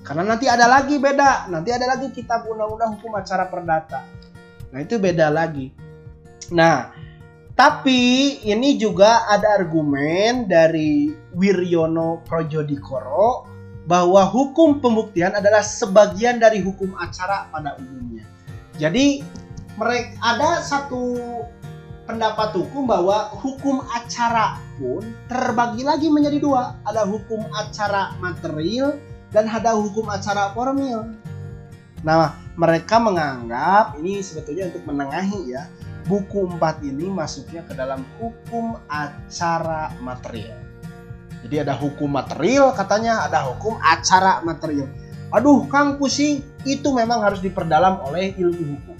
Karena 0.05 0.21
nanti 0.21 0.45
ada 0.45 0.69
lagi 0.69 1.01
beda, 1.01 1.49
nanti 1.49 1.73
ada 1.73 1.89
lagi 1.89 2.13
kitab 2.13 2.45
undang-undang 2.45 3.01
hukum 3.01 3.17
acara 3.17 3.49
perdata. 3.49 4.05
Nah, 4.69 4.79
itu 4.85 5.01
beda 5.01 5.33
lagi. 5.33 5.73
Nah, 6.53 6.93
tapi 7.57 8.37
ini 8.45 8.77
juga 8.77 9.25
ada 9.25 9.57
argumen 9.57 10.45
dari 10.45 11.09
Wiryono 11.33 12.21
Projodikoro 12.21 13.49
bahwa 13.89 14.21
hukum 14.29 14.77
pembuktian 14.77 15.33
adalah 15.33 15.65
sebagian 15.65 16.37
dari 16.37 16.61
hukum 16.61 16.93
acara 17.01 17.49
pada 17.49 17.73
umumnya. 17.81 18.34
Jadi 18.75 19.23
mereka 19.75 20.15
ada 20.23 20.59
satu 20.63 21.19
pendapat 22.05 22.53
hukum 22.53 22.85
bahwa 22.85 23.33
hukum 23.41 23.81
acara 23.91 24.61
pun 24.77 25.01
terbagi 25.27 25.83
lagi 25.83 26.07
menjadi 26.07 26.37
dua. 26.39 26.77
Ada 26.85 27.03
hukum 27.07 27.43
acara 27.51 28.13
material 28.21 28.99
dan 29.33 29.49
ada 29.49 29.75
hukum 29.75 30.07
acara 30.07 30.53
formil. 30.55 31.11
Nah, 32.05 32.37
mereka 32.55 33.01
menganggap 33.01 33.97
ini 33.99 34.21
sebetulnya 34.21 34.71
untuk 34.71 34.85
menengahi 34.87 35.51
ya. 35.51 35.67
Buku 36.05 36.45
4 36.45 36.85
ini 36.85 37.09
masuknya 37.09 37.65
ke 37.65 37.73
dalam 37.73 38.05
hukum 38.21 38.77
acara 38.85 39.89
material. 39.97 40.53
Jadi 41.41 41.65
ada 41.65 41.73
hukum 41.73 42.13
material 42.13 42.77
katanya, 42.77 43.25
ada 43.25 43.41
hukum 43.49 43.73
acara 43.81 44.45
material. 44.45 44.85
Aduh, 45.35 45.67
Kang 45.67 45.99
pusing. 45.99 46.39
Itu 46.63 46.95
memang 46.95 47.19
harus 47.19 47.43
diperdalam 47.43 47.99
oleh 48.07 48.31
ilmu 48.39 48.79
hukum. 48.79 48.97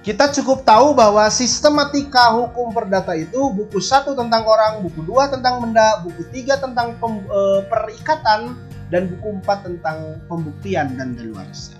Kita 0.00 0.32
cukup 0.32 0.64
tahu 0.64 0.96
bahwa 0.96 1.28
sistematika 1.28 2.32
hukum 2.32 2.72
perdata 2.72 3.12
itu 3.12 3.52
buku 3.52 3.84
satu 3.84 4.16
tentang 4.16 4.48
orang, 4.48 4.80
buku 4.80 5.04
dua 5.04 5.28
tentang 5.28 5.60
benda, 5.60 6.00
buku 6.00 6.24
tiga 6.32 6.56
tentang 6.56 6.96
pem, 6.96 7.20
e, 7.28 7.40
perikatan, 7.68 8.56
dan 8.88 9.12
buku 9.12 9.28
empat 9.44 9.68
tentang 9.68 10.24
pembuktian 10.24 10.96
dan 10.96 11.12
daluarsa. 11.12 11.76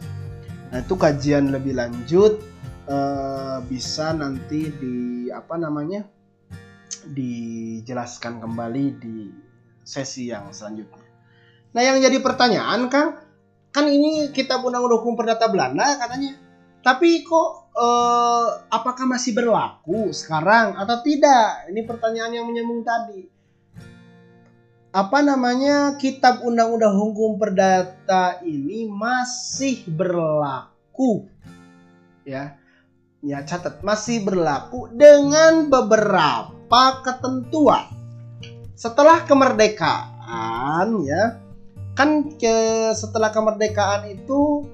Nah 0.68 0.84
itu 0.84 0.94
kajian 1.00 1.48
lebih 1.48 1.80
lanjut 1.80 2.44
e, 2.84 2.98
bisa 3.64 4.12
nanti 4.12 4.68
di 4.68 4.96
apa 5.32 5.56
namanya 5.56 6.04
dijelaskan 7.08 8.36
kembali 8.36 8.84
di 9.00 9.32
sesi 9.80 10.28
yang 10.28 10.52
selanjutnya. 10.52 11.08
Nah 11.72 11.82
yang 11.88 11.96
jadi 12.04 12.20
pertanyaan 12.20 12.92
Kang, 12.92 13.29
kan 13.70 13.86
ini 13.86 14.34
kita 14.34 14.58
undang-undang 14.58 15.00
hukum 15.02 15.14
perdata 15.14 15.46
Belanda 15.46 15.98
katanya. 15.98 16.34
Tapi 16.80 17.22
kok 17.22 17.70
eh, 17.76 18.48
apakah 18.72 19.04
masih 19.06 19.36
berlaku 19.36 20.10
sekarang 20.10 20.74
atau 20.78 20.96
tidak? 21.04 21.70
Ini 21.70 21.80
pertanyaan 21.86 22.32
yang 22.34 22.46
menyambung 22.50 22.82
tadi. 22.82 23.40
Apa 24.90 25.22
namanya 25.22 25.94
kitab 26.02 26.42
undang-undang 26.42 26.98
hukum 26.98 27.38
perdata 27.38 28.42
ini 28.42 28.90
masih 28.90 29.86
berlaku? 29.86 31.30
Ya. 32.26 32.58
Ya, 33.20 33.44
catat 33.44 33.84
masih 33.84 34.24
berlaku 34.24 34.88
dengan 34.96 35.68
beberapa 35.68 37.04
ketentuan. 37.04 37.92
Setelah 38.72 39.28
kemerdekaan 39.28 41.04
ya, 41.04 41.36
kan 41.94 42.32
ke 42.38 42.56
setelah 42.96 43.30
kemerdekaan 43.34 44.10
itu 44.10 44.66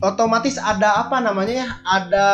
otomatis 0.00 0.60
ada 0.60 1.06
apa 1.06 1.20
namanya 1.22 1.54
ya? 1.64 1.68
Ada 1.84 2.28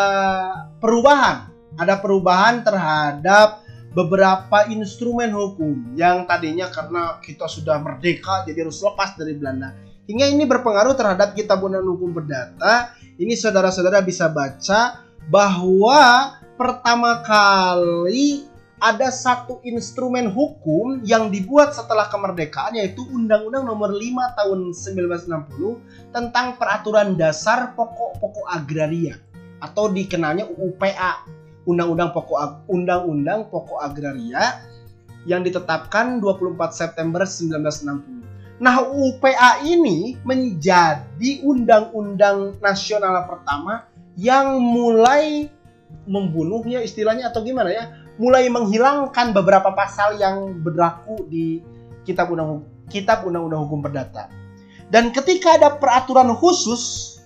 perubahan. 0.82 1.50
Ada 1.78 2.04
perubahan 2.04 2.60
terhadap 2.60 3.64
beberapa 3.92 4.68
instrumen 4.72 5.32
hukum 5.32 5.96
yang 5.96 6.24
tadinya 6.24 6.68
karena 6.72 7.20
kita 7.20 7.48
sudah 7.48 7.80
merdeka 7.80 8.44
jadi 8.48 8.64
harus 8.68 8.80
lepas 8.80 9.16
dari 9.16 9.36
Belanda. 9.36 9.72
Hingga 10.08 10.26
ini 10.34 10.44
berpengaruh 10.48 10.98
terhadap 10.98 11.32
kitab 11.32 11.62
undang 11.62 11.86
hukum 11.86 12.12
perdata. 12.12 12.92
Ini 13.16 13.38
saudara-saudara 13.38 14.02
bisa 14.02 14.28
baca 14.28 15.04
bahwa 15.30 16.34
pertama 16.58 17.22
kali 17.22 18.51
ada 18.82 19.14
satu 19.14 19.62
instrumen 19.62 20.26
hukum 20.34 21.06
yang 21.06 21.30
dibuat 21.30 21.70
setelah 21.70 22.10
kemerdekaan 22.10 22.74
yaitu 22.74 23.06
Undang-Undang 23.14 23.62
Nomor 23.62 23.94
5 23.94 24.02
Tahun 24.42 24.60
1960 24.74 26.10
tentang 26.10 26.58
Peraturan 26.58 27.14
Dasar 27.14 27.78
Pokok-pokok 27.78 28.50
Agraria 28.50 29.22
atau 29.62 29.86
dikenalnya 29.86 30.50
UPA, 30.50 31.22
Undang-Undang 31.62 32.10
Pokok 32.10 32.66
Undang-Undang 32.66 33.54
Pokok 33.54 33.78
Agraria 33.78 34.58
yang 35.30 35.46
ditetapkan 35.46 36.18
24 36.18 36.58
September 36.74 37.22
1960. 37.22 38.58
Nah, 38.58 38.82
UPA 38.82 39.62
ini 39.62 40.18
menjadi 40.26 41.30
undang-undang 41.46 42.58
nasional 42.58 43.30
pertama 43.30 43.86
yang 44.18 44.58
mulai 44.58 45.46
membunuhnya 46.02 46.82
istilahnya 46.82 47.30
atau 47.30 47.46
gimana 47.46 47.70
ya? 47.70 48.01
Mulai 48.20 48.48
menghilangkan 48.48 49.32
beberapa 49.32 49.72
pasal 49.72 50.20
yang 50.20 50.60
berlaku 50.60 51.24
di 51.32 51.64
kitab 52.04 52.28
undang 52.28 52.66
kitab 52.92 53.24
undang-undang 53.24 53.64
hukum 53.64 53.80
perdata. 53.80 54.28
Dan 54.92 55.08
ketika 55.16 55.56
ada 55.56 55.80
peraturan 55.80 56.36
khusus, 56.36 57.16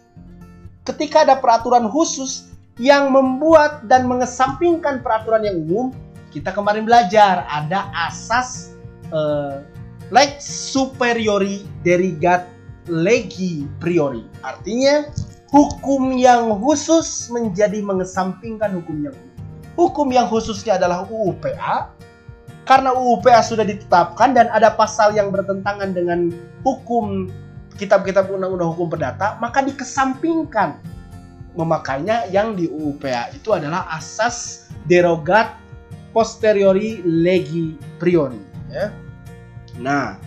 ketika 0.87 1.27
ada 1.27 1.35
peraturan 1.43 1.91
khusus 1.91 2.55
yang 2.79 3.11
membuat 3.11 3.91
dan 3.91 4.07
mengesampingkan 4.07 5.03
peraturan 5.03 5.43
yang 5.43 5.59
umum, 5.67 5.87
kita 6.31 6.55
kemarin 6.55 6.87
belajar 6.87 7.43
ada 7.51 7.91
asas 8.07 8.79
uh, 9.11 9.67
lex 10.15 10.47
superiori 10.47 11.67
derigat 11.83 12.47
legi 12.87 13.67
priori. 13.83 14.23
Artinya 14.47 15.11
hukum 15.51 16.15
yang 16.15 16.63
khusus 16.63 17.27
menjadi 17.35 17.83
mengesampingkan 17.83 18.79
hukum 18.79 19.11
yang 19.11 19.17
umum 19.19 19.26
hukum 19.77 20.09
yang 20.11 20.27
khususnya 20.27 20.81
adalah 20.81 21.05
UU 21.07 21.37
PA 21.39 21.93
karena 22.67 22.91
UU 22.97 23.23
PA 23.23 23.45
sudah 23.45 23.63
ditetapkan 23.63 24.35
dan 24.35 24.51
ada 24.51 24.75
pasal 24.75 25.15
yang 25.15 25.31
bertentangan 25.31 25.95
dengan 25.95 26.35
hukum 26.67 27.31
kitab-kitab 27.79 28.27
undang-undang 28.27 28.75
hukum 28.75 28.91
perdata 28.91 29.39
maka 29.39 29.63
dikesampingkan. 29.63 30.81
Memakainya 31.57 32.29
yang 32.29 32.53
di 32.53 32.69
UU 32.69 33.01
PA 33.01 33.33
itu 33.33 33.49
adalah 33.57 33.89
asas 33.89 34.69
derogat 34.85 35.57
posteriori 36.13 37.01
legi 37.01 37.81
priori 37.97 38.41
ya. 38.69 38.93
Nah, 39.81 40.21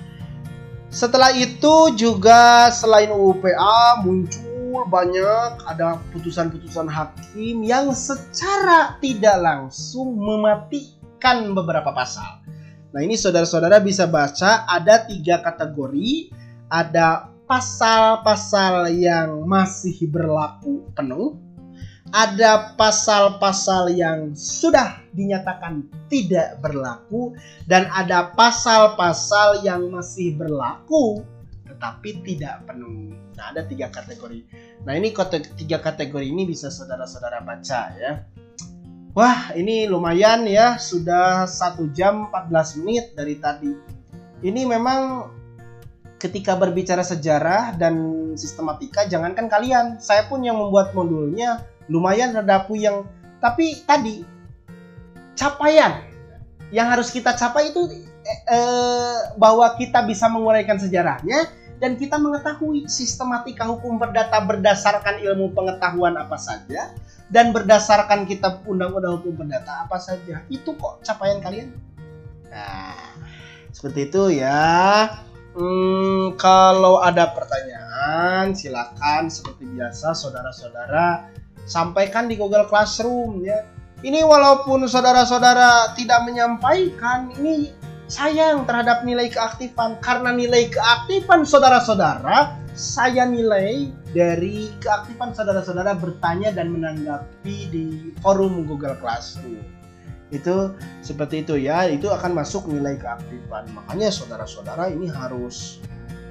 setelah 0.90 1.30
itu 1.38 1.94
juga 1.94 2.74
selain 2.74 3.14
UU 3.14 3.46
PA 3.46 4.02
muncul 4.02 4.49
banyak 4.88 5.66
ada 5.66 5.98
putusan-putusan 6.14 6.88
hakim 6.88 7.66
yang 7.66 7.92
secara 7.92 8.98
tidak 9.02 9.38
langsung 9.42 10.16
mematikan 10.16 11.52
beberapa 11.58 11.90
pasal. 11.92 12.42
Nah 12.90 13.02
ini 13.06 13.14
saudara-saudara 13.18 13.82
bisa 13.82 14.10
baca 14.10 14.66
ada 14.66 15.06
tiga 15.06 15.42
kategori, 15.46 16.34
ada 16.70 17.30
pasal-pasal 17.50 18.94
yang 18.94 19.46
masih 19.46 20.10
berlaku 20.10 20.86
penuh, 20.94 21.38
ada 22.10 22.74
pasal-pasal 22.74 23.94
yang 23.94 24.34
sudah 24.34 25.02
dinyatakan 25.14 25.86
tidak 26.10 26.58
berlaku. 26.62 27.38
Dan 27.70 27.86
ada 27.94 28.34
pasal-pasal 28.34 29.62
yang 29.62 29.90
masih 29.94 30.34
berlaku 30.38 31.22
tetapi 31.80 32.28
tidak 32.28 32.68
penuh. 32.68 33.16
Nah, 33.40 33.56
ada 33.56 33.64
tiga 33.64 33.88
kategori. 33.88 34.44
Nah, 34.84 35.00
ini 35.00 35.16
tiga 35.56 35.80
kategori 35.80 36.28
ini 36.28 36.44
bisa 36.44 36.68
saudara-saudara 36.68 37.40
baca 37.40 37.82
ya. 37.96 38.28
Wah, 39.16 39.56
ini 39.56 39.88
lumayan 39.88 40.44
ya, 40.44 40.76
sudah 40.76 41.48
satu 41.48 41.88
jam 41.96 42.28
14 42.28 42.84
menit 42.84 43.16
dari 43.16 43.40
tadi. 43.40 43.72
Ini 44.44 44.68
memang 44.68 45.32
ketika 46.20 46.60
berbicara 46.60 47.02
sejarah 47.02 47.80
dan 47.80 47.96
sistematika, 48.36 49.08
jangankan 49.08 49.48
kalian, 49.48 50.04
saya 50.04 50.28
pun 50.28 50.44
yang 50.44 50.60
membuat 50.60 50.92
modulnya 50.92 51.64
lumayan 51.90 52.38
rada 52.38 52.64
puyeng 52.70 53.04
tapi 53.42 53.82
tadi 53.84 54.22
capaian 55.34 56.06
yang 56.70 56.86
harus 56.86 57.10
kita 57.10 57.34
capai 57.34 57.74
itu 57.74 57.82
eh, 57.90 58.42
eh, 58.54 59.18
bahwa 59.42 59.74
kita 59.74 60.06
bisa 60.06 60.30
menguraikan 60.30 60.78
sejarahnya 60.78 61.50
dan 61.80 61.96
kita 61.96 62.20
mengetahui 62.20 62.92
sistematika 62.92 63.64
hukum 63.68 63.96
perdata 63.96 64.44
berdasarkan 64.44 65.24
ilmu 65.24 65.56
pengetahuan 65.56 66.20
apa 66.20 66.36
saja 66.36 66.92
dan 67.32 67.56
berdasarkan 67.56 68.28
kitab 68.28 68.62
undang-undang 68.68 69.24
hukum 69.24 69.40
perdata 69.44 69.88
apa 69.88 69.96
saja. 69.98 70.44
Itu 70.52 70.76
kok 70.76 71.02
capaian 71.08 71.40
kalian? 71.40 71.72
Nah 72.52 72.96
seperti 73.72 74.12
itu 74.12 74.44
ya. 74.44 75.08
Hmm, 75.56 76.38
kalau 76.38 77.02
ada 77.02 77.34
pertanyaan 77.34 78.54
silakan 78.54 79.28
seperti 79.34 79.66
biasa 79.66 80.14
saudara-saudara 80.14 81.34
sampaikan 81.66 82.28
di 82.28 82.36
Google 82.36 82.68
Classroom 82.68 83.42
ya. 83.46 83.66
Ini 84.00 84.24
walaupun 84.24 84.88
saudara-saudara 84.88 85.92
tidak 86.00 86.24
menyampaikan, 86.24 87.36
ini 87.36 87.68
sayang 88.10 88.66
terhadap 88.66 89.06
nilai 89.06 89.30
keaktifan. 89.30 90.02
Karena 90.02 90.34
nilai 90.34 90.68
keaktifan 90.74 91.46
saudara-saudara 91.46 92.60
saya 92.80 93.28
nilai 93.28 93.92
dari 94.16 94.72
keaktifan 94.80 95.36
saudara-saudara 95.36 96.00
bertanya 96.00 96.56
dan 96.56 96.72
menanggapi 96.72 97.56
di 97.68 98.16
forum 98.24 98.64
Google 98.64 98.96
Classroom. 98.98 99.60
Itu 100.32 100.78
seperti 101.04 101.44
itu 101.44 101.60
ya 101.60 101.92
itu 101.92 102.08
akan 102.08 102.40
masuk 102.40 102.72
nilai 102.72 102.96
keaktifan. 102.96 103.68
Makanya 103.76 104.10
saudara-saudara 104.14 104.88
ini 104.96 105.12
harus 105.12 105.84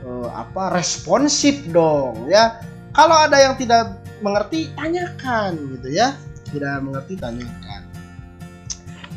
uh, 0.08 0.32
apa 0.32 0.72
responsif 0.72 1.68
dong 1.68 2.32
ya. 2.32 2.64
Kalau 2.96 3.14
ada 3.14 3.36
yang 3.38 3.54
tidak 3.60 4.00
mengerti 4.24 4.72
tanyakan 4.74 5.78
gitu 5.78 5.92
ya. 5.92 6.16
Tidak 6.48 6.80
mengerti 6.80 7.20
tanyakan. 7.20 7.84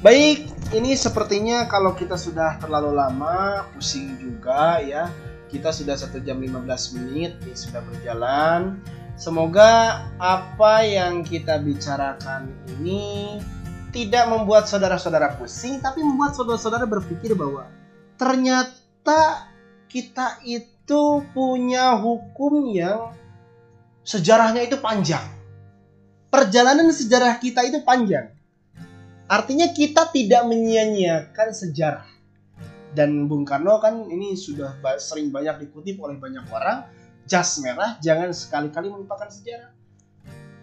Baik 0.04 0.52
ini 0.72 0.96
sepertinya 0.96 1.68
kalau 1.68 1.92
kita 1.92 2.16
sudah 2.16 2.56
terlalu 2.64 2.96
lama 2.96 3.68
pusing 3.76 4.16
juga 4.16 4.80
ya 4.80 5.12
kita 5.52 5.68
sudah 5.76 6.00
satu 6.00 6.24
jam 6.24 6.40
15 6.40 6.64
menit 6.96 7.36
ini 7.44 7.56
sudah 7.56 7.84
berjalan 7.84 8.80
semoga 9.20 10.04
apa 10.16 10.88
yang 10.88 11.28
kita 11.28 11.60
bicarakan 11.60 12.56
ini 12.80 13.38
tidak 13.92 14.32
membuat 14.32 14.72
saudara-saudara 14.72 15.36
pusing 15.36 15.84
tapi 15.84 16.00
membuat 16.00 16.40
saudara-saudara 16.40 16.88
berpikir 16.88 17.36
bahwa 17.36 17.68
ternyata 18.16 19.52
kita 19.92 20.40
itu 20.48 21.20
punya 21.36 22.00
hukum 22.00 22.72
yang 22.72 23.12
sejarahnya 24.08 24.64
itu 24.64 24.80
panjang. 24.80 25.24
Perjalanan 26.32 26.88
sejarah 26.96 27.36
kita 27.44 27.68
itu 27.68 27.84
panjang. 27.84 28.32
Artinya 29.32 29.72
kita 29.72 30.12
tidak 30.12 30.44
menyia-nyiakan 30.44 31.50
sejarah. 31.56 32.08
Dan 32.92 33.32
Bung 33.32 33.48
Karno 33.48 33.80
kan 33.80 34.12
ini 34.12 34.36
sudah 34.36 34.76
sering 35.00 35.32
banyak 35.32 35.64
dikutip 35.64 35.96
oleh 36.04 36.20
banyak 36.20 36.44
orang. 36.52 36.84
Jas 37.24 37.64
merah 37.64 37.96
jangan 38.04 38.36
sekali-kali 38.36 38.92
melupakan 38.92 39.32
sejarah. 39.32 39.72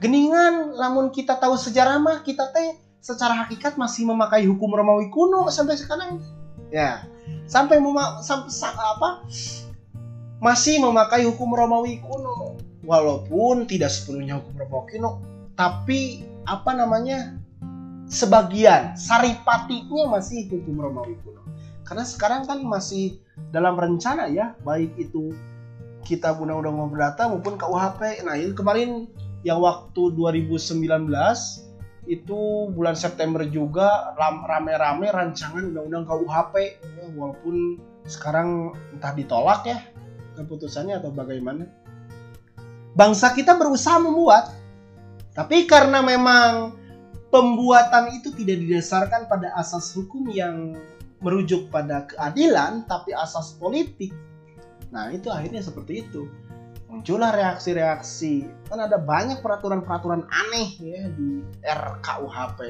Geningan, 0.05 0.77
namun 0.77 1.09
kita 1.09 1.41
tahu 1.41 1.57
sejarah 1.57 1.97
mah 1.97 2.21
kita 2.21 2.53
teh 2.53 2.77
secara 3.01 3.41
hakikat 3.41 3.81
masih 3.81 4.05
memakai 4.05 4.45
hukum 4.45 4.69
Romawi 4.69 5.09
kuno 5.09 5.49
sampai 5.49 5.81
sekarang. 5.81 6.21
Ya, 6.69 7.09
sampai 7.49 7.81
mema 7.81 8.21
apa? 8.21 9.25
Masih 10.45 10.77
memakai 10.85 11.25
hukum 11.25 11.57
Romawi 11.57 12.05
kuno 12.05 12.61
walaupun 12.85 13.69
tidak 13.69 13.93
sepenuhnya 13.93 14.41
hukum 14.41 14.55
Robokino 14.57 15.11
tapi 15.59 16.23
apa 16.49 16.73
namanya 16.73 17.37
sebagian 18.09 18.97
saripatinya 18.97 20.19
masih 20.19 20.49
hukum 20.49 20.81
Romawi 20.81 21.15
kuno. 21.23 21.45
Karena 21.85 22.05
sekarang 22.05 22.45
kan 22.45 22.61
masih 22.65 23.21
dalam 23.53 23.77
rencana 23.77 24.29
ya 24.29 24.57
baik 24.65 24.93
itu 24.99 25.33
kita 26.05 26.37
undang-undang 26.37 26.89
perdata 26.89 27.29
maupun 27.29 27.55
KUHP 27.61 28.25
nah 28.25 28.35
ini 28.35 28.53
kemarin 28.57 29.07
yang 29.45 29.61
waktu 29.61 30.17
2019 30.17 31.09
itu 32.09 32.41
bulan 32.73 32.97
September 32.97 33.45
juga 33.45 34.17
rame-rame 34.49 35.13
rancangan 35.13 35.69
undang-undang 35.69 36.09
KUHP 36.09 36.55
ya, 36.81 37.07
walaupun 37.13 37.77
sekarang 38.09 38.73
entah 38.97 39.13
ditolak 39.13 39.69
ya 39.69 39.79
keputusannya 40.39 41.03
atau 41.03 41.11
bagaimana. 41.11 41.67
Bangsa 42.95 43.35
kita 43.35 43.59
berusaha 43.59 43.99
membuat. 43.99 44.55
Tapi 45.35 45.67
karena 45.71 46.03
memang 46.03 46.75
pembuatan 47.29 48.13
itu 48.17 48.33
tidak 48.35 48.65
didasarkan 48.65 49.29
pada 49.29 49.53
asas 49.57 49.93
hukum 49.93 50.29
yang 50.33 50.77
merujuk 51.19 51.69
pada 51.69 52.07
keadilan, 52.07 52.87
tapi 52.87 53.13
asas 53.13 53.57
politik. 53.59 54.15
Nah, 54.95 55.11
itu 55.13 55.29
akhirnya 55.29 55.61
seperti 55.61 56.07
itu. 56.07 56.31
Muncullah 56.89 57.37
reaksi-reaksi. 57.37 58.49
Kan 58.73 58.81
ada 58.81 58.97
banyak 58.97 59.45
peraturan-peraturan 59.45 60.25
aneh 60.25 60.69
ya 60.81 61.05
di 61.13 61.45
RKUHP. 61.61 62.61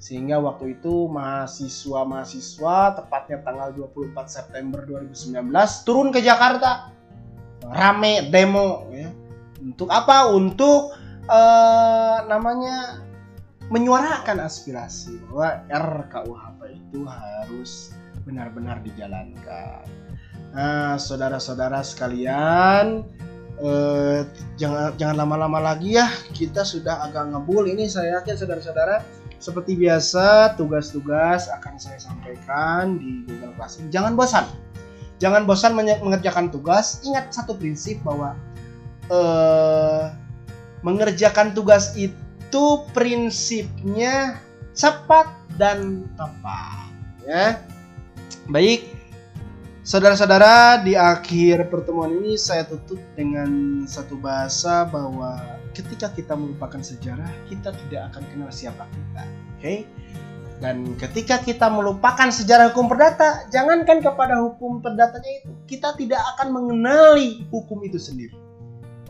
Sehingga 0.00 0.40
waktu 0.40 0.80
itu 0.80 1.08
mahasiswa-mahasiswa 1.08 3.00
tepatnya 3.00 3.38
tanggal 3.44 3.72
24 3.76 4.12
September 4.28 4.80
2019 4.88 5.52
turun 5.84 6.08
ke 6.12 6.24
Jakarta. 6.24 6.92
Rame 7.66 8.30
demo 8.30 8.86
ya 8.94 9.10
untuk 9.60 9.88
apa? 9.90 10.30
Untuk 10.30 10.94
uh, 11.26 12.18
namanya 12.30 13.05
menyuarakan 13.68 14.46
aspirasi 14.46 15.18
bahwa 15.26 15.66
RKUHP 15.70 16.60
itu 16.70 17.00
harus 17.06 17.90
benar-benar 18.22 18.82
dijalankan. 18.82 19.86
Nah, 20.54 20.94
saudara-saudara 20.96 21.82
sekalian, 21.82 23.02
eh, 23.58 24.20
jangan 24.58 24.94
jangan 24.94 25.16
lama-lama 25.26 25.58
lagi 25.74 25.98
ya. 25.98 26.06
Kita 26.30 26.62
sudah 26.62 27.06
agak 27.10 27.34
ngebul 27.34 27.66
ini 27.66 27.90
saya 27.90 28.22
yakin 28.22 28.34
saudara-saudara 28.38 29.02
seperti 29.36 29.76
biasa 29.76 30.56
tugas-tugas 30.56 31.50
akan 31.52 31.74
saya 31.76 32.00
sampaikan 32.00 32.96
di 32.96 33.26
Google 33.28 33.52
Classroom. 33.58 33.92
Jangan 33.92 34.16
bosan. 34.16 34.46
Jangan 35.16 35.48
bosan 35.48 35.72
mengerjakan 35.76 36.52
tugas. 36.52 37.00
Ingat 37.04 37.32
satu 37.32 37.56
prinsip 37.56 38.00
bahwa 38.04 38.36
uh, 39.08 40.12
mengerjakan 40.84 41.56
tugas 41.56 41.96
itu 41.96 42.25
prinsipnya 42.92 44.40
cepat 44.76 45.26
dan 45.56 46.04
tepat 46.14 46.90
ya. 47.26 47.60
Baik, 48.46 48.86
saudara-saudara, 49.82 50.82
di 50.86 50.94
akhir 50.94 51.66
pertemuan 51.66 52.14
ini 52.22 52.38
saya 52.38 52.62
tutup 52.62 53.02
dengan 53.18 53.82
satu 53.90 54.14
bahasa 54.14 54.86
bahwa 54.86 55.42
ketika 55.74 56.14
kita 56.14 56.38
melupakan 56.38 56.78
sejarah, 56.78 57.28
kita 57.50 57.74
tidak 57.74 58.14
akan 58.14 58.22
kenal 58.30 58.50
siapa 58.54 58.86
kita. 58.86 59.22
Oke? 59.26 59.60
Okay? 59.60 59.78
Dan 60.56 60.96
ketika 60.96 61.36
kita 61.36 61.68
melupakan 61.68 62.32
sejarah 62.32 62.72
hukum 62.72 62.88
perdata, 62.88 63.44
jangankan 63.52 64.00
kepada 64.00 64.40
hukum 64.40 64.80
perdatanya 64.80 65.44
itu, 65.44 65.52
kita 65.68 65.92
tidak 66.00 66.22
akan 66.36 66.48
mengenali 66.48 67.44
hukum 67.52 67.84
itu 67.84 68.00
sendiri. 68.00 68.32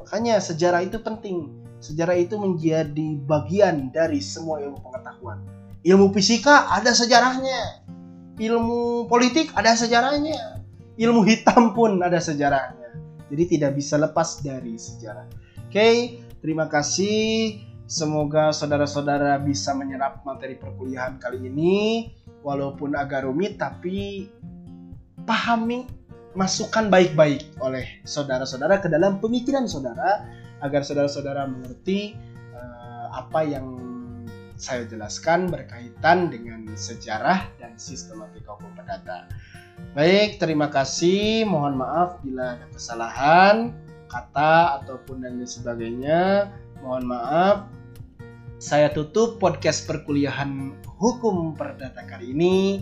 Makanya 0.03 0.43
sejarah 0.43 0.83
itu 0.83 0.99
penting. 0.99 1.66
Sejarah 1.87 2.19
itu 2.19 2.35
menjadi 2.35 3.09
bagian 3.23 3.95
dari 3.95 4.19
semua 4.19 4.59
ilmu 4.59 4.83
pengetahuan. 4.83 5.39
Ilmu 5.87 6.11
fisika 6.11 6.67
ada 6.75 6.91
sejarahnya. 6.91 7.87
Ilmu 8.43 9.07
politik 9.07 9.55
ada 9.55 9.79
sejarahnya. 9.79 10.67
Ilmu 10.99 11.23
hitam 11.23 11.79
pun 11.79 12.03
ada 12.03 12.19
sejarahnya. 12.19 12.91
Jadi 13.31 13.43
tidak 13.55 13.79
bisa 13.79 13.95
lepas 14.03 14.43
dari 14.43 14.75
sejarah. 14.75 15.31
Oke, 15.71 16.19
terima 16.43 16.67
kasih. 16.67 17.63
Semoga 17.87 18.51
saudara-saudara 18.51 19.39
bisa 19.39 19.71
menyerap 19.79 20.27
materi 20.27 20.59
perkuliahan 20.59 21.23
kali 21.23 21.47
ini. 21.47 22.11
Walaupun 22.43 22.99
agak 22.99 23.31
rumit 23.31 23.63
tapi 23.63 24.27
pahami 25.23 25.87
masukan 26.35 26.91
baik-baik 26.91 27.47
oleh 27.63 28.03
saudara-saudara 28.03 28.83
ke 28.83 28.91
dalam 28.91 29.23
pemikiran 29.23 29.71
saudara 29.71 30.27
agar 30.67 30.83
saudara-saudara 30.83 31.47
mengerti 31.47 32.19
uh, 32.53 33.07
apa 33.15 33.41
yang 33.47 33.67
saya 34.57 34.89
jelaskan 34.89 35.53
berkaitan 35.53 36.33
dengan 36.33 36.65
sejarah 36.73 37.49
dan 37.61 37.77
sistematika 37.77 38.57
hukum 38.57 38.73
perdata. 38.73 39.29
Baik, 39.93 40.41
terima 40.41 40.73
kasih. 40.73 41.45
Mohon 41.45 41.85
maaf 41.85 42.11
bila 42.25 42.57
ada 42.57 42.67
kesalahan 42.73 43.77
kata 44.09 44.83
ataupun 44.83 45.25
dan 45.25 45.41
sebagainya. 45.45 46.49
Mohon 46.81 47.05
maaf. 47.13 47.57
Saya 48.57 48.89
tutup 48.89 49.37
podcast 49.37 49.85
perkuliahan 49.85 50.81
hukum 50.97 51.53
perdata 51.53 52.01
kali 52.09 52.33
ini. 52.33 52.81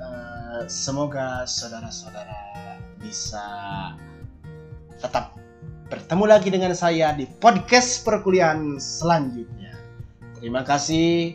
Eh, 0.00 0.62
semoga 0.64 1.44
saudara-saudara 1.44 2.80
bisa 2.96 3.44
tetap 4.96 5.36
bertemu 5.90 6.24
lagi 6.30 6.48
dengan 6.54 6.70
saya 6.70 7.10
di 7.18 7.26
podcast 7.26 8.06
perkuliahan 8.06 8.78
selanjutnya. 8.78 9.74
Terima 10.38 10.62
kasih. 10.62 11.34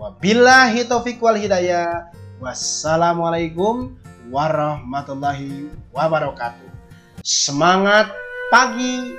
Wabillahi 0.00 0.88
taufiq 0.88 1.20
wal 1.20 1.36
hidayah. 1.36 2.08
Wassalamualaikum 2.40 4.00
warahmatullahi 4.32 5.68
wabarakatuh. 5.92 6.72
Semangat 7.20 8.08
pagi, 8.48 9.12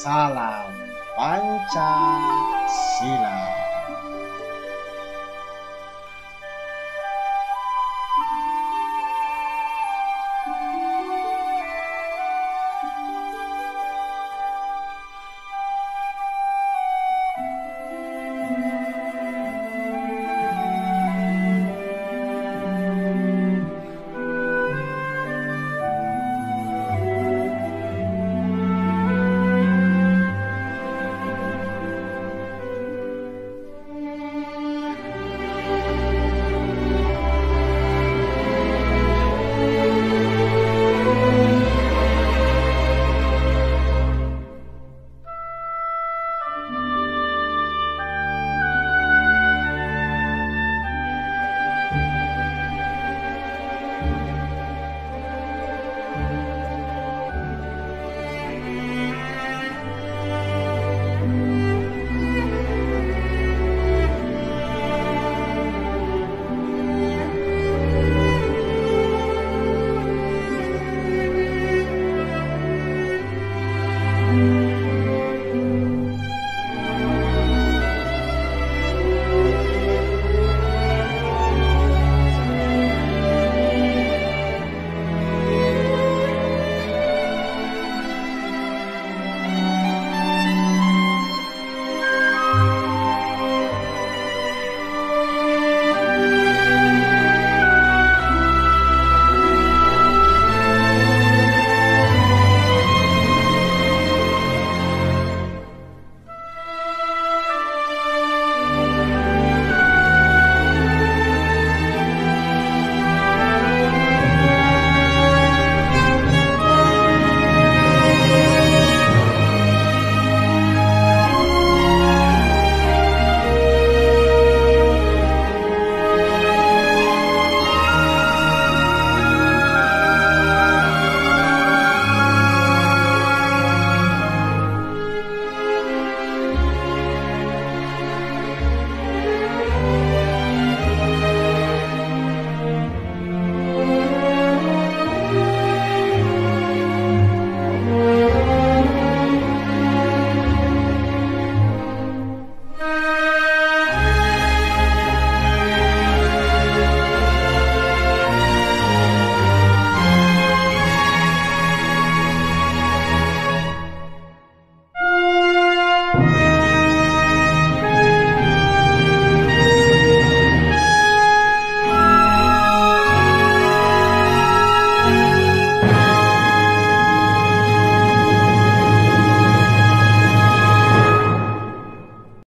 salam 0.00 0.72
Pancasila. 1.20 2.44